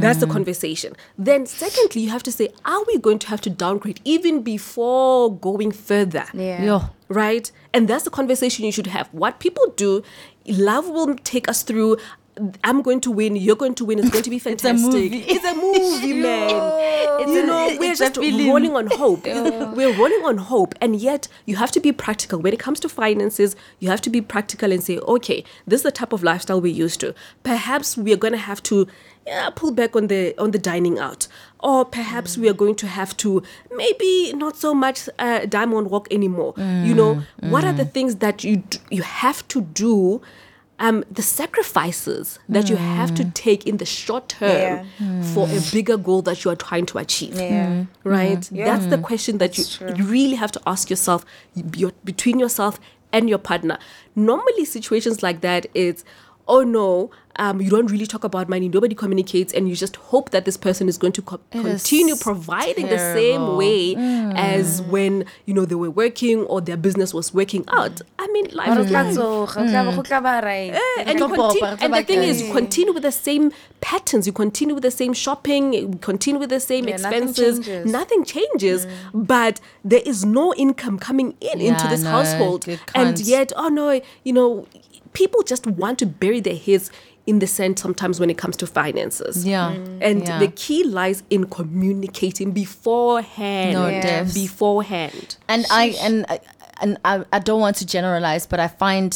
That's 0.00 0.20
the 0.20 0.26
conversation. 0.26 0.94
Then 1.16 1.46
secondly, 1.46 2.02
you 2.02 2.10
have 2.10 2.22
to 2.24 2.32
say, 2.32 2.48
are 2.64 2.82
we 2.86 2.98
going 2.98 3.18
to 3.20 3.28
have 3.28 3.40
to 3.42 3.50
downgrade 3.50 4.00
even 4.04 4.42
before 4.42 5.36
going 5.36 5.70
further? 5.72 6.24
Yeah. 6.32 6.64
Yo. 6.64 6.80
Right? 7.08 7.50
And 7.72 7.88
that's 7.88 8.04
the 8.04 8.10
conversation 8.10 8.64
you 8.64 8.72
should 8.72 8.88
have. 8.88 9.08
What 9.12 9.40
people 9.40 9.72
do, 9.76 10.02
love 10.46 10.88
will 10.88 11.14
take 11.16 11.48
us 11.48 11.62
through. 11.62 11.96
I'm 12.64 12.82
going 12.82 13.00
to 13.02 13.10
win. 13.10 13.36
You're 13.36 13.56
going 13.56 13.74
to 13.76 13.84
win. 13.84 13.98
It's 13.98 14.10
going 14.10 14.24
to 14.24 14.30
be 14.30 14.38
fantastic. 14.38 15.12
it's 15.12 15.44
a 15.44 15.54
movie. 15.54 15.78
It's 15.78 16.02
a 16.02 16.06
movie, 16.06 16.12
man. 16.22 17.28
You 17.28 17.46
know, 17.46 17.76
we're 17.78 17.94
just 17.94 18.14
film. 18.16 18.48
rolling 18.48 18.76
on 18.76 18.86
hope. 18.86 19.24
We're 19.78 19.96
rolling 19.96 20.24
on 20.24 20.38
hope, 20.38 20.74
and 20.80 20.96
yet 20.96 21.28
you 21.46 21.56
have 21.56 21.70
to 21.72 21.80
be 21.80 21.92
practical 21.92 22.38
when 22.38 22.52
it 22.52 22.58
comes 22.60 22.80
to 22.80 22.88
finances. 22.88 23.56
You 23.80 23.90
have 23.90 24.00
to 24.02 24.10
be 24.10 24.20
practical 24.20 24.72
and 24.72 24.82
say, 24.82 24.98
okay, 24.98 25.44
this 25.66 25.80
is 25.80 25.82
the 25.84 25.90
type 25.92 26.12
of 26.12 26.22
lifestyle 26.22 26.60
we're 26.60 26.72
used 26.72 27.00
to. 27.00 27.14
Perhaps 27.42 27.96
we 27.96 28.12
are 28.12 28.16
going 28.16 28.32
to 28.32 28.38
have 28.38 28.62
to 28.64 28.86
yeah, 29.26 29.50
pull 29.50 29.72
back 29.72 29.94
on 29.94 30.06
the 30.06 30.34
on 30.38 30.52
the 30.52 30.58
dining 30.58 30.98
out, 30.98 31.28
or 31.60 31.84
perhaps 31.84 32.38
we 32.38 32.48
are 32.48 32.54
going 32.54 32.74
to 32.76 32.86
have 32.86 33.16
to 33.18 33.42
maybe 33.72 34.32
not 34.34 34.56
so 34.56 34.74
much 34.74 35.08
uh, 35.18 35.44
diamond 35.46 35.90
walk 35.90 36.08
anymore. 36.10 36.54
You 36.56 36.94
know, 36.94 37.22
what 37.40 37.64
are 37.64 37.72
the 37.72 37.84
things 37.84 38.16
that 38.16 38.44
you 38.44 38.58
d- 38.58 38.78
you 38.90 39.02
have 39.02 39.46
to 39.48 39.60
do? 39.60 40.22
Um, 40.80 41.04
the 41.10 41.22
sacrifices 41.22 42.38
that 42.48 42.70
you 42.70 42.76
have 42.76 43.12
to 43.16 43.24
mm. 43.24 43.34
take 43.34 43.66
in 43.66 43.78
the 43.78 43.84
short 43.84 44.28
term 44.28 44.86
mm. 45.00 45.24
for 45.34 45.48
a 45.48 45.60
bigger 45.72 45.96
goal 45.96 46.22
that 46.22 46.44
you 46.44 46.52
are 46.52 46.56
trying 46.56 46.86
to 46.86 46.98
achieve 46.98 47.34
Yeah. 47.34 47.66
Mm. 47.66 47.86
right? 48.04 48.52
Yeah. 48.52 48.64
That's 48.64 48.86
the 48.86 48.98
question 48.98 49.38
that 49.38 49.58
you 49.58 49.64
you 49.96 50.04
really 50.04 50.36
have 50.36 50.52
to 50.52 50.60
ask 50.68 50.88
yourself 50.88 51.24
your, 51.74 51.92
between 52.04 52.38
yourself 52.38 52.78
and 53.12 53.28
your 53.28 53.38
partner. 53.38 53.78
Normally, 54.14 54.64
situations 54.64 55.22
like 55.22 55.40
that 55.40 55.66
is, 55.74 56.04
oh 56.46 56.62
no, 56.62 57.10
um, 57.38 57.60
you 57.60 57.70
don't 57.70 57.90
really 57.90 58.06
talk 58.06 58.24
about 58.24 58.48
money. 58.48 58.68
Nobody 58.68 58.94
communicates, 58.94 59.52
and 59.52 59.68
you 59.68 59.76
just 59.76 59.96
hope 59.96 60.30
that 60.30 60.44
this 60.44 60.56
person 60.56 60.88
is 60.88 60.98
going 60.98 61.12
to 61.12 61.22
co- 61.22 61.40
continue 61.50 62.16
providing 62.16 62.86
the 62.88 62.98
same 62.98 63.40
terrible. 63.40 63.56
way 63.56 63.94
as 64.36 64.82
when 64.82 65.24
you 65.46 65.54
know 65.54 65.64
they 65.64 65.74
were 65.76 65.90
working 65.90 66.40
or 66.44 66.60
their 66.60 66.76
business 66.76 67.14
was 67.14 67.32
working 67.32 67.64
out. 67.68 68.00
I 68.18 68.26
mean, 68.28 68.48
life 68.52 68.68
Mara 68.68 68.80
is 68.82 68.90
life. 68.90 69.14
tsoga, 69.14 69.60
o 69.60 69.66
tla 69.66 69.84
ba 69.84 69.96
go 69.96 70.02
tla 70.02 70.20
ba 70.20 70.40
right. 70.44 70.72
Eh, 70.74 71.04
and, 71.06 71.18
continue, 71.18 71.64
and 71.80 71.94
the 71.94 72.02
thing 72.02 72.22
is, 72.22 72.42
you 72.42 72.52
continue 72.52 72.92
with 72.92 73.04
the 73.04 73.12
same 73.12 73.52
patterns. 73.80 74.26
You 74.26 74.32
continue 74.32 74.74
with 74.74 74.82
the 74.82 74.90
same 74.90 75.12
shopping. 75.12 75.72
You 75.72 75.98
continue 76.00 76.40
with 76.40 76.50
the 76.50 76.60
same 76.60 76.88
Yeah, 76.88 76.96
nothing 76.96 77.22
expenses. 77.28 77.66
changes. 77.66 77.92
Nothing 77.92 78.24
changes, 78.24 78.86
but 79.14 79.60
there 79.84 80.02
is 80.04 80.24
no 80.24 80.54
income 80.54 80.98
coming 80.98 81.36
in 81.40 81.60
into 81.60 81.86
this 81.88 82.02
no, 82.02 82.10
household, 82.10 82.66
and 82.94 83.18
yet, 83.20 83.52
oh 83.56 83.68
no, 83.68 84.00
you 84.24 84.32
know, 84.32 84.66
people 85.12 85.42
just 85.42 85.66
want 85.66 85.98
to 85.98 86.06
bury 86.06 86.40
their 86.40 86.56
heads 86.56 86.90
in 87.30 87.38
the 87.40 87.46
sense 87.46 87.76
sometimes 87.82 88.18
when 88.20 88.30
it 88.30 88.38
comes 88.42 88.56
to 88.56 88.66
finances. 88.66 89.34
Yeah. 89.44 89.70
And 90.08 90.18
Yeah. 90.26 90.38
the 90.44 90.48
key 90.64 90.82
lies 90.98 91.22
in 91.30 91.42
communicating 91.58 92.52
beforehand. 92.52 93.72
No, 93.74 93.88
Yes. 93.88 94.04
Devs. 94.04 94.34
Beforehand. 94.34 95.36
and 95.48 95.62
I 95.70 95.84
and 96.06 96.16
I- 96.28 96.40
and 96.80 96.96
I, 97.04 97.14
I 97.32 97.40
don't 97.40 97.60
want 97.66 97.76
to 97.82 97.86
generalize, 97.96 98.46
but 98.46 98.60
I 98.60 98.68
find 98.68 99.10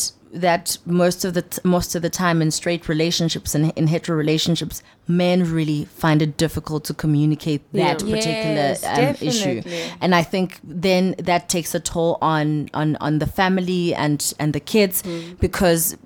that 0.46 0.78
most 0.86 1.24
of 1.26 1.34
the 1.34 1.42
t- 1.42 1.60
most 1.62 1.94
of 1.94 2.00
the 2.02 2.08
time 2.10 2.42
in 2.44 2.50
straight 2.50 2.88
relationships 2.88 3.54
and 3.54 3.72
in 3.76 3.86
hetero 3.86 4.16
relationships, 4.16 4.82
men 5.06 5.38
really 5.58 5.84
find 6.02 6.22
it 6.22 6.36
difficult 6.38 6.82
to 6.88 6.94
communicate 6.94 7.60
that 7.72 8.02
Yeah. 8.02 8.14
particular 8.16 8.68
Yes, 8.74 8.84
um, 8.84 9.16
issue, 9.30 9.62
and 10.00 10.14
I 10.14 10.22
think 10.32 10.58
then 10.84 11.14
that 11.18 11.42
takes 11.48 11.74
a 11.74 11.80
toll 11.80 12.16
on 12.20 12.68
on 12.80 12.96
on 13.06 13.18
the 13.20 13.26
family 13.40 13.94
and 13.94 14.20
and 14.40 14.52
the 14.54 14.60
kids 14.74 15.02
because 15.38 15.96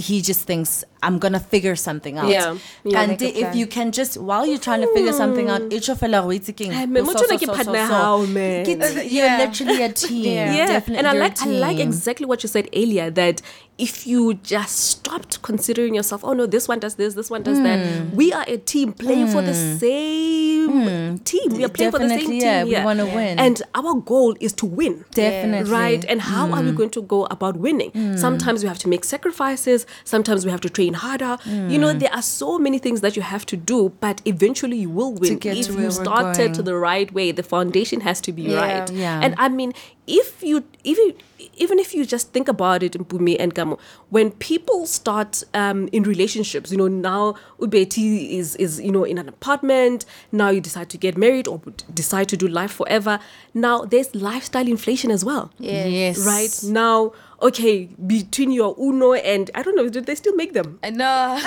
he 0.00 0.20
just 0.20 0.46
thinks 0.46 0.84
I'm 1.02 1.18
gonna 1.18 1.40
figure 1.40 1.76
something 1.76 2.18
out. 2.18 2.28
Yeah, 2.28 2.56
yeah. 2.84 3.02
And 3.02 3.20
if 3.20 3.54
you 3.54 3.66
can 3.66 3.92
just 3.92 4.16
while 4.16 4.46
you're 4.46 4.58
trying 4.58 4.80
to 4.80 4.92
figure 4.94 5.12
something 5.12 5.48
out, 5.50 5.62
hmm. 5.62 5.72
it's 5.72 5.86
your 5.86 5.96
fella 5.96 6.26
waiting. 6.26 6.72
Hey, 6.72 6.86
man, 6.86 7.06
what 7.06 7.20
you 7.20 7.28
like 7.28 7.40
your 7.40 7.54
partner 7.54 7.84
how, 7.84 8.24
man? 8.26 8.66
You're 8.66 9.38
literally 9.38 9.82
a 9.82 9.92
team. 10.04 10.24
Yeah. 10.24 10.54
yeah 10.54 10.66
Definitely 10.66 10.98
and 10.98 11.06
i 11.06 11.12
like 11.12 11.40
i 11.42 11.46
like 11.46 11.78
exactly 11.78 12.26
what 12.26 12.42
you 12.42 12.48
said 12.48 12.68
earlier 12.74 13.10
that 13.10 13.42
if 13.76 14.06
you 14.06 14.34
just 14.34 14.78
stopped 14.78 15.42
considering 15.42 15.94
yourself 15.96 16.22
oh 16.24 16.32
no 16.32 16.46
this 16.46 16.68
one 16.68 16.78
does 16.78 16.94
this 16.94 17.14
this 17.14 17.28
one 17.28 17.42
does 17.42 17.58
Hmm. 17.58 17.64
that 17.64 18.14
we 18.14 18.32
are 18.32 18.44
a 18.46 18.56
team 18.56 18.92
playing 18.92 19.26
for 19.28 19.42
the 19.42 19.52
same 19.54 21.18
team. 21.18 21.52
We 21.56 21.64
are 21.64 21.68
playing 21.68 21.90
for 21.92 21.98
the 21.98 22.08
same 22.08 22.18
Definitely, 22.18 22.40
team 22.40 22.66
yeah, 22.68 22.80
we 22.80 22.84
wanna 22.84 23.06
win. 23.06 23.38
and 23.38 23.62
our 23.74 23.94
goal 23.94 24.36
is 24.40 24.52
to 24.54 24.66
win. 24.66 25.04
Definitely. 25.12 25.70
right? 25.70 26.04
And 26.08 26.20
how 26.22 26.50
are 26.52 26.62
we 26.62 26.70
Hmm. 26.70 26.76
going 26.76 26.90
to 26.90 27.02
go 27.02 27.26
about 27.26 27.56
winning? 27.56 27.90
Sometimes 28.16 28.62
we 28.62 28.68
have 28.68 28.78
to 28.80 28.88
make 28.88 29.04
sacrifices. 29.04 29.86
Sometimes 30.04 30.44
we 30.44 30.50
have 30.50 30.60
to 30.62 30.70
train 30.70 30.94
harder. 30.94 31.38
You 31.46 31.78
know 31.78 31.92
there 31.92 32.12
are 32.12 32.22
so 32.22 32.58
many 32.58 32.78
things 32.78 33.00
that 33.00 33.16
you 33.16 33.22
have 33.22 33.44
to 33.46 33.56
do 33.56 33.92
but 34.00 34.20
eventually 34.24 34.76
you 34.78 34.90
will 34.90 35.12
win. 35.14 35.34
if 35.34 35.40
to 35.66 35.80
you 35.82 35.90
started 35.90 36.54
to 36.54 36.62
the 36.62 36.76
right 36.76 37.12
way 37.12 37.32
the 37.32 37.42
foundation 37.42 38.00
has 38.00 38.20
to 38.22 38.32
be 38.32 38.42
Yeah. 38.42 38.60
right. 38.64 38.90
Yeah. 38.92 39.20
and 39.24 39.34
I 39.38 39.48
mean, 39.48 39.72
if 40.06 40.42
you 40.42 40.64
even 40.84 41.14
even 41.56 41.78
if 41.78 41.94
you 41.94 42.04
just 42.04 42.32
think 42.32 42.48
about 42.48 42.82
it, 42.82 42.94
in 42.94 43.04
Mpumi 43.04 43.36
and 43.38 43.54
Gamo, 43.54 43.78
when 44.10 44.30
people 44.32 44.86
start 44.86 45.42
um, 45.54 45.88
in 45.92 46.02
relationships, 46.02 46.70
you 46.70 46.76
know, 46.76 46.88
now 46.88 47.34
Ubeti 47.60 48.32
is 48.32 48.56
is 48.56 48.80
you 48.80 48.92
know 48.92 49.04
in 49.04 49.18
an 49.18 49.28
apartment. 49.28 50.04
Now 50.32 50.50
you 50.50 50.60
decide 50.60 50.88
to 50.90 50.98
get 50.98 51.16
married 51.16 51.48
or 51.48 51.60
decide 51.92 52.28
to 52.28 52.36
do 52.36 52.48
life 52.48 52.72
forever. 52.72 53.18
Now 53.52 53.84
there's 53.84 54.14
lifestyle 54.14 54.68
inflation 54.68 55.10
as 55.10 55.24
well. 55.24 55.50
Yes. 55.58 55.90
Yes. 55.90 56.26
Right 56.26 56.72
now, 56.72 57.12
okay, 57.44 57.88
between 58.06 58.50
your 58.50 58.74
Uno 58.78 59.12
and 59.12 59.50
I 59.54 59.62
don't 59.62 59.76
know, 59.76 59.88
do 59.88 60.00
they 60.00 60.14
still 60.14 60.34
make 60.34 60.52
them? 60.54 60.78
I 60.82 60.90
know. 60.90 61.38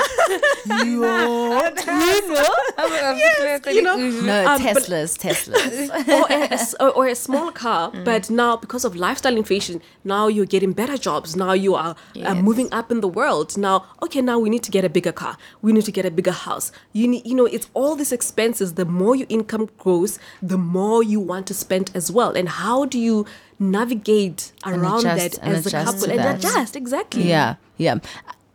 you 3.73 3.81
know, 3.81 3.95
No, 3.97 4.45
Um, 4.47 4.63
but- 4.63 4.75
Teslas, 4.83 5.17
Teslas. 5.17 5.89
or, 6.07 6.25
a, 6.31 6.41
a 6.41 6.53
s- 6.53 6.75
or- 6.79 6.91
or 6.91 7.07
a 7.07 7.15
small 7.15 7.51
car, 7.51 7.91
but 8.05 8.29
now 8.29 8.55
because 8.57 8.85
of 8.85 8.95
lifestyle 8.95 9.35
inflation, 9.35 9.81
now 10.03 10.27
you're 10.27 10.45
getting 10.45 10.73
better 10.73 10.97
jobs. 10.97 11.35
Now 11.35 11.53
you 11.53 11.75
are 11.75 11.95
uh, 12.23 12.35
moving 12.35 12.69
up 12.71 12.91
in 12.91 13.01
the 13.01 13.07
world. 13.07 13.57
Now, 13.57 13.85
okay, 14.03 14.21
now 14.21 14.37
we 14.39 14.49
need 14.49 14.63
to 14.63 14.71
get 14.71 14.85
a 14.85 14.89
bigger 14.89 15.11
car. 15.11 15.37
We 15.61 15.71
need 15.73 15.85
to 15.85 15.91
get 15.91 16.05
a 16.05 16.11
bigger 16.11 16.31
house. 16.31 16.71
You 16.93 17.07
need, 17.07 17.25
you 17.25 17.35
know, 17.35 17.45
it's 17.45 17.67
all 17.73 17.95
these 17.95 18.11
expenses. 18.11 18.73
The 18.75 18.85
more 18.85 19.15
your 19.15 19.27
income 19.29 19.69
grows, 19.77 20.19
the 20.41 20.57
more 20.57 21.01
you 21.03 21.19
want 21.19 21.47
to 21.47 21.53
spend 21.53 21.91
as 21.95 22.11
well. 22.11 22.31
And 22.35 22.47
how 22.49 22.85
do 22.85 22.99
you 22.99 23.25
navigate 23.59 24.51
around 24.65 24.99
adjust- 25.05 25.41
that 25.41 25.47
as 25.47 25.65
a 25.67 25.71
couple 25.71 26.09
and 26.11 26.19
that. 26.19 26.37
adjust 26.39 26.75
exactly? 26.75 27.27
yeah, 27.27 27.55
yeah. 27.77 27.95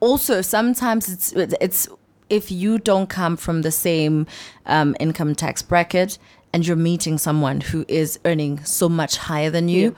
Also, 0.00 0.40
sometimes 0.42 1.08
it's 1.08 1.32
it's 1.60 1.88
if 2.30 2.50
you 2.50 2.78
don't 2.78 3.08
come 3.08 3.36
from 3.36 3.62
the 3.62 3.70
same 3.70 4.26
um, 4.66 4.96
income 4.98 5.34
tax 5.34 5.62
bracket 5.62 6.18
and 6.52 6.66
you're 6.66 6.76
meeting 6.76 7.18
someone 7.18 7.60
who 7.60 7.84
is 7.88 8.18
earning 8.24 8.62
so 8.64 8.88
much 8.88 9.16
higher 9.16 9.50
than 9.50 9.68
you, 9.68 9.94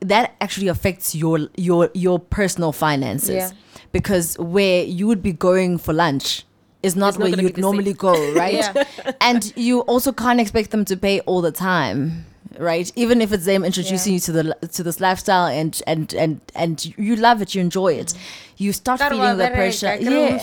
that 0.00 0.34
actually 0.40 0.68
affects 0.68 1.14
your 1.14 1.48
your 1.56 1.90
your 1.94 2.18
personal 2.18 2.72
finances 2.72 3.34
Yeah. 3.34 3.50
because 3.92 4.38
where 4.38 4.82
you 4.84 5.06
would 5.06 5.22
be 5.22 5.32
going 5.32 5.78
for 5.78 5.92
lunch 5.92 6.44
is 6.82 6.94
not 6.94 7.08
It's 7.10 7.18
where 7.18 7.28
you'd 7.30 7.58
normally 7.58 7.92
go, 7.94 8.12
right? 8.34 8.54
Yeah. 8.74 9.12
and 9.20 9.52
you 9.56 9.80
also 9.80 10.12
can't 10.12 10.40
expect 10.40 10.70
them 10.70 10.84
to 10.84 10.96
pay 10.96 11.20
all 11.20 11.40
the 11.40 11.50
time 11.52 12.24
right? 12.58 12.90
Even 12.96 13.20
if 13.22 13.32
it's 13.32 13.44
them 13.44 13.64
introducing 13.64 14.14
you 14.14 14.20
to 14.20 14.32
the 14.32 14.68
to 14.72 14.82
this 14.82 15.00
lifestyle 15.00 15.46
and 15.46 15.80
and 15.86 16.12
and 16.14 16.40
and 16.54 16.94
you 16.98 17.16
love 17.16 17.40
it 17.42 17.54
you 17.54 17.60
enjoy 17.60 17.94
it 17.94 18.14
you 18.56 18.72
start 18.72 18.98
feeling 19.10 19.36
the 19.38 19.44
pressure. 19.54 19.86
yeah. 20.28 20.38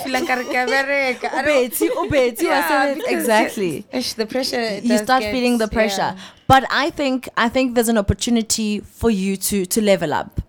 Ubeti, 1.43 1.89
ubeti, 1.89 2.45
wasebenza. 2.47 3.07
exactly. 3.11 3.85
The 4.15 4.25
pressure. 4.25 4.79
you 4.81 4.97
start 4.97 5.21
get- 5.23 5.31
feeling 5.33 5.57
the 5.57 5.67
pressure. 5.67 6.13
Yeah. 6.15 6.47
but 6.47 6.63
i 6.69 6.89
think 6.91 7.27
i 7.37 7.49
think 7.49 7.73
there's 7.75 7.89
an 7.89 7.97
opportunity 7.97 8.79
for 8.79 9.09
you 9.09 9.35
to 9.37 9.65
to 9.65 9.81
level 9.81 10.13
up 10.13 10.41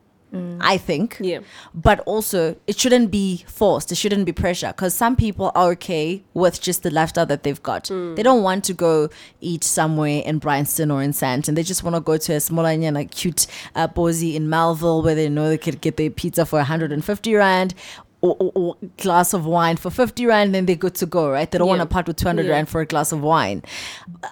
I 0.60 0.78
think. 0.78 1.18
Yeah. 1.20 1.40
But 1.74 2.00
also, 2.00 2.56
it 2.66 2.78
shouldn't 2.78 3.10
be 3.10 3.44
forced. 3.46 3.92
It 3.92 3.96
shouldn't 3.96 4.24
be 4.26 4.32
pressure 4.32 4.68
because 4.68 4.94
some 4.94 5.16
people 5.16 5.52
are 5.54 5.70
okay 5.72 6.22
with 6.34 6.60
just 6.60 6.82
the 6.82 6.90
lifestyle 6.90 7.26
that 7.26 7.42
they've 7.42 7.62
got. 7.62 7.84
Mm. 7.84 8.16
They 8.16 8.22
don't 8.22 8.42
want 8.42 8.64
to 8.64 8.74
go 8.74 9.08
eat 9.40 9.64
somewhere 9.64 10.22
in 10.24 10.38
Bryanston 10.38 10.90
or 10.90 11.02
in 11.02 11.12
Sandton. 11.12 11.54
They 11.54 11.62
just 11.62 11.82
want 11.82 11.96
to 11.96 12.00
go 12.00 12.16
to 12.16 12.32
a 12.34 12.40
small 12.40 12.66
and 12.66 12.94
like 12.94 13.10
cute 13.10 13.46
uh, 13.74 13.88
bozy 13.88 14.34
in 14.34 14.48
Melville 14.48 15.02
where 15.02 15.14
they 15.14 15.28
know 15.28 15.48
they 15.48 15.58
could 15.58 15.80
get 15.80 15.96
their 15.96 16.10
pizza 16.10 16.44
for 16.46 16.56
150 16.58 17.34
rand. 17.34 17.74
Or, 18.22 18.34
or, 18.40 18.52
or 18.54 18.76
glass 18.96 19.34
of 19.34 19.44
wine 19.44 19.76
for 19.76 19.90
50 19.90 20.24
rand, 20.26 20.54
then 20.54 20.64
they're 20.64 20.74
good 20.74 20.94
to 20.96 21.06
go, 21.06 21.30
right? 21.30 21.48
They 21.48 21.58
don't 21.58 21.68
want 21.68 21.82
to 21.82 21.86
part 21.86 22.06
with 22.08 22.16
200 22.16 22.46
Yeah. 22.46 22.52
rand 22.52 22.68
for 22.68 22.80
a 22.80 22.86
glass 22.86 23.12
of 23.12 23.20
wine. 23.20 23.62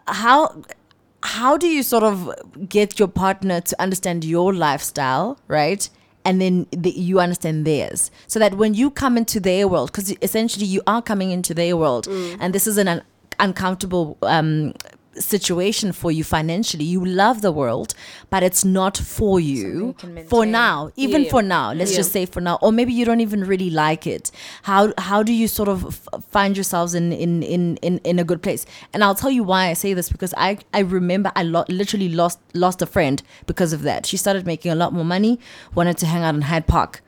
How 0.08 0.62
how 1.24 1.56
do 1.56 1.66
you 1.66 1.82
sort 1.82 2.02
of 2.02 2.32
get 2.68 2.98
your 2.98 3.08
partner 3.08 3.60
to 3.62 3.82
understand 3.82 4.24
your 4.24 4.52
lifestyle, 4.54 5.38
right? 5.48 5.88
And 6.26 6.40
then 6.40 6.66
the, 6.70 6.90
you 6.90 7.18
understand 7.20 7.66
theirs, 7.66 8.10
so 8.26 8.38
that 8.38 8.54
when 8.54 8.74
you 8.74 8.90
come 8.90 9.18
into 9.18 9.40
their 9.40 9.66
world, 9.68 9.90
because 9.92 10.14
essentially 10.22 10.64
you 10.66 10.80
are 10.86 11.02
coming 11.02 11.30
into 11.32 11.52
their 11.54 11.76
world, 11.76 12.06
and 12.40 12.54
this 12.54 12.66
is 12.66 12.78
an 12.78 12.88
un- 12.88 13.02
uncomfortable 13.38 14.16
um, 14.22 14.72
situation 15.20 15.92
for 15.92 16.10
you 16.10 16.24
financially. 16.24 16.84
You 16.84 17.04
love 17.04 17.40
the 17.42 17.52
world, 17.52 17.94
but 18.30 18.42
it's 18.42 18.64
not 18.64 18.96
for 18.96 19.40
you 19.40 19.54
you 19.54 19.94
for 20.28 20.44
now. 20.46 20.90
Even 20.96 21.22
Yeah. 21.24 21.30
for 21.30 21.42
now, 21.42 21.72
let's 21.72 21.92
Yeah. 21.92 21.98
just 21.98 22.12
say 22.12 22.26
for 22.26 22.40
now, 22.40 22.58
or 22.60 22.72
maybe 22.72 22.92
you 22.92 23.04
don't 23.04 23.20
even 23.20 23.44
really 23.44 23.70
like 23.70 24.06
it. 24.06 24.30
How 24.62 24.92
how 24.98 25.22
do 25.22 25.32
you 25.32 25.48
sort 25.48 25.68
of 25.68 25.84
f- 25.86 26.22
find 26.30 26.56
yourselves 26.56 26.94
in 26.94 27.12
in, 27.12 27.42
in 27.42 27.76
in 27.82 27.98
in 28.04 28.18
a 28.18 28.24
good 28.24 28.42
place? 28.42 28.66
And 28.92 29.02
I'll 29.04 29.14
tell 29.14 29.30
you 29.30 29.44
why 29.44 29.68
I 29.68 29.74
say 29.74 29.94
this 29.94 30.08
because 30.10 30.34
I 30.36 30.58
I 30.72 30.80
remember 30.80 31.30
I 31.36 31.42
lo- 31.42 31.64
literally 31.68 32.08
lost 32.08 32.38
lost 32.54 32.82
a 32.82 32.86
friend 32.86 33.22
because 33.46 33.72
of 33.72 33.82
that. 33.82 34.06
She 34.06 34.16
started 34.16 34.46
making 34.46 34.72
a 34.72 34.74
lot 34.74 34.92
more 34.92 35.04
money, 35.04 35.38
wanted 35.74 35.96
to 35.98 36.06
hang 36.06 36.22
out 36.22 36.34
in 36.34 36.42
Hyde 36.42 36.66
Park. 36.66 37.02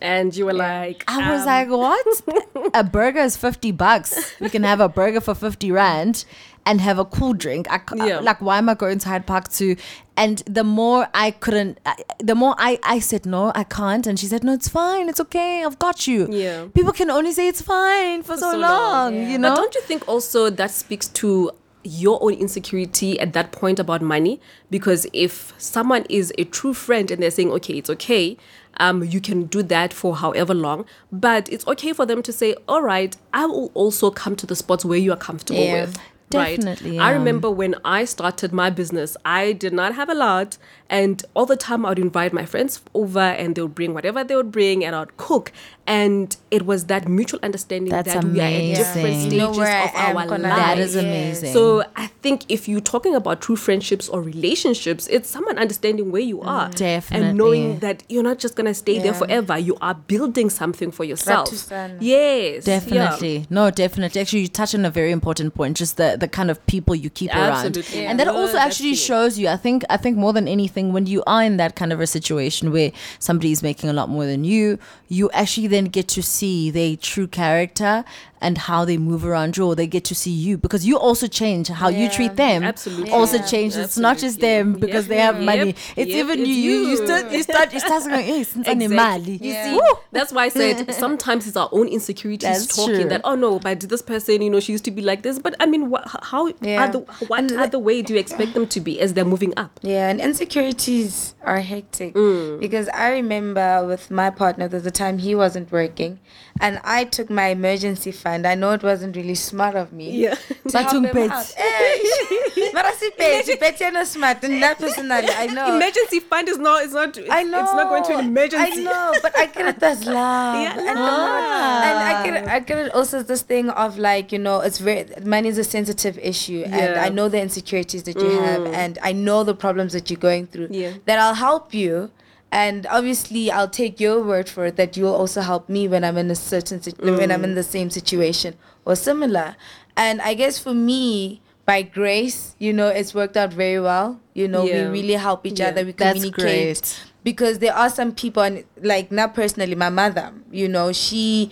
And 0.00 0.34
you 0.36 0.46
were 0.46 0.52
like, 0.52 1.04
I 1.08 1.32
was 1.32 1.40
um, 1.42 1.46
like, 1.46 1.68
what? 1.68 2.70
a 2.74 2.84
burger 2.84 3.20
is 3.20 3.36
50 3.36 3.72
bucks. 3.72 4.34
We 4.40 4.48
can 4.48 4.62
have 4.62 4.80
a 4.80 4.88
burger 4.88 5.20
for 5.20 5.34
50 5.34 5.72
rand 5.72 6.24
and 6.68 6.80
have 6.82 6.98
a 6.98 7.04
cool 7.04 7.32
drink. 7.32 7.66
I, 7.70 7.80
Yeah. 7.94 8.20
Like, 8.20 8.40
why 8.42 8.58
am 8.58 8.68
I 8.68 8.74
going 8.74 8.98
to 8.98 9.08
Hyde 9.08 9.26
Park 9.26 9.48
to? 9.52 9.74
And 10.16 10.38
the 10.46 10.64
more 10.64 11.08
I 11.14 11.30
couldn't, 11.30 11.78
the 12.18 12.34
more 12.34 12.54
I, 12.58 12.78
I 12.82 12.98
said, 12.98 13.24
no, 13.24 13.52
I 13.54 13.64
can't. 13.64 14.06
And 14.06 14.18
she 14.18 14.26
said, 14.26 14.44
no, 14.44 14.52
it's 14.52 14.68
fine. 14.68 15.08
It's 15.08 15.20
okay. 15.20 15.64
I've 15.64 15.78
got 15.78 16.06
you. 16.06 16.28
Yeah. 16.30 16.66
People 16.74 16.92
can 16.92 17.10
only 17.10 17.32
say 17.32 17.48
it's 17.48 17.62
fine 17.62 18.22
for, 18.22 18.36
so, 18.36 18.52
so 18.52 18.58
long, 18.58 19.14
long. 19.14 19.30
you 19.30 19.38
But 19.38 19.48
know? 19.48 19.56
don't 19.56 19.74
you 19.74 19.80
think 19.80 20.06
also 20.06 20.50
that 20.50 20.70
speaks 20.70 21.08
to 21.08 21.52
your 21.84 22.22
own 22.22 22.34
insecurity 22.34 23.18
at 23.18 23.32
that 23.32 23.50
point 23.52 23.78
about 23.78 24.02
money? 24.02 24.40
Because 24.68 25.06
if 25.14 25.54
someone 25.56 26.04
is 26.10 26.34
a 26.36 26.44
true 26.44 26.74
friend 26.74 27.10
and 27.10 27.22
they're 27.22 27.30
saying, 27.30 27.50
okay, 27.52 27.78
it's 27.78 27.88
okay, 27.88 28.36
um, 28.78 29.02
you 29.04 29.20
can 29.20 29.44
do 29.44 29.62
that 29.64 29.92
for 29.92 30.16
however 30.16 30.54
long, 30.54 30.84
but 31.10 31.48
it's 31.52 31.66
okay 31.66 31.92
for 31.92 32.06
them 32.06 32.22
to 32.22 32.32
say, 32.32 32.54
all 32.66 32.82
right, 32.82 33.16
I 33.32 33.46
will 33.46 33.70
also 33.74 34.10
come 34.10 34.36
to 34.36 34.46
the 34.46 34.56
spots 34.56 34.84
where 34.84 34.98
you 34.98 35.12
are 35.12 35.16
comfortable 35.16 35.60
Yeah. 35.60 35.80
with. 35.86 35.98
Right. 36.34 36.56
Definitely, 36.60 36.98
I 36.98 37.12
remember 37.12 37.50
when 37.50 37.74
I 37.86 38.04
started 38.04 38.52
my 38.52 38.68
business, 38.68 39.16
I 39.24 39.52
did 39.52 39.72
not 39.72 39.94
have 39.94 40.10
a 40.10 40.14
lot. 40.14 40.58
And 40.90 41.22
all 41.34 41.44
the 41.46 41.56
time 41.56 41.84
I 41.84 41.90
would 41.90 41.98
invite 41.98 42.32
my 42.32 42.46
friends 42.46 42.80
over 42.94 43.20
and 43.20 43.54
they 43.54 43.62
would 43.62 43.74
bring 43.74 43.92
whatever 43.92 44.24
they 44.24 44.34
would 44.36 44.50
bring 44.50 44.84
and 44.84 44.96
I 44.96 45.00
would 45.00 45.16
cook. 45.18 45.52
And 45.86 46.36
it 46.50 46.66
was 46.66 46.86
that 46.86 47.08
mutual 47.08 47.40
understanding 47.42 47.90
That's 47.90 48.12
that 48.12 48.24
we 48.24 48.40
are 48.40 48.44
at 48.44 48.76
different 48.76 49.16
stages 49.20 49.32
You 49.32 49.38
know 49.38 49.52
where 49.52 49.84
of 49.84 49.90
our 49.94 50.26
gonna 50.26 50.48
that 50.48 50.78
is 50.78 50.96
amazing. 50.96 51.52
So 51.54 51.82
I 51.96 52.08
think 52.22 52.44
if 52.50 52.68
you're 52.68 52.80
talking 52.80 53.14
about 53.14 53.40
true 53.40 53.56
friendships 53.56 54.08
or 54.08 54.20
relationships, 54.22 55.06
it's 55.08 55.28
someone 55.30 55.58
understanding 55.58 56.10
where 56.10 56.20
you 56.22 56.40
are. 56.42 56.68
Definitely. 56.70 57.28
And 57.28 57.38
knowing 57.38 57.78
that 57.80 58.02
you're 58.08 58.22
not 58.22 58.38
just 58.38 58.54
gonna 58.54 58.74
stay 58.74 58.98
there 58.98 59.14
forever. 59.14 59.58
You 59.58 59.76
are 59.80 59.94
building 59.94 60.50
something 60.50 60.90
for 60.90 61.04
yourself. 61.04 61.50
Ratusana. 61.50 61.96
Yes. 62.00 62.66
yeah. 62.66 62.80
Definitely. 62.80 63.46
No, 63.50 63.70
definitely. 63.70 64.20
Actually, 64.20 64.40
you 64.40 64.48
touch 64.48 64.74
on 64.74 64.84
a 64.84 64.90
very 64.90 65.10
important 65.12 65.54
point, 65.54 65.76
just 65.76 65.96
the, 65.96 66.16
the 66.18 66.28
kind 66.28 66.50
of 66.50 66.64
people 66.66 66.94
you 66.94 67.10
keep 67.10 67.34
Absolutely. 67.34 68.00
around. 68.00 68.10
And 68.10 68.20
that 68.20 68.26
Yeah. 68.26 68.32
also 68.32 68.58
actually 68.58 68.90
key. 68.90 68.96
shows 68.96 69.38
you, 69.38 69.48
I 69.48 69.56
think 69.56 69.84
I 69.88 69.96
think 69.96 70.16
more 70.18 70.32
than 70.34 70.46
anything, 70.46 70.77
when 70.92 71.06
you 71.06 71.22
are 71.26 71.42
in 71.42 71.56
that 71.58 71.76
kind 71.76 71.92
of 71.92 72.00
a 72.00 72.06
situation 72.06 72.72
where 72.72 72.92
somebody 73.18 73.52
is 73.52 73.62
making 73.62 73.90
a 73.90 73.92
lot 73.92 74.08
more 74.08 74.26
than 74.26 74.44
you, 74.44 74.78
you 75.08 75.30
actually 75.32 75.66
then 75.66 75.86
get 75.86 76.08
to 76.08 76.22
see 76.22 76.70
their 76.70 76.96
true 76.96 77.26
character 77.26 78.04
and 78.40 78.56
how 78.58 78.84
they 78.84 78.96
move 78.96 79.24
around 79.24 79.56
you, 79.56 79.66
or 79.66 79.74
they 79.74 79.86
get 79.86 80.04
to 80.04 80.14
see 80.14 80.30
you 80.30 80.56
because 80.58 80.86
you 80.86 80.98
also 80.98 81.26
change 81.26 81.68
how 81.68 81.88
you 81.88 82.08
treat 82.08 82.36
them. 82.36 82.62
Absolutely. 82.62 83.10
Also 83.10 83.36
Yeah. 83.38 83.46
change. 83.46 83.76
It's 83.76 83.98
not 83.98 84.18
just 84.18 84.40
them 84.40 84.74
because 84.74 85.04
Yep. 85.06 85.08
they 85.08 85.18
have 85.18 85.36
Yep. 85.36 85.44
money. 85.44 85.74
It's 85.96 86.10
Yep. 86.10 86.18
even 86.24 86.38
It's 86.40 86.48
you. 86.48 86.54
You, 86.54 86.88
you, 86.90 86.96
start 87.06 87.32
you 87.32 87.42
start 87.42 87.72
you 87.72 87.80
start 87.80 88.04
going, 88.04 88.24
hey, 88.24 88.44
since 88.44 88.68
Exactly. 88.68 89.32
You 89.42 89.52
Yeah. 89.52 89.64
see? 89.64 89.74
Woo! 89.74 89.80
That's 90.12 90.32
why 90.32 90.44
I 90.44 90.48
said 90.48 90.94
sometimes 91.04 91.46
it's 91.46 91.56
our 91.56 91.68
own 91.72 91.88
insecurities 91.88 92.48
That's 92.48 92.76
talking 92.76 92.94
true. 93.00 93.08
that 93.10 93.20
oh 93.24 93.34
no, 93.34 93.58
but 93.58 93.80
this 93.80 94.02
person, 94.02 94.42
you 94.42 94.50
know, 94.50 94.60
she 94.60 94.72
used 94.72 94.84
to 94.84 94.90
be 94.90 95.02
like 95.02 95.22
this. 95.22 95.38
But 95.38 95.54
I 95.60 95.66
mean, 95.66 95.90
what, 95.90 96.04
how 96.22 96.48
Yeah. 96.60 96.84
other, 96.84 97.00
what 97.28 97.38
And 97.40 97.50
the- 97.50 97.60
other 97.60 97.78
way 97.78 98.02
do 98.02 98.14
you 98.14 98.18
expect 98.20 98.54
them 98.54 98.66
to 98.68 98.80
be 98.80 99.00
as 99.00 99.14
they're 99.14 99.24
moving 99.24 99.52
up? 99.56 99.78
Yeah, 99.82 100.08
and 100.08 100.20
insecurities 100.20 101.34
are 101.44 101.60
hectic 101.60 102.14
Mm. 102.14 102.60
because 102.60 102.88
I 102.94 103.10
remember 103.10 103.84
with 103.86 104.10
my 104.10 104.30
partner, 104.30 104.68
there's 104.68 104.86
a 104.86 104.90
time 104.90 105.18
he 105.18 105.34
wasn't 105.34 105.70
working, 105.72 106.18
and 106.60 106.80
I 106.84 107.04
took 107.04 107.30
my 107.30 107.48
emergency 107.48 108.12
fund. 108.12 108.46
I 108.46 108.54
know 108.54 108.72
it 108.72 108.82
wasn't 108.82 109.16
really 109.16 109.34
smart 109.34 109.74
of 109.76 109.92
me. 109.92 110.10
Yeah. 110.24 110.34
To 110.34 110.54
But 110.64 110.72
help 110.82 110.92
yung 110.94 111.04
him 111.04 111.14
pets. 111.14 111.54
out. 111.56 111.64
Eh, 111.64 112.70
But 112.72 112.84
I 112.84 112.92
see 112.94 113.10
pets, 113.10 113.50
pets 113.58 113.82
are 113.82 113.90
not 113.90 114.06
smart, 114.06 114.42
and 114.44 114.62
that 114.62 114.78
personally, 114.78 115.28
I 115.36 115.46
know. 115.46 115.74
Emergency 115.76 116.20
fund 116.20 116.48
is 116.48 116.58
not. 116.58 116.84
It's 116.84 116.92
not. 116.92 117.16
It's, 117.16 117.28
I 117.30 117.42
know. 117.42 117.62
It's 117.62 117.72
not 117.72 117.88
going 117.88 118.04
to 118.04 118.18
an 118.18 118.26
emergency. 118.26 118.80
I 118.80 118.84
know, 118.84 119.14
but 119.22 119.36
I 119.38 119.46
get 119.46 119.66
it 119.76 119.82
as 119.82 120.04
love. 120.18 120.54
Yeah, 120.62 120.78
and, 120.78 120.98
love. 120.98 121.84
and 121.88 121.98
I 121.98 122.24
get 122.24 122.42
it, 122.42 122.48
I 122.48 122.58
get 122.60 122.78
it 122.78 122.94
also 122.94 123.22
this 123.22 123.42
thing 123.42 123.70
of 123.70 123.98
like, 123.98 124.32
you 124.32 124.38
know, 124.38 124.60
it's 124.60 124.78
very 124.78 125.06
money 125.24 125.48
is 125.48 125.58
a 125.58 125.64
sensitive 125.64 126.18
issue 126.18 126.62
and 126.64 126.74
Yeah. 126.96 127.02
I 127.04 127.08
know 127.08 127.28
the 127.28 127.40
insecurities 127.40 128.02
that 128.04 128.16
you 128.16 128.30
have 128.40 128.66
and 128.66 128.98
I 129.02 129.12
know 129.12 129.44
the 129.44 129.54
problems 129.54 129.92
that 129.92 130.10
you're 130.10 130.18
going 130.20 130.46
through. 130.46 130.68
Yeah. 130.70 130.92
That 131.06 131.18
I'll 131.18 131.34
help 131.34 131.72
you 131.74 132.10
and 132.50 132.86
obviously 132.90 133.50
I'll 133.50 133.68
take 133.68 134.00
your 134.00 134.22
word 134.22 134.48
for 134.48 134.66
it 134.66 134.76
that 134.76 134.96
you'll 134.96 135.14
also 135.14 135.40
help 135.42 135.68
me 135.68 135.86
when 135.88 136.02
I'm 136.04 136.16
in 136.16 136.30
a 136.30 136.34
certain 136.34 136.80
sit- 136.82 136.98
when 137.00 137.30
I'm 137.30 137.44
in 137.44 137.54
the 137.54 137.62
same 137.62 137.90
situation 137.90 138.54
or 138.84 138.96
similar. 138.96 139.56
And 139.96 140.20
I 140.22 140.34
guess 140.34 140.58
for 140.58 140.72
me 140.74 141.40
by 141.66 141.82
grace, 141.82 142.54
you 142.58 142.72
know, 142.72 142.88
it's 142.88 143.14
worked 143.14 143.36
out 143.36 143.52
very 143.52 143.78
well. 143.80 144.20
You 144.32 144.48
know, 144.48 144.64
Yeah. 144.64 144.84
we 144.90 145.00
really 145.00 145.14
help 145.14 145.44
each 145.44 145.60
Yeah. 145.60 145.68
other. 145.68 145.84
We 145.84 145.92
communicate 145.92 146.98
because 147.24 147.58
there 147.58 147.74
are 147.74 147.90
some 147.90 148.12
people 148.12 148.42
and 148.42 148.64
like 148.80 149.12
not 149.12 149.34
personally 149.34 149.74
my 149.74 149.90
mother 149.90 150.32
you 150.52 150.68
know 150.68 150.92
she 150.92 151.50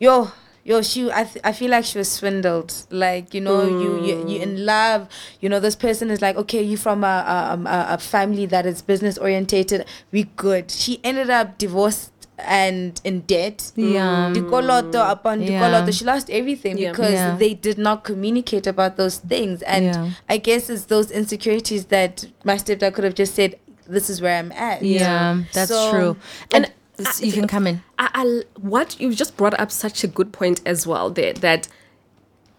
yo 0.00 0.30
yo 0.70 0.80
she 0.82 1.10
I, 1.20 1.24
th- 1.24 1.44
I 1.44 1.52
feel 1.52 1.70
like 1.76 1.84
she 1.84 1.98
was 1.98 2.08
swindled 2.18 2.70
like 2.90 3.34
you 3.34 3.40
know 3.46 3.60
you, 3.82 3.90
you 4.06 4.14
you 4.30 4.36
in 4.46 4.52
mm. 4.56 4.64
love 4.74 5.08
you 5.40 5.48
know 5.50 5.58
this 5.66 5.74
person 5.86 6.10
is 6.14 6.20
like 6.26 6.36
okay 6.36 6.62
you 6.62 6.76
from 6.86 7.02
a 7.02 7.16
a, 7.36 7.68
a, 7.76 7.94
a 7.94 7.98
family 7.98 8.46
that 8.54 8.64
is 8.66 8.80
business 8.92 9.18
orientated 9.18 9.84
we 10.12 10.24
good 10.46 10.70
she 10.70 10.92
ended 11.02 11.28
up 11.28 11.58
divorced 11.58 12.12
and 12.38 13.00
in 13.04 13.20
debt 13.32 13.72
Yeah. 13.76 14.32
Dikoloto 14.34 15.00
upon 15.10 15.42
Yeah. 15.42 15.48
dikoloto. 15.60 15.92
she 15.98 16.04
lost 16.12 16.30
everything 16.30 16.78
Yeah. 16.78 16.92
because 16.92 17.12
Yeah. 17.12 17.36
they 17.36 17.52
did 17.52 17.76
not 17.76 18.04
communicate 18.04 18.66
about 18.74 18.96
those 18.96 19.16
things 19.32 19.60
and 19.74 19.84
Yeah. 19.86 20.10
i 20.28 20.36
guess 20.38 20.70
it's 20.70 20.84
those 20.94 21.10
insecurities 21.10 21.82
that 21.86 22.12
my 22.44 22.54
stepdad 22.62 22.94
could 22.94 23.04
have 23.04 23.14
just 23.22 23.34
said 23.34 23.50
this 23.86 24.08
is 24.08 24.22
where 24.22 24.38
i'm 24.38 24.52
at 24.52 24.82
Yeah, 24.82 25.42
that's 25.52 25.70
So- 25.70 25.90
true. 25.90 26.16
And 26.54 26.70
you 27.20 27.32
can 27.32 27.46
come 27.48 27.66
in. 27.66 27.82
I, 27.98 28.10
I, 28.14 28.42
what 28.60 29.00
you 29.00 29.14
just 29.14 29.36
brought 29.36 29.58
up 29.58 29.70
such 29.70 30.04
a 30.04 30.08
good 30.08 30.32
point 30.32 30.60
as 30.66 30.86
well 30.86 31.10
there 31.10 31.32
that 31.34 31.68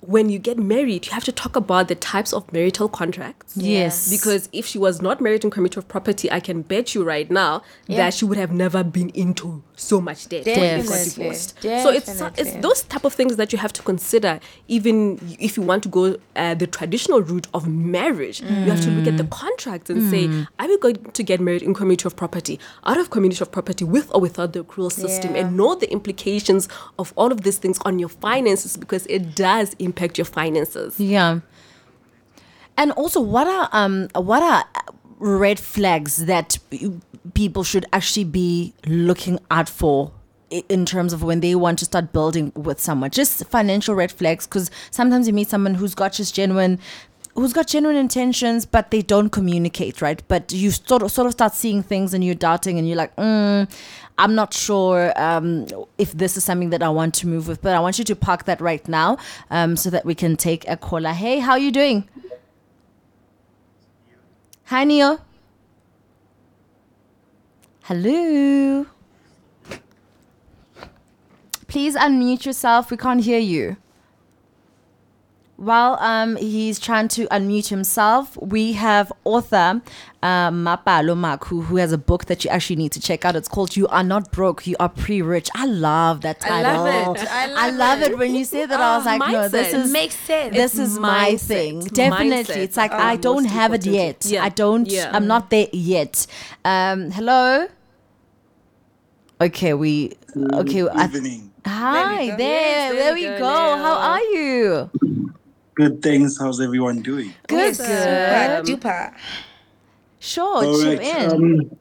when 0.01 0.29
you 0.29 0.39
get 0.39 0.57
married, 0.57 1.05
you 1.05 1.11
have 1.11 1.23
to 1.25 1.31
talk 1.31 1.55
about 1.55 1.87
the 1.87 1.95
types 1.95 2.33
of 2.33 2.51
marital 2.51 2.89
contracts. 2.89 3.55
Yes. 3.55 4.09
Because 4.09 4.49
if 4.51 4.65
she 4.65 4.79
was 4.79 5.01
not 5.01 5.21
married 5.21 5.43
in 5.43 5.51
community 5.51 5.77
of 5.77 5.87
property, 5.87 6.31
I 6.31 6.39
can 6.39 6.63
bet 6.63 6.95
you 6.95 7.03
right 7.03 7.29
now 7.29 7.61
Yeah. 7.87 7.97
that 7.97 8.13
she 8.15 8.25
would 8.25 8.37
have 8.39 8.51
never 8.51 8.83
been 8.83 9.09
into 9.09 9.61
so 9.75 10.01
much 10.01 10.27
debt 10.29 10.45
when 10.45 10.55
they 10.55 10.77
got 10.77 10.89
Definitely. 10.89 11.09
divorced. 11.23 11.61
So 11.61 11.89
it's 11.89 12.21
it's 12.37 12.53
those 12.61 12.81
type 12.83 13.03
of 13.03 13.13
things 13.13 13.35
that 13.35 13.51
you 13.53 13.59
have 13.59 13.73
to 13.73 13.81
consider. 13.83 14.39
Even 14.67 15.19
if 15.39 15.55
you 15.57 15.63
want 15.63 15.83
to 15.83 15.89
go 15.89 16.17
uh, 16.35 16.55
the 16.55 16.67
traditional 16.67 17.21
route 17.21 17.47
of 17.53 17.67
marriage, 17.67 18.41
you 18.41 18.47
have 18.71 18.81
to 18.81 18.89
look 18.89 19.07
at 19.07 19.17
the 19.17 19.23
contracts 19.25 19.89
and 19.89 20.09
say, 20.09 20.27
are 20.59 20.67
we 20.67 20.77
going 20.79 20.95
to 21.11 21.23
get 21.23 21.39
married 21.39 21.61
in 21.61 21.73
community 21.73 22.05
of 22.05 22.15
property, 22.15 22.59
out 22.85 22.97
of 22.99 23.09
community 23.11 23.41
of 23.41 23.51
property, 23.51 23.83
with 23.85 24.09
or 24.13 24.21
without 24.21 24.53
the 24.53 24.63
accrual 24.63 24.91
system, 24.91 25.35
Yeah. 25.35 25.41
and 25.45 25.57
know 25.57 25.75
the 25.75 25.91
implications 25.91 26.67
of 26.97 27.13
all 27.15 27.31
of 27.31 27.41
these 27.41 27.57
things 27.57 27.77
on 27.85 27.99
your 27.99 28.09
finances 28.09 28.77
because 28.77 29.05
it 29.07 29.35
does 29.35 29.75
impact 29.91 30.17
your 30.17 30.25
finances. 30.25 30.99
Yeah. 30.99 31.39
And 32.77 32.91
also, 32.93 33.19
what 33.19 33.47
are 33.47 33.69
um 33.73 34.07
what 34.15 34.41
are 34.41 34.63
red 35.19 35.59
flags 35.59 36.25
that 36.25 36.57
people 37.33 37.63
should 37.63 37.85
actually 37.93 38.23
be 38.23 38.73
looking 38.87 39.39
out 39.51 39.69
for 39.69 40.11
in 40.49 40.85
terms 40.85 41.13
of 41.13 41.23
when 41.23 41.39
they 41.39 41.55
want 41.55 41.79
to 41.79 41.85
start 41.85 42.11
building 42.13 42.51
with 42.55 42.79
someone? 42.79 43.11
Just 43.11 43.45
financial 43.47 43.93
red 43.93 44.11
flags, 44.11 44.47
because 44.47 44.71
sometimes 44.89 45.27
you 45.27 45.33
meet 45.33 45.49
someone 45.49 45.75
who's 45.75 45.93
got 45.93 46.13
just 46.13 46.33
genuine 46.33 46.79
who's 47.35 47.53
got 47.53 47.67
genuine 47.67 47.95
intentions 47.95 48.65
but 48.65 48.91
they 48.91 49.01
don't 49.01 49.29
communicate 49.29 50.01
right 50.01 50.21
but 50.27 50.51
you 50.51 50.69
sort 50.69 51.01
of 51.01 51.09
sort 51.09 51.25
of 51.25 51.31
start 51.31 51.53
seeing 51.53 51.81
things 51.81 52.13
and 52.13 52.25
you're 52.25 52.35
doubting 52.35 52.77
and 52.77 52.87
you're 52.87 52.97
like 52.97 53.15
mm, 53.15 53.65
i'm 54.21 54.35
not 54.35 54.53
sure 54.53 55.11
um, 55.15 55.65
if 55.97 56.11
this 56.13 56.37
is 56.37 56.43
something 56.43 56.69
that 56.69 56.83
i 56.83 56.89
want 56.89 57.13
to 57.13 57.27
move 57.27 57.47
with 57.47 57.61
but 57.61 57.73
i 57.75 57.79
want 57.79 57.97
you 57.97 58.05
to 58.05 58.15
park 58.15 58.45
that 58.45 58.61
right 58.61 58.87
now 58.87 59.17
um, 59.49 59.75
so 59.75 59.89
that 59.89 60.05
we 60.05 60.15
can 60.15 60.35
take 60.35 60.67
a 60.69 60.77
caller 60.77 61.11
hey 61.11 61.39
how 61.39 61.51
are 61.51 61.59
you 61.59 61.71
doing? 61.71 62.07
Hi 64.65 64.83
neo 64.85 65.19
hello. 67.91 68.85
Please 71.67 71.95
unmute 71.95 72.45
yourself. 72.45 72.91
We 72.91 72.97
can't 72.97 73.21
hear 73.21 73.39
you 73.39 73.77
while 75.61 75.93
um, 75.99 76.35
he's 76.37 76.79
trying 76.79 77.07
to 77.09 77.27
unmute 77.27 77.67
himself, 77.67 78.35
we 78.41 78.73
have 78.73 79.11
author 79.25 79.79
um, 80.23 80.65
Mapalo 80.65 81.15
Makhu, 81.15 81.65
who 81.65 81.75
has 81.77 81.91
a 81.91 81.97
book 81.99 82.25
that 82.25 82.43
you 82.43 82.49
actually 82.49 82.77
need 82.77 82.91
to 82.93 82.99
check 82.99 83.25
out. 83.25 83.35
It's 83.35 83.47
called 83.47 83.75
"You 83.77 83.87
Are 83.89 84.03
Not 84.03 84.31
Broke, 84.31 84.65
You 84.65 84.75
Are 84.79 84.89
Pre-Rich." 84.89 85.49
I 85.55 85.65
love 85.67 86.21
that 86.21 86.39
title. 86.39 86.57
I 86.57 86.63
title. 86.63 86.83
love 86.83 87.15
it. 87.17 87.27
I 87.31 87.45
love, 87.47 87.57
I 87.57 87.69
love 87.69 88.01
it. 88.01 88.17
When 88.17 88.33
you 88.33 88.43
said 88.43 88.69
that, 88.71 88.81
I 88.81 88.97
was 88.97 89.05
Oh, 89.05 89.09
like, 89.17 89.31
no, 89.31 89.47
this 89.49 89.73
is 89.73 89.91
Makes 89.91 90.15
sense. 90.15 90.55
this 90.55 90.71
It's 90.79 90.89
is 90.93 90.99
my 90.99 91.35
thing. 91.37 91.81
Definitely, 91.81 92.55
Mindset. 92.55 92.57
it's 92.57 92.77
like 92.77 92.91
Oh, 92.91 92.97
I 92.97 93.15
don't 93.17 93.43
most 93.43 93.53
have 93.53 93.73
it 93.73 93.85
yet. 93.85 94.25
Yeah. 94.25 94.43
I 94.43 94.49
don't. 94.49 94.87
Yeah. 94.87 95.11
I'm 95.13 95.27
not 95.27 95.51
there 95.51 95.67
yet. 95.71 96.25
Um, 96.65 97.11
hello. 97.11 97.67
Okay, 99.39 99.73
we. 99.73 100.13
Okay, 100.53 100.87
I, 100.87 101.05
evening. 101.05 101.51
hi 101.65 102.27
go. 102.29 102.37
there. 102.37 102.93
There, 102.93 103.13
we 103.13 103.23
go. 103.25 103.45
How 103.85 103.95
are 104.11 104.21
you? 104.21 104.89
Good 105.75 106.01
things. 106.01 106.37
How's 106.37 106.59
everyone 106.59 107.01
doing? 107.01 107.33
Good, 107.47 107.71
Awesome. 107.71 107.85
good. 108.65 108.79
Duper. 108.81 109.13
Sure, 110.19 110.65
All 110.65 110.79
chip 110.79 110.99
right. 110.99 111.23
in. 111.23 111.31
Um, 111.31 111.71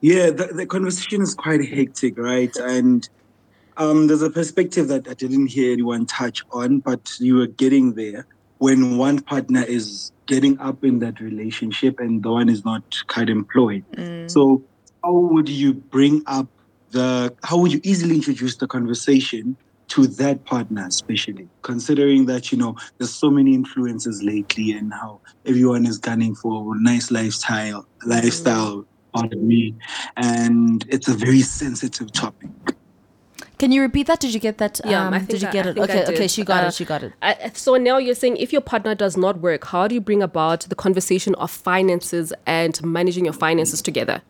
yeah, 0.00 0.30
the, 0.30 0.46
the 0.54 0.66
conversation 0.66 1.22
is 1.22 1.34
quite 1.34 1.66
hectic, 1.66 2.18
right? 2.18 2.54
And 2.56 3.08
um, 3.76 4.06
there's 4.06 4.22
a 4.22 4.30
perspective 4.30 4.88
that 4.88 5.08
I 5.08 5.14
didn't 5.14 5.48
hear 5.48 5.72
anyone 5.72 6.06
touch 6.06 6.44
on, 6.52 6.80
but 6.80 7.10
you 7.18 7.36
were 7.36 7.46
getting 7.46 7.94
there 7.94 8.26
when 8.58 8.98
one 8.98 9.20
partner 9.20 9.62
is 9.62 10.12
getting 10.26 10.58
up 10.60 10.84
in 10.84 10.98
that 10.98 11.20
relationship 11.20 11.98
and 11.98 12.22
the 12.22 12.30
one 12.30 12.48
is 12.48 12.64
not 12.64 12.82
quite 13.08 13.30
employed. 13.30 13.84
So, 14.26 14.62
how 15.02 15.12
would 15.12 15.48
you 15.48 15.72
bring 15.74 16.22
up 16.26 16.48
the, 16.90 17.34
how 17.42 17.58
would 17.58 17.72
you 17.72 17.80
easily 17.82 18.16
introduce 18.16 18.56
the 18.56 18.66
conversation 18.66 19.56
to 19.88 20.06
that 20.06 20.44
partner, 20.44 20.86
especially 20.86 21.48
considering 21.62 22.26
that, 22.26 22.52
you 22.52 22.58
know, 22.58 22.76
there's 22.98 23.14
so 23.14 23.30
many 23.30 23.54
influences 23.54 24.22
lately 24.22 24.72
and 24.72 24.92
how 24.92 25.20
everyone 25.46 25.86
is 25.86 25.98
gunning 25.98 26.34
for 26.34 26.74
a 26.74 26.80
nice 26.80 27.10
lifestyle, 27.10 27.86
lifestyle, 28.06 28.84
pardon 29.14 29.46
me. 29.46 29.74
And 30.16 30.84
it's 30.88 31.08
a 31.08 31.14
very 31.14 31.40
sensitive 31.40 32.12
topic. 32.12 32.50
Can 33.58 33.72
you 33.72 33.82
repeat 33.82 34.06
that? 34.06 34.20
Did 34.20 34.34
you 34.34 34.40
get 34.40 34.58
that? 34.58 34.80
Yeah, 34.84 35.08
um, 35.08 35.14
I 35.14 35.18
think 35.18 35.30
did 35.30 35.42
you 35.42 35.48
I- 35.48 35.52
get 35.52 35.66
I 35.66 35.70
it? 35.70 35.78
I 35.78 35.82
Okay, 35.82 36.04
okay, 36.14 36.28
she 36.28 36.44
got 36.44 36.64
Uh, 36.64 36.66
it. 36.68 36.74
She 36.74 36.84
got 36.84 37.02
it. 37.02 37.12
I, 37.22 37.50
so 37.54 37.74
now 37.76 37.98
you're 37.98 38.14
saying 38.14 38.36
if 38.36 38.52
your 38.52 38.60
partner 38.60 38.94
does 38.94 39.16
not 39.16 39.40
work, 39.40 39.64
how 39.64 39.88
do 39.88 39.94
you 39.96 40.00
bring 40.00 40.22
about 40.22 40.60
the 40.68 40.76
conversation 40.76 41.34
of 41.36 41.50
finances 41.50 42.32
and 42.46 42.80
managing 42.84 43.24
your 43.24 43.34
finances 43.34 43.82
together? 43.82 44.22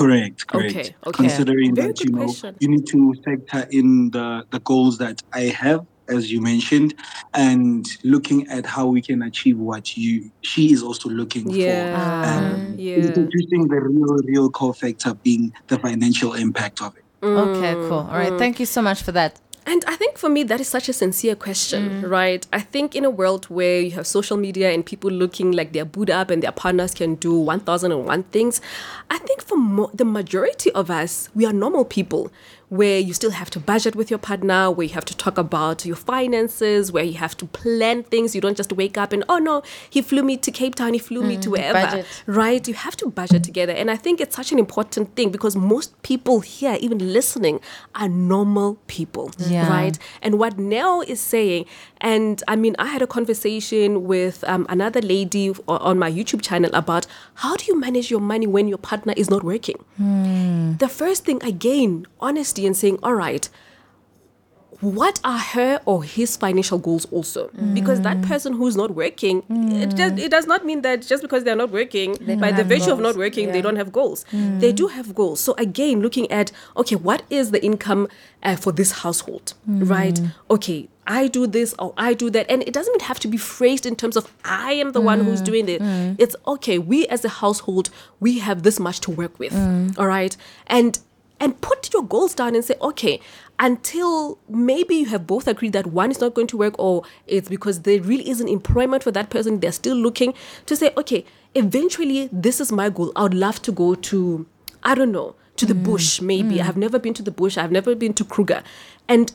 Correct, 0.00 0.38
correct. 0.46 0.70
Okay, 0.76 0.94
okay. 1.08 1.16
Considering 1.24 1.74
Very 1.74 1.88
that 1.88 2.00
you 2.04 2.10
know 2.10 2.24
question. 2.24 2.56
you 2.62 2.68
need 2.74 2.86
to 2.94 3.00
factor 3.24 3.62
in 3.78 4.10
the 4.16 4.26
the 4.54 4.60
goals 4.70 4.94
that 5.04 5.16
I 5.42 5.44
have, 5.64 5.80
as 6.16 6.22
you 6.32 6.40
mentioned, 6.52 6.90
and 7.34 7.84
looking 8.14 8.40
at 8.56 8.64
how 8.74 8.84
we 8.94 9.00
can 9.08 9.20
achieve 9.30 9.58
what 9.70 9.84
you 10.02 10.30
she 10.50 10.62
is 10.74 10.80
also 10.88 11.08
looking 11.20 11.44
Yeah, 11.50 11.94
Ah. 12.00 12.32
for. 12.32 12.80
yeah. 12.80 12.96
Introducing 13.06 13.62
the 13.72 13.80
real, 13.92 14.14
real 14.32 14.48
core 14.58 14.74
factor 14.82 15.12
being 15.26 15.44
the 15.70 15.78
financial 15.86 16.32
impact 16.46 16.76
of 16.86 16.90
it. 17.00 17.04
Okay, 17.22 17.74
cool. 17.86 18.04
All 18.10 18.18
right. 18.22 18.32
Mm. 18.32 18.38
Thank 18.42 18.54
you 18.60 18.66
so 18.76 18.80
much 18.88 19.00
for 19.06 19.12
that. 19.12 19.32
And 19.66 19.84
I 19.86 19.96
think 19.96 20.16
for 20.16 20.28
me, 20.28 20.42
that 20.44 20.60
is 20.60 20.68
such 20.68 20.88
a 20.88 20.92
sincere 20.92 21.34
question, 21.34 22.02
mm. 22.02 22.10
right? 22.10 22.46
I 22.52 22.60
think 22.60 22.96
in 22.96 23.04
a 23.04 23.10
world 23.10 23.44
where 23.46 23.80
you 23.80 23.90
have 23.92 24.06
social 24.06 24.36
media 24.36 24.70
and 24.70 24.84
people 24.84 25.10
looking 25.10 25.52
like 25.52 25.72
they're 25.72 25.84
boot 25.84 26.10
up 26.10 26.30
and 26.30 26.42
their 26.42 26.52
partners 26.52 26.94
can 26.94 27.16
do 27.16 27.34
1001 27.34 28.22
things, 28.24 28.60
I 29.10 29.18
think 29.18 29.42
for 29.42 29.56
mo- 29.56 29.90
the 29.92 30.04
majority 30.04 30.72
of 30.72 30.90
us, 30.90 31.28
we 31.34 31.44
are 31.44 31.52
normal 31.52 31.84
people 31.84 32.32
where 32.70 32.98
you 33.00 33.12
still 33.12 33.32
have 33.32 33.50
to 33.50 33.60
budget 33.60 33.94
with 33.96 34.10
your 34.10 34.18
partner, 34.18 34.70
where 34.70 34.86
you 34.86 34.94
have 34.94 35.04
to 35.04 35.16
talk 35.16 35.36
about 35.36 35.84
your 35.84 35.96
finances, 35.96 36.90
where 36.92 37.02
you 37.04 37.14
have 37.14 37.36
to 37.36 37.44
plan 37.46 38.02
things. 38.04 38.34
You 38.34 38.40
don't 38.40 38.56
just 38.56 38.72
wake 38.72 38.96
up 38.96 39.12
and, 39.12 39.24
oh 39.28 39.38
no, 39.38 39.62
he 39.90 40.00
flew 40.02 40.22
me 40.22 40.36
to 40.38 40.50
Cape 40.52 40.76
Town, 40.76 40.92
he 40.92 40.98
flew 41.00 41.22
me 41.22 41.36
to 41.38 41.50
wherever 41.50 41.80
budget. 41.80 42.06
right? 42.26 42.66
You 42.66 42.74
have 42.74 42.96
to 42.98 43.10
budget 43.10 43.42
together. 43.44 43.72
And 43.72 43.90
I 43.90 43.96
think 43.96 44.20
it's 44.20 44.36
such 44.36 44.52
an 44.52 44.58
important 44.58 45.16
thing 45.16 45.30
because 45.30 45.56
most 45.56 46.00
people 46.02 46.40
here, 46.40 46.76
even 46.80 47.12
listening, 47.12 47.60
are 47.96 48.08
normal 48.08 48.78
people, 48.86 49.32
Yeah. 49.38 49.68
right? 49.68 49.98
And 50.22 50.38
what 50.38 50.56
Nell 50.58 51.00
is 51.02 51.20
saying, 51.20 51.66
and 52.00 52.42
I 52.48 52.54
mean, 52.56 52.76
I 52.78 52.86
had 52.86 53.02
a 53.02 53.06
conversation 53.06 54.04
with 54.04 54.44
um, 54.46 54.64
another 54.68 55.00
lady 55.00 55.52
on 55.68 55.98
my 55.98 56.10
YouTube 56.10 56.40
channel 56.40 56.70
about 56.72 57.06
how 57.34 57.56
do 57.56 57.64
you 57.66 57.78
manage 57.78 58.10
your 58.12 58.20
money 58.20 58.46
when 58.46 58.68
your 58.68 58.78
partner 58.78 59.12
is 59.16 59.28
not 59.28 59.42
working? 59.42 59.84
The 60.78 60.88
first 60.88 61.24
thing, 61.24 61.42
again, 61.42 62.06
honesty 62.20 62.59
and 62.66 62.76
saying, 62.76 62.98
all 63.02 63.14
right, 63.14 63.48
what 64.80 65.20
are 65.24 65.38
her 65.38 65.80
or 65.84 66.02
his 66.02 66.36
financial 66.36 66.78
goals 66.78 67.04
also 67.06 67.50
because 67.74 68.00
that 68.00 68.20
person 68.22 68.54
who's 68.54 68.76
not 68.76 68.92
working 68.92 69.42
it, 69.50 69.94
just, 69.94 70.18
it 70.18 70.30
does 70.30 70.46
not 70.46 70.64
mean 70.64 70.80
that 70.82 71.02
just 71.02 71.22
because 71.22 71.44
they're 71.44 71.56
not 71.56 71.70
working 71.70 72.14
by 72.38 72.50
the 72.50 72.64
virtue 72.64 72.90
of 72.90 72.98
not 72.98 73.16
working 73.16 73.52
they 73.52 73.60
don't 73.60 73.76
have 73.76 73.92
goals 73.92 74.24
they 74.32 74.72
do 74.72 74.86
have 74.86 75.14
goals 75.14 75.38
so 75.40 75.54
again 75.58 76.00
looking 76.00 76.30
at 76.30 76.50
okay 76.76 76.96
what 76.96 77.22
is 77.30 77.50
the 77.50 77.62
income 77.62 78.08
uh, 78.42 78.56
for 78.56 78.72
this 78.72 78.92
household 78.92 79.52
right 79.66 80.20
okay 80.50 80.88
I 81.06 81.26
do 81.26 81.48
this 81.48 81.74
or 81.80 81.92
I 81.96 82.14
do 82.14 82.30
that. 82.30 82.48
And 82.48 82.62
it 82.62 82.72
doesn't 82.72 82.94
even 82.94 83.04
have 83.06 83.18
to 83.20 83.26
be 83.26 83.36
phrased 83.36 83.84
in 83.84 83.96
terms 83.96 84.16
of 84.16 84.32
I 84.44 84.74
am 84.74 84.92
the 84.92 85.00
one 85.00 85.24
who's 85.24 85.40
doing 85.40 85.68
it. 85.68 85.82
It's 86.20 86.36
okay, 86.46 86.78
we 86.78 87.04
as 87.08 87.24
a 87.24 87.28
household, 87.28 87.90
we 88.20 88.38
have 88.38 88.62
this 88.62 88.78
much 88.78 89.00
to 89.00 89.10
work 89.10 89.36
with. 89.40 89.52
All 89.98 90.06
right. 90.06 90.36
And 90.68 91.00
and 91.40 91.60
put 91.60 91.92
your 91.92 92.02
goals 92.02 92.34
down 92.34 92.54
and 92.54 92.64
say, 92.64 92.74
okay, 92.82 93.20
until 93.58 94.38
maybe 94.48 94.96
you 94.96 95.06
have 95.06 95.26
both 95.26 95.48
agreed 95.48 95.72
that 95.72 95.86
one 95.86 96.10
is 96.10 96.20
not 96.20 96.34
going 96.34 96.46
to 96.46 96.56
work 96.56 96.74
or 96.78 97.02
it's 97.26 97.48
because 97.48 97.82
there 97.82 98.00
really 98.00 98.28
isn't 98.28 98.48
employment 98.48 99.02
for 99.02 99.10
that 99.10 99.30
person, 99.30 99.60
they're 99.60 99.72
still 99.72 99.96
looking 99.96 100.34
to 100.66 100.76
say, 100.76 100.92
okay, 100.96 101.24
eventually 101.54 102.28
this 102.32 102.60
is 102.60 102.70
my 102.70 102.88
goal. 102.90 103.12
I 103.16 103.22
would 103.24 103.34
love 103.34 103.60
to 103.62 103.72
go 103.72 103.94
to, 103.94 104.46
I 104.82 104.94
don't 104.94 105.12
know, 105.12 105.34
to 105.56 105.66
the 105.66 105.74
mm. 105.74 105.84
bush 105.84 106.20
maybe. 106.20 106.56
Mm. 106.56 106.68
I've 106.68 106.76
never 106.76 106.98
been 106.98 107.14
to 107.14 107.22
the 107.22 107.30
bush, 107.30 107.58
I've 107.58 107.72
never 107.72 107.94
been 107.94 108.14
to 108.14 108.24
Kruger. 108.24 108.62
And 109.08 109.32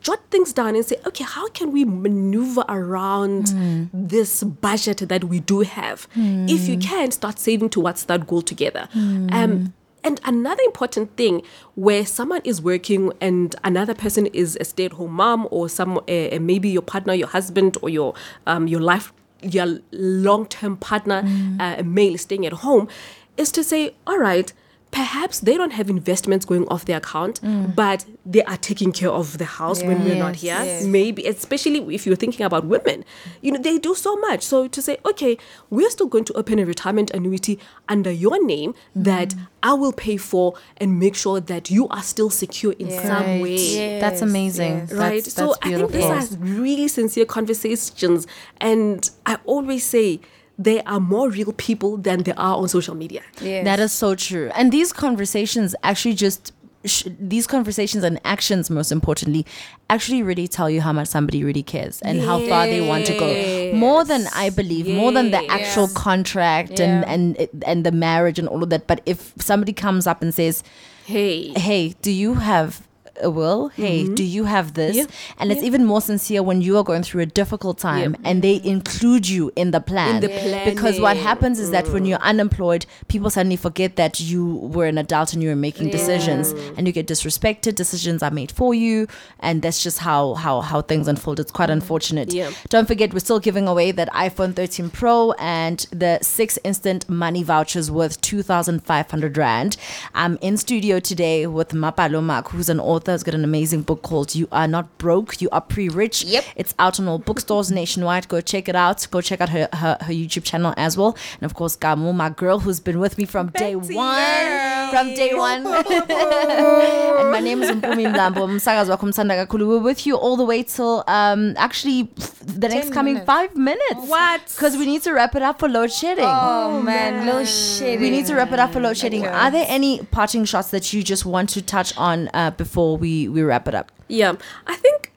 jot 0.00 0.20
things 0.30 0.52
down 0.52 0.74
and 0.74 0.84
say, 0.84 0.96
okay, 1.06 1.24
how 1.24 1.48
can 1.50 1.72
we 1.72 1.84
maneuver 1.84 2.64
around 2.68 3.46
mm. 3.46 3.88
this 3.92 4.42
budget 4.42 5.08
that 5.08 5.24
we 5.24 5.40
do 5.40 5.60
have? 5.60 6.08
If 6.14 6.68
you 6.68 6.76
can, 6.76 7.10
start 7.10 7.38
saving 7.38 7.70
towards 7.70 8.04
that 8.06 8.26
goal 8.26 8.42
together. 8.42 8.88
Um, 8.94 9.72
and 10.04 10.20
another 10.24 10.62
important 10.64 11.16
thing 11.16 11.42
where 11.74 12.04
someone 12.04 12.40
is 12.44 12.60
working 12.60 13.12
and 13.20 13.54
another 13.64 13.94
person 13.94 14.26
is 14.26 14.56
a 14.60 14.64
stay-at-home 14.64 15.12
mom 15.12 15.48
or 15.50 15.68
some 15.68 15.98
uh, 15.98 16.38
maybe 16.40 16.68
your 16.68 16.82
partner, 16.82 17.14
your 17.14 17.28
husband 17.28 17.76
or 17.82 17.88
your 17.88 18.14
um, 18.46 18.66
your 18.66 18.80
life 18.80 19.12
your 19.42 19.80
long-term 19.90 20.76
partner, 20.76 21.24
uh, 21.58 21.76
a 21.78 21.82
male 21.82 22.16
staying 22.16 22.46
at 22.46 22.52
home, 22.52 22.88
is 23.36 23.50
to 23.52 23.64
say, 23.64 23.94
all 24.06 24.18
right, 24.18 24.52
perhaps 24.92 25.40
they 25.40 25.56
don't 25.56 25.72
have 25.72 25.88
investments 25.90 26.44
going 26.44 26.68
off 26.68 26.84
their 26.84 26.98
account, 26.98 27.40
mm. 27.40 27.74
but 27.74 28.04
they 28.24 28.44
are 28.44 28.58
taking 28.58 28.92
care 28.92 29.10
of 29.10 29.38
the 29.38 29.44
house 29.46 29.82
when 29.82 30.04
we're 30.04 30.14
not 30.14 30.36
here. 30.36 30.54
yes. 30.62 30.84
Maybe, 30.84 31.26
especially 31.26 31.94
if 31.94 32.06
you're 32.06 32.14
thinking 32.14 32.44
about 32.44 32.66
women, 32.66 33.04
you 33.40 33.52
know, 33.52 33.58
they 33.58 33.78
do 33.78 33.94
so 33.94 34.14
much. 34.16 34.42
So 34.42 34.68
to 34.68 34.82
say, 34.82 34.98
okay, 35.06 35.38
we're 35.70 35.88
still 35.90 36.06
going 36.06 36.26
to 36.26 36.34
open 36.34 36.58
a 36.58 36.66
retirement 36.66 37.10
annuity 37.12 37.58
under 37.88 38.10
your 38.10 38.44
name 38.44 38.74
mm-hmm. 38.74 39.02
that 39.04 39.34
I 39.62 39.72
will 39.72 39.92
pay 39.92 40.18
for 40.18 40.54
and 40.76 41.00
make 41.00 41.14
sure 41.16 41.40
that 41.40 41.70
you 41.70 41.88
are 41.88 42.02
still 42.02 42.30
secure 42.30 42.74
in 42.78 42.90
some 42.90 43.22
Right. 43.22 43.42
way 43.42 43.98
That's 44.00 44.20
amazing. 44.20 44.72
yes. 44.78 44.92
right? 44.92 45.24
That's, 45.24 45.34
so 45.34 45.46
that's 45.46 45.58
I 45.62 45.68
think 45.78 45.90
beautiful. 45.90 46.18
these 46.18 46.34
are 46.34 46.38
really 46.38 46.88
sincere 46.88 47.24
conversations, 47.24 48.26
and 48.60 49.08
I 49.24 49.38
always 49.46 49.84
say 49.84 50.20
there 50.58 50.82
are 50.86 51.00
more 51.00 51.30
real 51.30 51.52
people 51.52 51.96
than 51.96 52.22
there 52.24 52.38
are 52.38 52.56
on 52.56 52.68
social 52.68 52.94
media. 52.94 53.22
Yes. 53.40 53.64
That 53.64 53.80
is 53.80 53.92
so 53.92 54.14
true. 54.14 54.50
And 54.54 54.70
these 54.72 54.92
conversations 54.92 55.74
actually 55.82 56.14
just 56.14 56.52
sh- 56.84 57.06
these 57.18 57.46
conversations 57.46 58.04
and 58.04 58.20
actions 58.24 58.68
most 58.70 58.92
importantly 58.92 59.46
actually 59.88 60.22
really 60.22 60.48
tell 60.48 60.68
you 60.68 60.80
how 60.80 60.92
much 60.92 61.06
somebody 61.08 61.44
really 61.44 61.62
cares 61.62 62.00
and 62.02 62.20
how 62.20 62.38
far 62.46 62.66
they 62.66 62.80
want 62.86 63.06
to 63.06 63.16
go 63.18 63.72
more 63.74 64.04
than 64.04 64.26
i 64.34 64.50
believe 64.50 64.88
more 64.88 65.12
than 65.12 65.30
the 65.30 65.38
actual 65.50 65.84
Yes. 65.84 65.92
contract 65.92 66.80
and 66.80 67.04
and 67.04 67.48
and 67.66 67.84
the 67.86 67.92
marriage 67.92 68.38
and 68.40 68.48
all 68.48 68.62
of 68.64 68.70
that 68.70 68.86
but 68.88 69.00
if 69.06 69.32
somebody 69.38 69.72
comes 69.72 70.06
up 70.08 70.22
and 70.22 70.34
says 70.34 70.64
Hey, 71.04 71.48
hey 71.56 71.94
do 72.02 72.10
you 72.10 72.34
have 72.34 72.86
a 73.20 73.30
will. 73.30 73.68
Hey, 73.68 74.04
mm-hmm. 74.04 74.14
do 74.14 74.24
you 74.24 74.44
have 74.44 74.74
this? 74.74 74.96
Yeah. 74.96 75.06
And 75.38 75.52
it's 75.52 75.62
even 75.62 75.84
more 75.84 76.00
sincere 76.00 76.42
when 76.42 76.62
you 76.62 76.78
are 76.78 76.84
going 76.84 77.02
through 77.02 77.22
a 77.22 77.26
difficult 77.26 77.78
time 77.78 78.16
and 78.24 78.42
they 78.42 78.60
include 78.62 79.28
you 79.28 79.52
in 79.56 79.70
the 79.70 79.80
plan. 79.80 80.20
the 80.20 80.28
Because 80.64 81.00
what 81.00 81.16
happens 81.16 81.58
is 81.58 81.70
that 81.70 81.88
when 81.88 82.04
mm. 82.04 82.10
you're 82.10 82.18
unemployed, 82.18 82.86
people 83.08 83.30
suddenly 83.30 83.56
forget 83.56 83.96
that 83.96 84.20
you 84.20 84.56
were 84.56 84.86
an 84.86 84.98
adult 84.98 85.32
and 85.32 85.42
you 85.42 85.48
were 85.48 85.56
making 85.56 85.90
decisions 85.90 86.52
and 86.76 86.86
you 86.86 86.92
get 86.92 87.06
disrespected. 87.06 87.74
Decisions 87.74 88.22
are 88.22 88.30
made 88.30 88.52
for 88.52 88.74
you. 88.74 89.06
And 89.40 89.62
that's 89.62 89.82
just 89.82 89.98
how, 89.98 90.34
how, 90.34 90.60
how 90.60 90.82
things 90.82 91.08
unfold. 91.08 91.40
It's 91.40 91.52
quite 91.52 91.68
mm. 91.68 91.72
unfortunate. 91.74 92.32
Yeah. 92.32 92.50
Don't 92.68 92.86
forget, 92.86 93.12
we're 93.12 93.20
still 93.20 93.40
giving 93.40 93.68
away 93.68 93.92
that 93.92 94.10
iPhone 94.12 94.54
13 94.54 94.90
Pro 94.90 95.32
and 95.32 95.86
the 95.90 96.18
six 96.22 96.58
instant 96.64 97.08
money 97.08 97.42
vouchers 97.42 97.90
worth 97.90 98.20
2,500 98.20 99.36
Rand. 99.36 99.76
I'm 100.14 100.38
in 100.40 100.56
studio 100.56 101.00
today 101.00 101.46
with 101.46 101.70
Mapalo 101.70 102.22
Makhu, 102.22 102.50
who's 102.52 102.68
an 102.68 102.80
author, 102.80 103.01
has 103.10 103.22
got 103.22 103.34
an 103.34 103.44
amazing 103.44 103.82
book 103.82 104.02
called 104.02 104.34
You 104.34 104.46
Are 104.52 104.68
Not 104.68 104.96
Broke, 104.98 105.40
You 105.40 105.48
Are 105.50 105.60
Pre 105.60 105.88
Rich. 105.88 106.24
Yep. 106.24 106.44
It's 106.56 106.74
out 106.78 107.00
on 107.00 107.08
all 107.08 107.18
bookstores 107.18 107.70
nationwide. 107.80 108.28
Go 108.28 108.40
check 108.40 108.68
it 108.68 108.76
out. 108.76 109.06
Go 109.10 109.20
check 109.20 109.40
out 109.40 109.48
her, 109.50 109.68
her, 109.72 109.98
her 110.00 110.12
YouTube 110.12 110.44
channel 110.44 110.74
as 110.76 110.96
well. 110.96 111.16
And 111.40 111.44
of 111.44 111.54
course, 111.54 111.76
Gamu, 111.76 112.14
my 112.14 112.30
girl, 112.30 112.60
who's 112.60 112.80
been 112.80 112.98
with 113.00 113.18
me 113.18 113.24
from 113.24 113.48
day 113.50 113.74
Betty. 113.74 113.94
one. 113.94 114.90
From 114.90 115.14
day 115.14 115.34
one. 115.34 115.66
and 115.66 117.30
my 117.30 117.40
name 117.40 117.62
is 117.62 117.70
Mpumi 117.70 118.06
Mlambo. 118.12 118.46
Msakazi 118.48 118.90
wakho 118.90 119.06
mthanda 119.06 119.36
kakhulu. 119.36 119.68
We're 119.68 119.78
with 119.78 120.06
you 120.06 120.16
all 120.16 120.36
the 120.36 120.44
way 120.44 120.62
till 120.62 121.04
um 121.06 121.54
actually 121.56 122.08
the 122.44 122.68
next 122.68 122.92
coming 122.92 123.14
minutes. 123.14 123.26
five 123.26 123.56
minutes. 123.56 124.06
What? 124.08 124.40
Because 124.48 124.76
we 124.76 124.86
need 124.86 125.02
to 125.02 125.12
wrap 125.12 125.34
it 125.34 125.42
up 125.42 125.58
for 125.60 125.68
load 125.68 125.90
shedding. 125.92 126.24
Oh, 126.26 126.80
man, 126.82 127.26
little 127.26 127.44
shit. 127.44 128.00
We 128.00 128.10
need 128.10 128.26
to 128.26 128.34
wrap 128.34 128.52
it 128.52 128.58
up 128.58 128.72
for 128.72 128.80
load 128.80 128.96
shedding. 128.96 129.24
Okay. 129.24 129.34
Are 129.34 129.50
there 129.50 129.64
any 129.68 130.00
parting 130.10 130.44
shots 130.44 130.70
that 130.70 130.92
you 130.92 131.02
just 131.02 131.24
want 131.24 131.48
to 131.50 131.62
touch 131.62 131.96
on 131.96 132.28
uh, 132.34 132.50
before 132.50 132.91
we, 132.96 133.28
we 133.28 133.42
wrap 133.42 133.68
it 133.68 133.74
up? 133.74 133.90
Yeah, 134.08 134.34
I 134.66 134.76
think 134.76 135.12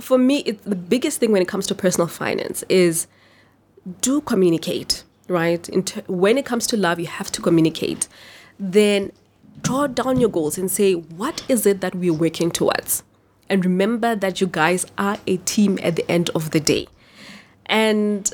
for 0.00 0.18
me, 0.18 0.38
it's 0.46 0.62
the 0.64 0.76
biggest 0.76 1.18
thing 1.20 1.32
when 1.32 1.42
it 1.42 1.48
comes 1.48 1.66
to 1.68 1.74
personal 1.74 2.06
finance 2.08 2.62
is 2.68 3.06
do 4.00 4.20
communicate, 4.20 5.04
right? 5.28 5.68
In 5.68 5.82
when 6.06 6.38
it 6.38 6.44
comes 6.44 6.66
to 6.68 6.76
love, 6.76 7.00
you 7.00 7.06
have 7.06 7.30
to 7.32 7.42
communicate. 7.42 8.08
Then 8.60 9.12
draw 9.62 9.86
down 9.86 10.20
your 10.20 10.28
goals 10.30 10.58
and 10.58 10.70
say, 10.70 10.92
what 10.94 11.42
is 11.48 11.66
it 11.66 11.80
that 11.80 11.94
we're 11.94 12.12
working 12.14 12.50
towards? 12.50 13.02
And 13.48 13.64
remember 13.64 14.14
that 14.14 14.40
you 14.40 14.46
guys 14.46 14.86
are 14.98 15.16
a 15.26 15.38
team 15.38 15.78
at 15.82 15.96
the 15.96 16.08
end 16.10 16.30
of 16.34 16.50
the 16.50 16.60
day. 16.60 16.86
And 17.66 18.30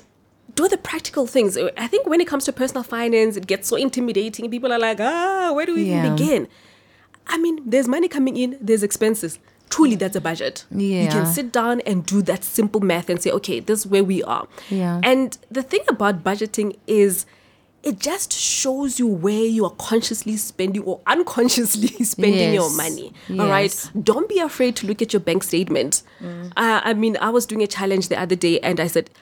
do 0.55 0.69
the 0.69 0.77
practical 0.79 1.27
things. 1.27 1.57
I 1.77 1.87
think 1.87 2.07
when 2.07 2.21
it 2.21 2.27
comes 2.29 2.45
to 2.45 2.53
personal 2.53 2.83
finance, 2.83 3.37
it 3.37 3.47
gets 3.47 3.69
so 3.69 3.77
intimidating. 3.77 4.51
People 4.51 4.73
are 4.73 4.79
like, 4.79 5.01
ah, 5.01 5.53
where 5.53 5.67
do 5.67 5.75
we 5.75 5.85
Yeah. 5.85 5.99
even 6.05 6.17
begin? 6.17 6.49
I 7.27 7.39
mean, 7.39 7.61
there's 7.65 7.89
money 7.89 8.09
coming 8.09 8.37
in, 8.37 8.59
there's 8.61 8.83
expenses. 8.83 9.39
Truly, 9.71 9.97
that's 9.97 10.15
a 10.15 10.21
budget. 10.21 10.65
Yeah. 10.71 11.05
You 11.05 11.09
can 11.09 11.27
sit 11.27 11.51
down 11.51 11.81
and 11.83 12.05
do 12.05 12.23
that 12.23 12.45
simple 12.45 12.81
math 12.81 13.09
and 13.09 13.21
say, 13.21 13.31
okay, 13.31 13.61
this 13.61 13.81
is 13.81 13.87
where 13.87 14.05
we 14.05 14.23
are. 14.23 14.47
Yeah. 14.71 15.01
And 15.03 15.37
the 15.51 15.63
thing 15.63 15.81
about 15.89 16.23
budgeting 16.23 16.77
is 16.87 17.25
it 17.83 17.99
just 17.99 18.33
shows 18.33 18.99
you 18.99 19.07
where 19.07 19.45
you 19.45 19.65
are 19.65 19.71
consciously 19.73 20.37
spending 20.37 20.83
or 20.85 21.01
unconsciously 21.07 21.89
spending 22.05 22.55
your 22.55 22.71
money. 22.77 23.13
Yes. 23.29 23.41
All 23.41 23.49
right. 23.49 23.91
Don't 24.03 24.29
be 24.29 24.39
afraid 24.39 24.77
to 24.77 24.87
look 24.87 25.03
at 25.03 25.13
your 25.13 25.21
bank 25.21 25.43
statement. 25.43 26.03
Mm. 26.21 26.49
Uh, 26.57 26.81
I 26.85 26.95
mean, 26.95 27.17
I 27.21 27.31
was 27.31 27.45
doing 27.47 27.63
a 27.63 27.67
challenge 27.67 28.09
the 28.09 28.21
other 28.21 28.37
day 28.37 28.61
and 28.61 28.81
I 28.81 28.87
said, 28.87 29.11
"W- 29.11 29.21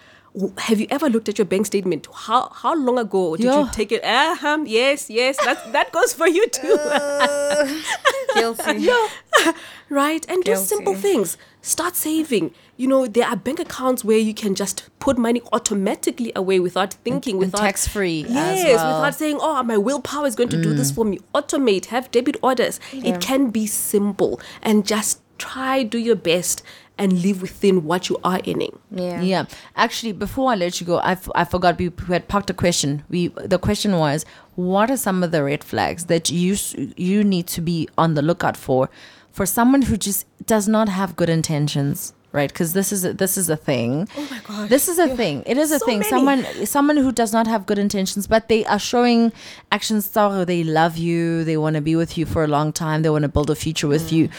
have 0.59 0.81
you 0.81 0.87
ever 0.91 1.11
looked 1.11 1.29
at 1.29 1.37
your 1.39 1.45
bank 1.45 1.67
statement? 1.67 2.07
How 2.13 2.49
how 2.55 2.75
long 2.75 2.99
ago 2.99 3.37
did 3.37 3.45
Yeah. 3.47 3.61
you 3.65 3.69
take 3.73 3.93
it? 3.93 4.03
Uh-huh, 4.05 4.59
yes, 4.67 5.11
yes, 5.11 5.37
that 5.45 5.73
that 5.73 5.93
goes 5.93 6.13
for 6.15 6.27
you 6.27 6.49
too. 6.49 6.77
Guilty. 8.35 8.89
right? 9.91 10.25
And 10.29 10.43
do 10.45 10.57
simple 10.57 10.95
things. 10.95 11.37
Start 11.61 11.97
saving. 11.97 12.53
You 12.77 12.89
know, 12.89 13.07
there 13.07 13.27
are 13.27 13.37
bank 13.37 13.61
accounts 13.61 14.05
where 14.05 14.19
you 14.19 14.35
can 14.35 14.55
just 14.55 14.89
put 14.99 15.19
money 15.19 15.41
automatically 15.53 16.33
away 16.35 16.59
without 16.59 16.95
thinking, 17.05 17.35
And 17.37 17.41
without 17.53 17.61
tax-free 17.61 18.25
as 18.25 18.31
Yes, 18.31 18.65
well. 18.65 18.93
Mm. 18.95 18.97
without 18.97 19.15
saying, 19.15 19.39
"Oh, 19.41 19.63
my 19.63 19.77
willpower 19.77 20.27
is 20.27 20.35
going 20.35 20.49
to 20.51 20.63
do 20.63 20.73
this 20.75 20.91
for 20.91 21.05
me." 21.05 21.19
Automate, 21.35 21.87
have 21.87 22.11
debit 22.11 22.37
orders. 22.43 22.81
It 22.93 23.21
can 23.21 23.51
be 23.51 23.67
simple, 23.67 24.41
and 24.63 24.87
just 24.87 25.21
try 25.39 25.83
do 25.83 25.99
your 25.99 26.15
best 26.17 26.63
and 26.99 27.23
live 27.23 27.41
within 27.43 27.85
what 27.85 28.09
you 28.09 28.19
are 28.23 28.41
earning. 28.47 28.79
Yeah. 28.91 29.21
Yeah. 29.23 29.45
Actually, 29.77 30.13
before 30.13 30.53
I 30.53 30.55
let 30.57 30.81
you 30.81 30.87
go, 30.87 30.99
I, 30.99 31.13
f- 31.13 31.29
I 31.35 31.45
forgot 31.45 31.79
we, 31.79 31.89
we 31.89 32.13
had 32.13 32.29
parked 32.29 32.51
a 32.51 32.55
question. 32.55 33.03
We 33.09 33.29
the 33.29 33.59
question 33.59 33.97
was, 33.99 34.25
what 34.57 34.91
are 34.91 34.97
some 34.97 35.23
of 35.23 35.31
the 35.33 35.43
red 35.43 35.65
flags 35.65 36.05
that 36.07 36.31
you 36.31 36.53
s- 36.53 36.75
you 36.97 37.25
need 37.25 37.47
to 37.49 37.61
be 37.61 37.89
on 37.97 38.15
the 38.15 38.23
lookout 38.23 38.57
for 38.57 38.91
for 39.31 39.47
someone 39.47 39.83
who 39.83 39.97
just 39.97 40.27
does 40.47 40.69
not 40.69 40.89
have 40.91 41.17
good 41.17 41.31
intentions? 41.31 42.13
Right, 42.33 42.51
because 42.51 42.73
this 42.73 42.93
is 42.93 43.05
a, 43.05 43.13
this 43.13 43.37
is 43.37 43.51
a 43.51 43.57
thing. 43.57 44.09
Oh 44.17 44.27
my 44.31 44.41
gosh, 44.47 44.71
this 44.71 44.89
is 44.89 44.99
a 44.99 45.15
thing. 45.15 45.43
It 45.45 45.59
is 45.59 45.71
a 45.71 45.79
so 45.79 45.85
thing. 45.85 45.99
many. 45.99 46.09
Someone 46.11 46.67
someone 46.67 46.97
who 46.97 47.13
does 47.13 47.31
not 47.33 47.47
have 47.47 47.67
good 47.67 47.79
intentions, 47.79 48.27
but 48.27 48.49
they 48.49 48.65
are 48.65 48.79
showing 48.79 49.33
actions. 49.71 50.09
They 50.09 50.65
love 50.65 50.97
you. 50.97 51.45
They 51.45 51.59
want 51.59 51.77
to 51.77 51.83
be 51.83 51.95
with 51.95 52.17
you 52.17 52.25
for 52.25 52.43
a 52.43 52.47
long 52.49 52.73
time. 52.73 53.03
They 53.03 53.11
want 53.11 53.23
to 53.25 53.29
build 53.29 53.51
a 53.51 53.55
future 53.55 53.87
with 53.87 54.11
you, 54.13 54.31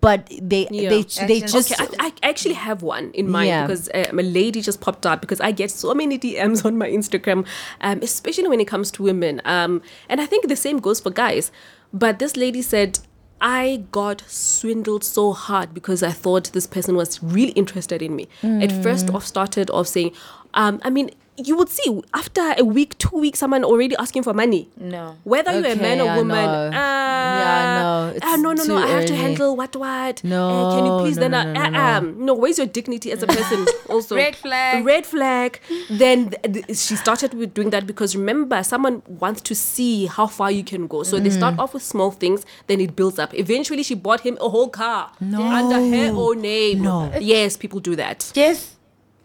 but 0.00 0.26
they 0.40 0.66
Yeah. 0.70 0.88
they 0.88 1.02
they 1.26 1.40
just 1.40 1.78
Okay, 1.78 1.94
I, 1.98 2.06
I 2.22 2.28
actually 2.30 2.54
have 2.54 2.82
one 2.82 3.10
in 3.12 3.28
mind 3.28 3.48
Yeah. 3.48 3.66
because 3.66 3.90
um, 3.94 4.18
a 4.18 4.22
lady 4.22 4.62
just 4.62 4.80
popped 4.80 5.04
up 5.04 5.20
because 5.20 5.40
I 5.42 5.52
get 5.52 5.70
so 5.70 5.92
many 5.94 6.18
DMs 6.18 6.64
on 6.64 6.78
my 6.78 6.88
Instagram, 6.88 7.46
um, 7.82 7.98
especially 8.02 8.48
when 8.48 8.60
it 8.60 8.66
comes 8.66 8.90
to 8.92 9.02
women. 9.02 9.42
Um, 9.44 9.82
and 10.08 10.20
I 10.22 10.26
think 10.26 10.48
the 10.48 10.56
same 10.56 10.78
goes 10.78 11.00
for 11.00 11.10
guys. 11.10 11.52
But 11.92 12.18
this 12.18 12.36
lady 12.36 12.62
said, 12.62 12.98
I 13.40 13.84
got 13.92 14.22
swindled 14.26 15.04
so 15.04 15.32
hard 15.32 15.74
because 15.74 16.02
I 16.02 16.10
thought 16.10 16.52
this 16.52 16.66
person 16.66 16.96
was 16.96 17.22
really 17.22 17.52
interested 17.52 18.00
in 18.02 18.16
me. 18.16 18.28
At 18.42 18.72
first, 18.82 19.10
off 19.10 19.26
started 19.26 19.70
off 19.70 19.88
saying, 19.88 20.12
um, 20.54 20.80
I 20.82 20.90
mean, 20.90 21.10
you 21.38 21.56
would 21.56 21.68
see 21.68 22.02
after 22.14 22.54
a 22.58 22.64
week, 22.64 22.96
two 22.98 23.16
weeks, 23.18 23.38
someone 23.38 23.64
already 23.64 23.94
asking 23.96 24.22
for 24.22 24.32
money. 24.34 24.68
No. 24.76 25.16
Whether 25.24 25.52
you're 25.60 25.72
a 25.72 25.76
man 25.76 26.00
or 26.00 26.08
I 26.10 26.16
woman, 26.16 26.48
uh, 26.48 26.70
Yeah, 26.72 27.82
no, 27.82 28.18
uh, 28.32 28.36
no, 28.36 28.52
no, 28.52 28.64
no. 28.64 28.64
too 28.64 28.76
I 28.76 28.86
have 28.88 29.06
to 29.06 29.16
handle 29.16 29.56
what, 29.56 29.74
what. 29.76 30.22
No, 30.24 30.48
Uh, 30.48 30.74
can 30.76 30.86
you 30.86 30.98
please 31.00 31.16
no, 31.16 31.20
then, 31.28 31.30
no, 31.32 31.38
uh, 31.38 31.44
no, 31.44 31.60
uh, 31.62 31.68
no. 31.70 31.80
um, 32.08 32.24
no, 32.26 32.34
where's 32.34 32.58
your 32.58 32.66
dignity 32.66 33.12
as 33.12 33.22
a 33.22 33.26
person? 33.26 33.66
also, 33.88 34.16
Red 34.16 34.36
flag. 34.36 34.84
Red 34.84 35.06
flag. 35.06 35.60
Then 35.90 36.30
th- 36.30 36.42
th- 36.66 36.78
she 36.78 36.96
started 36.96 37.34
with 37.34 37.54
doing 37.54 37.70
that 37.70 37.86
because 37.86 38.16
remember, 38.16 38.62
someone 38.62 39.02
wants 39.06 39.40
to 39.42 39.54
see 39.54 40.06
how 40.06 40.26
far 40.26 40.50
you 40.50 40.64
can 40.64 40.86
go. 40.86 41.02
So 41.02 41.18
they 41.18 41.28
Mm. 41.30 41.36
start 41.36 41.58
off 41.58 41.74
with 41.74 41.82
small 41.82 42.10
things, 42.12 42.44
then 42.66 42.80
it 42.80 42.94
builds 42.96 43.18
up. 43.18 43.34
Eventually, 43.34 43.82
she 43.82 43.94
bought 43.94 44.20
him 44.20 44.38
a 44.40 44.48
whole 44.48 44.68
car 44.68 45.10
no. 45.20 45.42
under 45.42 45.76
her 45.96 46.12
own 46.14 46.40
name. 46.40 46.82
No. 46.82 47.12
Yes, 47.20 47.56
people 47.56 47.80
do 47.80 47.96
that 47.96 48.30
Yes. 48.34 48.75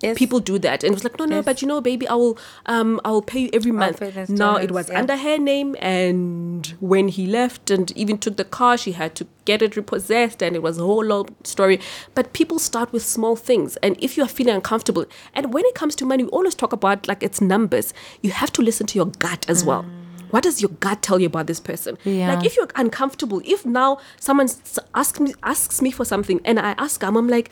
Yes. 0.03 0.17
people 0.17 0.39
do 0.39 0.57
that 0.59 0.83
and 0.83 0.91
it 0.91 0.95
was 0.95 1.03
like 1.03 1.17
no 1.19 1.25
no 1.25 1.35
Yes. 1.37 1.45
but 1.45 1.61
you 1.61 1.67
know 1.67 1.79
baby 1.81 2.07
i 2.07 2.13
will 2.15 2.37
um 2.65 2.99
i 3.05 3.11
will 3.11 3.21
pay 3.21 3.39
you 3.41 3.49
every 3.53 3.71
month 3.71 4.01
now 4.29 4.55
it 4.55 4.71
was 4.71 4.89
yeah. 4.89 4.99
under 4.99 5.15
her 5.17 5.37
name 5.37 5.75
and 5.79 6.73
when 6.79 7.07
he 7.07 7.27
left 7.27 7.69
and 7.69 7.91
even 7.95 8.17
took 8.17 8.37
the 8.37 8.45
car 8.45 8.77
she 8.77 8.93
had 8.93 9.15
to 9.15 9.27
get 9.45 9.61
it 9.61 9.75
repossessed 9.75 10.41
and 10.41 10.55
it 10.55 10.61
was 10.63 10.77
a 10.77 10.81
whole 10.81 11.03
long 11.03 11.27
story 11.43 11.79
but 12.15 12.33
people 12.33 12.57
start 12.59 12.91
with 12.91 13.03
small 13.03 13.35
things 13.35 13.77
and 13.77 13.95
if 14.01 14.17
you 14.17 14.23
are 14.23 14.27
feeling 14.29 14.55
uncomfortable 14.55 15.05
and 15.35 15.53
when 15.53 15.65
it 15.65 15.75
comes 15.75 15.95
to 15.95 16.05
money 16.05 16.23
we 16.23 16.29
always 16.29 16.55
talk 16.55 16.73
about 16.73 17.07
like 17.07 17.21
it's 17.23 17.41
numbers 17.41 17.93
you 18.21 18.31
have 18.31 18.51
to 18.51 18.61
listen 18.61 18.87
to 18.87 18.97
your 18.97 19.05
gut 19.05 19.45
as 19.49 19.63
well 19.63 19.85
what 20.31 20.43
does 20.43 20.61
your 20.61 20.69
gut 20.79 21.01
tell 21.01 21.19
you 21.19 21.27
about 21.27 21.45
this 21.47 21.59
person 21.59 21.97
Yeah. 22.05 22.33
like 22.33 22.45
if 22.45 22.55
you're 22.55 22.67
uncomfortable 22.75 23.41
if 23.45 23.65
now 23.65 23.99
someone 24.19 24.49
asks 24.95 25.19
me 25.19 25.33
asks 25.43 25.81
me 25.81 25.91
for 25.91 26.05
something 26.05 26.39
and 26.45 26.59
i 26.59 26.71
ask 26.77 27.01
them 27.01 27.15
i'm 27.17 27.27
like 27.27 27.49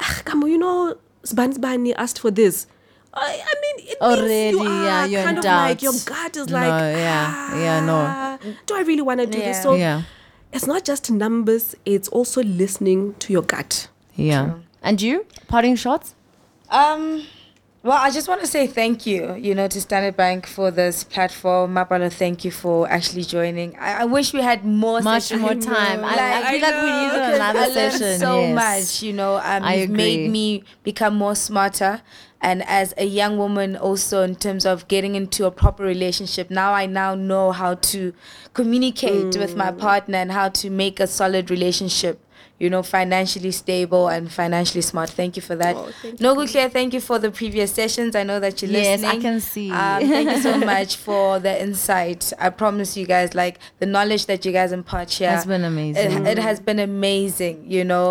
ah, 0.00 0.22
Kamo, 0.24 0.46
you 0.46 0.58
know 0.58 0.96
Sban 1.24 1.52
Sbani 1.54 1.94
asked 1.96 2.18
for 2.20 2.30
this 2.30 2.66
I, 3.16 3.42
I 3.52 3.54
mean, 3.62 3.86
it 3.92 3.98
Already, 4.00 4.56
means 4.56 4.68
you 4.68 4.84
yeah, 4.84 5.02
are 5.02 5.06
you're 5.06 5.20
in 5.20 5.26
kind 5.26 5.38
of 5.38 5.44
like 5.44 5.82
your 5.82 5.92
gut 6.04 6.36
is 6.36 6.48
No, 6.48 6.54
like, 6.54 6.96
yeah, 6.96 7.58
yeah, 7.64 7.80
no. 7.86 7.94
"Ah, 7.94 8.38
Do 8.66 8.74
I 8.76 8.80
really 8.82 9.02
want 9.02 9.20
to 9.20 9.26
do 9.26 9.38
Yeah. 9.38 9.44
this? 9.44 9.62
So 9.62 9.74
Yeah. 9.76 10.02
it's 10.52 10.66
not 10.66 10.84
just 10.84 11.10
numbers; 11.12 11.76
it's 11.84 12.08
also 12.08 12.42
listening 12.42 13.14
to 13.20 13.32
your 13.32 13.42
gut. 13.42 13.86
Yeah. 14.16 14.54
And 14.82 15.00
you? 15.00 15.26
Parting 15.46 15.76
shots? 15.76 16.14
Um, 16.70 17.22
well, 17.84 17.98
I 17.98 18.10
just 18.10 18.28
want 18.28 18.40
to 18.40 18.46
say 18.46 18.66
thank 18.66 19.04
you, 19.04 19.34
you 19.34 19.54
know, 19.54 19.68
to 19.68 19.78
Standard 19.78 20.16
Bank 20.16 20.46
for 20.46 20.70
this 20.70 21.04
platform. 21.04 21.74
Mapalo, 21.74 22.10
thank 22.10 22.42
you 22.42 22.50
for 22.50 22.88
actually 22.88 23.24
joining. 23.24 23.76
I, 23.76 24.00
I 24.00 24.04
wish 24.06 24.32
we 24.32 24.40
had 24.40 24.64
more 24.64 25.02
Much 25.02 25.24
sessions. 25.24 25.42
more 25.42 25.54
time. 25.74 26.02
I, 26.02 26.16
I 26.16 26.50
feel 26.50 26.62
like 26.62 26.74
we 26.74 26.90
need 26.90 27.34
another 27.34 27.58
I 27.58 27.68
session. 27.68 28.18
so 28.18 28.40
yes. 28.40 28.54
much, 28.54 29.02
you 29.02 29.12
know. 29.12 29.34
Um, 29.36 29.62
I 29.62 29.74
you've 29.74 29.90
agree. 29.90 29.96
made 29.96 30.30
me 30.30 30.64
become 30.82 31.14
more 31.14 31.34
smarter 31.34 32.00
and 32.40 32.62
as 32.66 32.94
a 32.96 33.04
young 33.04 33.36
woman 33.36 33.76
also 33.76 34.22
in 34.22 34.34
terms 34.34 34.64
of 34.64 34.88
getting 34.88 35.14
into 35.14 35.46
a 35.46 35.50
proper 35.50 35.82
relationship 35.82 36.50
now 36.50 36.74
i 36.74 36.84
now 36.84 37.14
know 37.14 37.52
how 37.52 37.74
to 37.74 38.12
communicate 38.52 39.36
with 39.38 39.56
my 39.56 39.72
partner 39.72 40.18
and 40.18 40.30
how 40.30 40.48
to 40.50 40.68
make 40.68 41.00
a 41.00 41.06
solid 41.06 41.50
relationship 41.50 42.20
you 42.64 42.70
know 42.74 42.82
financially 42.98 43.52
stable 43.62 44.04
and 44.14 44.22
financially 44.40 44.80
smart 44.90 45.10
thank 45.20 45.32
you 45.38 45.42
for 45.48 45.56
that 45.62 45.74
Oh, 45.76 45.90
thank 46.02 46.20
no 46.26 46.30
Claire, 46.52 46.70
thank 46.78 46.90
you 46.96 47.00
for 47.08 47.16
the 47.24 47.30
previous 47.40 47.70
sessions 47.80 48.10
i 48.20 48.22
know 48.28 48.38
that 48.44 48.54
you're 48.60 48.70
Yes, 48.70 49.00
listening 49.02 49.18
I 49.20 49.22
can 49.28 49.38
see. 49.52 49.70
um, 49.70 50.00
thank 50.16 50.28
you 50.34 50.40
so 50.48 50.54
much 50.74 50.96
for 51.06 51.38
the 51.46 51.54
insight 51.66 52.22
i 52.38 52.48
promise 52.62 52.96
you 53.00 53.06
guys 53.16 53.28
like 53.42 53.56
the 53.82 53.86
knowledge 53.94 54.24
that 54.30 54.40
you 54.46 54.52
guys 54.60 54.70
impart 54.80 55.08
here 55.18 55.30
Has 55.30 55.46
been 55.54 55.64
amazing. 55.64 56.12
it, 56.26 56.38
it 56.38 56.38
has 56.48 56.58
been 56.68 56.80
amazing 56.92 57.56
you 57.76 57.84
know 57.84 58.06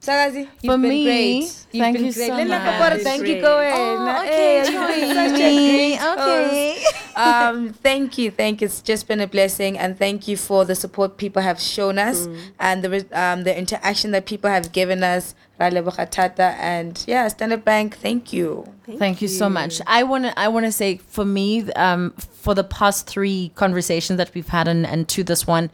Sagazi, 0.00 0.42
you've 0.62 0.72
For 0.72 0.78
been 0.78 0.94
me, 0.94 1.04
great. 1.04 1.42
You've 1.72 1.82
thank 1.82 1.96
been 1.96 2.06
you 2.06 2.12
great. 2.12 2.28
so 2.28 2.36
Let 2.36 2.46
me 2.46 2.50
much. 2.54 2.66
support. 2.66 2.92
You've 2.94 3.02
Thank 3.02 3.22
been 3.24 3.30
you, 3.36 3.40
great. 3.42 3.74
Cohen. 3.74 4.08
Oh, 4.08 4.22
okay, 4.22 4.56
you've 4.70 4.88
been 4.94 5.14
such 5.20 5.40
a 5.40 5.48
me. 5.56 5.96
great 5.98 5.98
Okay. 6.12 6.84
Host. 7.18 7.56
um, 7.56 7.72
thank 7.72 8.18
you, 8.18 8.30
thank 8.30 8.60
you. 8.60 8.66
It's 8.66 8.80
just 8.80 9.08
been 9.08 9.20
a 9.20 9.26
blessing, 9.26 9.78
and 9.78 9.98
thank 9.98 10.28
you 10.28 10.36
for 10.36 10.64
the 10.64 10.74
support 10.74 11.16
people 11.16 11.42
have 11.42 11.60
shown 11.60 11.98
us 11.98 12.28
and 12.58 12.82
the 12.82 13.06
um, 13.12 13.44
the 13.44 13.56
interaction 13.56 14.10
that 14.12 14.26
people 14.26 14.50
have 14.50 14.72
given 14.72 15.02
us. 15.02 15.34
Ra 15.58 15.70
leboga 15.70 16.38
And 16.38 17.02
yeah, 17.06 17.26
Standard 17.28 17.64
Bank, 17.64 17.96
thank 17.96 18.32
you. 18.32 18.64
Thank, 18.96 19.20
you 19.20 19.28
so 19.28 19.48
much. 19.50 19.80
I 19.86 20.02
want 20.04 20.24
to 20.24 20.38
I 20.38 20.48
want 20.48 20.66
to 20.66 20.72
say 20.72 20.98
for 20.98 21.24
me 21.24 21.70
um 21.72 22.12
for 22.12 22.54
the 22.54 22.64
past 22.64 23.06
3 23.08 23.50
conversations 23.56 24.16
that 24.16 24.32
we've 24.34 24.48
had 24.48 24.68
and, 24.68 24.86
and 24.86 25.08
to 25.08 25.24
this 25.24 25.46
one 25.46 25.70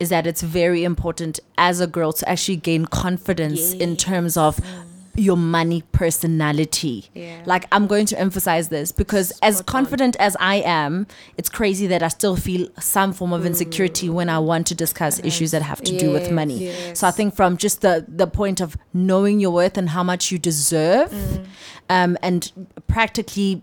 is 0.00 0.08
that 0.10 0.26
it's 0.26 0.42
very 0.42 0.84
important 0.84 1.40
as 1.56 1.80
a 1.80 1.86
girl 1.86 2.12
to 2.12 2.28
actually 2.28 2.56
gain 2.56 2.84
confidence 2.84 3.72
in 3.72 3.96
terms 3.96 4.36
of 4.36 4.60
your 5.18 5.36
money 5.36 5.82
personality. 5.92 7.10
Yeah. 7.14 7.42
Like 7.44 7.66
I'm 7.72 7.86
going 7.86 8.06
to 8.06 8.18
emphasize 8.18 8.68
this 8.68 8.92
because 8.92 9.32
as 9.42 9.62
confident 9.62 10.16
as 10.16 10.36
I 10.40 10.56
am, 10.56 11.06
it's 11.36 11.48
crazy 11.48 11.86
that 11.88 12.02
I 12.02 12.08
still 12.08 12.36
feel 12.36 12.68
some 12.80 13.12
form 13.12 13.32
of 13.32 13.44
insecurity 13.44 14.08
when 14.08 14.28
I 14.28 14.38
want 14.38 14.66
to 14.68 14.74
discuss 14.74 15.18
issues 15.24 15.50
that 15.50 15.62
have 15.62 15.80
to 15.82 15.98
do 15.98 16.10
with 16.12 16.30
money. 16.30 16.64
yes. 16.66 16.98
So 17.00 17.06
I 17.06 17.10
think 17.10 17.34
from 17.34 17.56
just 17.56 17.80
the 17.80 18.04
the 18.08 18.26
point 18.26 18.60
of 18.60 18.76
knowing 18.94 19.40
your 19.40 19.50
worth 19.50 19.76
and 19.76 19.88
how 19.90 20.02
much 20.02 20.30
you 20.32 20.38
deserve, 20.38 21.10
Mm. 21.10 21.46
um, 21.90 22.18
and 22.22 22.52
practically 22.86 23.62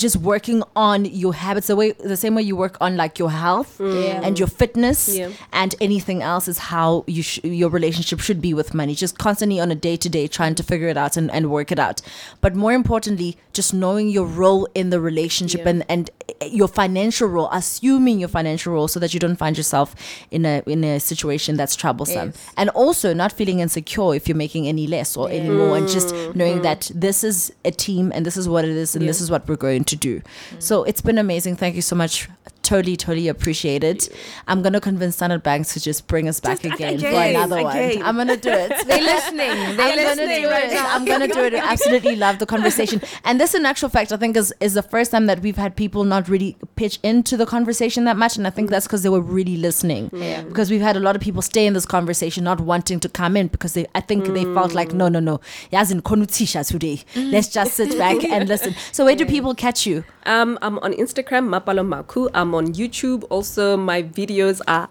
just 0.00 0.16
working 0.16 0.62
on 0.74 1.04
your 1.04 1.34
habits 1.34 1.66
the 1.68 1.76
way 1.76 1.92
the 2.12 2.16
same 2.16 2.34
way 2.34 2.42
you 2.50 2.56
work 2.56 2.76
on 2.80 2.96
like 2.96 3.18
your 3.22 3.30
health 3.30 3.76
mm. 3.78 4.04
Yeah. 4.04 4.20
and 4.26 4.38
your 4.38 4.48
fitness 4.48 5.00
Yeah. 5.16 5.30
and 5.52 5.74
anything 5.80 6.22
else 6.22 6.48
is 6.52 6.58
how 6.72 7.04
you 7.06 7.22
sh- 7.22 7.44
your 7.44 7.70
relationship 7.78 8.18
should 8.20 8.40
be 8.48 8.52
with 8.60 8.72
money 8.80 8.94
just 8.94 9.18
constantly 9.18 9.58
on 9.60 9.70
a 9.70 9.74
day 9.88 9.96
to 10.04 10.08
day 10.08 10.26
trying 10.38 10.54
to 10.60 10.62
figure 10.62 10.88
it 10.88 10.96
out 10.96 11.16
and, 11.18 11.30
and 11.30 11.50
work 11.50 11.70
it 11.70 11.78
out 11.78 12.00
but 12.40 12.52
more 12.64 12.72
importantly 12.72 13.36
just 13.52 13.74
knowing 13.74 14.08
your 14.08 14.26
role 14.26 14.66
in 14.74 14.90
the 14.90 15.00
relationship 15.10 15.60
Yeah. 15.64 15.70
and 15.72 15.84
and 15.94 16.10
eh, 16.40 16.46
your 16.60 16.68
financial 16.68 17.28
role 17.28 17.48
assuming 17.52 18.18
your 18.20 18.28
financial 18.38 18.72
role 18.72 18.88
so 18.88 18.98
that 19.00 19.12
you 19.14 19.20
don't 19.20 19.36
find 19.44 19.56
yourself 19.56 19.94
in 20.30 20.42
a 20.46 20.62
in 20.66 20.82
a 20.84 20.98
situation 21.12 21.56
that's 21.60 21.76
troublesome 21.76 22.28
Yes. 22.30 22.52
and 22.56 22.70
also 22.70 23.12
not 23.22 23.30
feeling 23.32 23.58
insecure 23.66 24.14
if 24.18 24.22
you're 24.28 24.42
making 24.46 24.64
any 24.74 24.86
less 24.96 25.16
or 25.16 25.28
any 25.38 25.50
more 25.60 25.76
and 25.76 25.86
just 25.96 26.14
knowing 26.34 26.58
mm. 26.60 26.62
that 26.68 26.90
this 26.94 27.22
is 27.30 27.52
a 27.64 27.72
team 27.86 28.10
and 28.14 28.24
this 28.24 28.36
is 28.42 28.48
what 28.48 28.64
it 28.64 28.76
is 28.84 28.96
and 28.96 29.06
this 29.10 29.20
is 29.20 29.28
what 29.30 29.46
we're 29.48 29.56
going 29.68 29.84
to 29.89 29.89
do. 29.96 30.22
So 30.58 30.84
it's 30.84 31.00
been 31.00 31.18
amazing. 31.18 31.56
Thank 31.56 31.74
you 31.76 31.82
so 31.82 31.96
much 31.96 32.28
totally 32.70 32.96
totally 33.06 33.28
appreciate 33.34 33.82
it 33.92 34.00
i'm 34.48 34.60
gonna 34.64 34.80
convince 34.90 35.14
standard 35.20 35.42
banks 35.42 35.68
to 35.74 35.78
just 35.88 36.00
bring 36.12 36.28
us 36.32 36.38
back 36.46 36.58
Just 36.60 36.74
again, 36.74 36.98
for 37.00 37.06
another 37.08 37.58
again. 37.58 37.98
one 37.98 38.06
i'm 38.08 38.16
gonna 38.20 38.36
do 38.48 38.50
it 38.64 38.70
They're 38.90 39.08
listening. 39.14 39.54
They're 39.76 39.90
I'm 40.10 40.16
gonna 40.16 40.26
do 40.40 40.48
right 40.56 40.70
it. 40.70 40.74
now. 40.74 40.94
I'm 40.94 41.04
gonna 41.04 41.28
do 41.28 41.42
it. 41.48 41.54
I 41.54 41.72
absolutely 41.74 42.16
love 42.16 42.38
the 42.38 42.46
conversation. 42.46 43.00
And 43.24 43.40
this, 43.40 43.54
in 43.54 43.64
actual 43.66 43.88
fact, 43.88 44.12
I 44.12 44.16
think 44.16 44.36
is 44.36 44.52
is 44.60 44.74
the 44.74 44.82
first 44.94 45.10
time 45.14 45.26
that 45.30 45.40
we've 45.44 45.56
had 45.64 45.72
people 45.76 46.02
not 46.04 46.28
really 46.28 46.56
pitch 46.80 46.98
into 47.02 47.36
the 47.36 47.46
conversation 47.46 48.04
that 48.04 48.16
much. 48.16 48.36
And 48.38 48.46
I 48.46 48.50
think 48.50 48.70
that's 48.70 48.86
because 48.86 49.02
they 49.04 49.08
were 49.16 49.20
really 49.38 49.56
listening. 49.56 50.10
Yeah. 50.12 50.42
Because 50.42 50.70
we've 50.70 50.80
had 50.88 50.96
a 50.96 51.00
lot 51.08 51.14
of 51.16 51.22
people 51.22 51.42
stay 51.42 51.66
in 51.66 51.74
this 51.78 51.86
conversation, 51.86 52.44
not 52.44 52.60
wanting 52.60 53.00
to 53.00 53.08
come 53.08 53.36
in 53.40 53.46
because 53.48 53.72
they, 53.74 53.86
I 53.94 54.00
think 54.00 54.26
they 54.38 54.44
felt 54.58 54.72
like, 54.80 54.92
no, 54.92 55.08
no, 55.08 55.20
no, 55.20 55.40
Yazin 55.72 56.00
konutisha 56.02 56.66
today. 56.66 56.98
Let's 57.16 57.48
just 57.48 57.74
sit 57.74 57.96
back 57.98 58.22
and 58.24 58.48
listen. 58.48 58.74
So 58.92 59.04
where 59.04 59.16
do 59.16 59.24
people 59.26 59.54
catch 59.54 59.86
you? 59.86 60.04
Um, 60.26 60.58
I'm 60.62 60.78
on 60.80 60.92
Instagram, 61.04 61.44
Mapalo 61.54 61.84
Makhu. 61.94 62.28
I'm 62.34 62.54
on 62.54 62.59
YouTube. 62.68 63.24
Also, 63.30 63.76
my 63.76 64.02
videos 64.02 64.60
are 64.68 64.88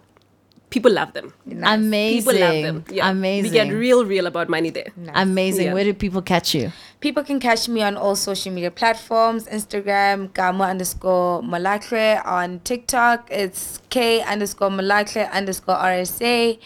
people 0.70 0.92
love 0.92 1.14
them. 1.14 1.34
Amazing. 1.64 2.20
People 2.20 2.40
love 2.40 2.62
them. 2.64 2.86
Yeah. 2.92 3.10
Amazing. 3.10 3.52
We 3.52 3.58
get 3.58 3.74
real, 3.74 4.06
real 4.06 4.28
about 4.28 4.50
money 4.50 4.70
there. 4.70 4.88
Amazing. 5.14 5.68
Yeah. 5.68 5.74
Where 5.74 5.84
do 5.84 5.94
people 5.94 6.22
catch 6.22 6.54
you? 6.54 6.72
People 7.00 7.24
can 7.24 7.40
catch 7.40 7.68
me 7.68 7.82
on 7.82 7.98
all 7.98 8.16
social 8.16 8.52
media 8.52 8.72
platforms 8.72 9.46
Instagram, 9.48 10.30
Gamo 10.30 10.68
underscore 10.70 11.42
Malakre. 11.42 12.26
On 12.26 12.60
TikTok, 12.60 13.28
it's 13.32 13.80
K 13.90 14.22
underscore 14.22 14.70
Malakre 14.70 15.32
underscore 15.32 15.76
RSA. 15.76 16.60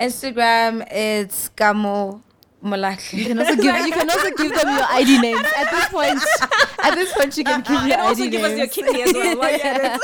Instagram, 0.00 0.86
it's 0.92 1.50
Gamo 1.56 2.22
Malakre. 2.62 3.18
You 3.18 3.26
can 3.26 3.38
also 3.38 3.56
give 3.56 3.86
you 3.86 3.92
can 3.92 4.10
also 4.10 4.30
give 4.36 4.54
them 4.54 4.76
your 4.76 4.86
ID 4.90 5.20
names 5.20 5.46
at 5.56 5.70
this 5.70 5.88
point. 5.88 6.20
At 6.80 6.94
this 6.94 7.12
point, 7.12 7.32
uh, 7.32 7.34
uh, 7.34 7.36
you 7.36 7.44
can 7.44 7.60
give 7.62 7.86
your 7.88 7.98
And 7.98 8.00
also 8.00 8.28
give 8.28 8.42
us 8.42 8.50
your 8.50 8.58
names. 8.58 8.72
kidney 8.72 9.02
as 9.02 9.12
well. 9.12 9.36
while 9.38 9.50
you're 9.50 9.60
at. 9.66 10.00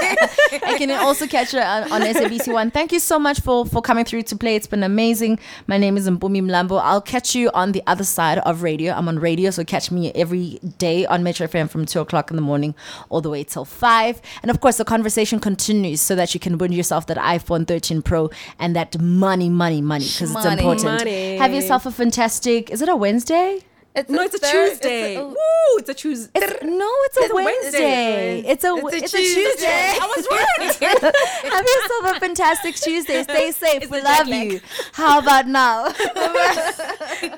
I 0.65 0.79
can 0.79 0.91
also 0.91 1.27
catch 1.27 1.53
her 1.53 1.61
uh, 1.61 1.85
on, 1.85 1.93
on 1.93 2.01
SABC 2.03 2.53
One. 2.53 2.71
Thank 2.71 2.93
you 2.93 3.01
so 3.01 3.19
much 3.19 3.41
for 3.41 3.65
for 3.67 3.81
coming 3.83 4.05
through 4.05 4.23
to 4.25 4.37
play. 4.37 4.57
It's 4.57 4.67
been 4.67 4.83
amazing. 4.83 5.39
My 5.67 5.79
name 5.79 5.97
is 5.97 6.09
Mpumi 6.09 6.43
Mlambo. 6.43 6.81
I'll 6.83 7.01
catch 7.01 7.35
you 7.35 7.51
on 7.55 7.73
the 7.73 7.83
other 7.87 8.05
side 8.05 8.39
of 8.39 8.63
radio. 8.63 8.93
I'm 8.93 9.09
on 9.09 9.19
radio, 9.19 9.51
so 9.51 9.65
catch 9.65 9.91
me 9.91 10.13
every 10.13 10.59
day 10.79 11.07
on 11.07 11.23
Metro 11.23 11.47
FM 11.47 11.71
from 11.71 11.87
two 11.87 12.01
o'clock 12.01 12.31
in 12.31 12.37
the 12.37 12.43
morning 12.43 12.75
all 13.09 13.21
the 13.21 13.31
way 13.31 13.45
till 13.45 13.65
five. 13.65 14.21
And 14.43 14.51
of 14.51 14.61
course, 14.61 14.77
the 14.79 14.85
conversation 14.85 15.39
continues 15.41 16.01
so 16.01 16.15
that 16.15 16.35
you 16.35 16.41
can 16.41 16.59
win 16.59 16.73
yourself 16.73 17.07
that 17.07 17.17
iPhone 17.19 17.67
13 17.67 18.03
Pro 18.03 18.31
and 18.59 18.75
that 18.77 19.01
money, 19.01 19.49
money, 19.49 19.81
money 19.81 20.05
because 20.05 20.31
it's 20.35 20.45
important. 20.45 20.99
Money. 20.99 21.37
Have 21.37 21.53
yourself 21.53 21.87
a 21.87 21.91
fantastic. 21.91 22.71
Is 22.71 22.83
it 22.83 22.89
a 22.89 22.97
Wednesday? 22.97 23.61
It's 23.95 24.11
No, 24.11 24.23
it's 24.23 24.35
a 24.35 24.39
third- 24.39 24.71
Tuesday. 24.71 25.13
It's 25.13 25.19
a, 25.19 25.23
oh. 25.23 25.29
Woo, 25.29 25.79
it's 25.79 25.89
a 25.89 25.95
Tuesday. 25.95 26.41
No, 26.63 26.91
it's 27.05 27.17
a 27.17 27.21
It's 27.21 27.33
Wednesday. 27.35 27.45
Wednesday. 27.45 28.39
It's 28.51 28.65
a 28.65 28.75
It's 28.75 28.83
a 28.83 28.97
it's 28.97 29.15
a 29.15 29.17
Tuesday. 29.19 29.45
Tuesday. 29.45 29.99
I 30.01 30.13
was 30.17 30.27
right. 30.31 30.75
Have 31.53 31.65
yourself 31.65 32.17
a 32.17 32.21
fantastic 32.21 32.75
Tuesday. 32.75 33.23
Stay 33.23 33.53
safe. 33.53 33.83
It's 33.83 33.91
we 33.93 34.03
love 34.03 34.27
you. 34.27 34.61
How 34.93 35.21
about 35.21 35.47
now? 35.47 35.85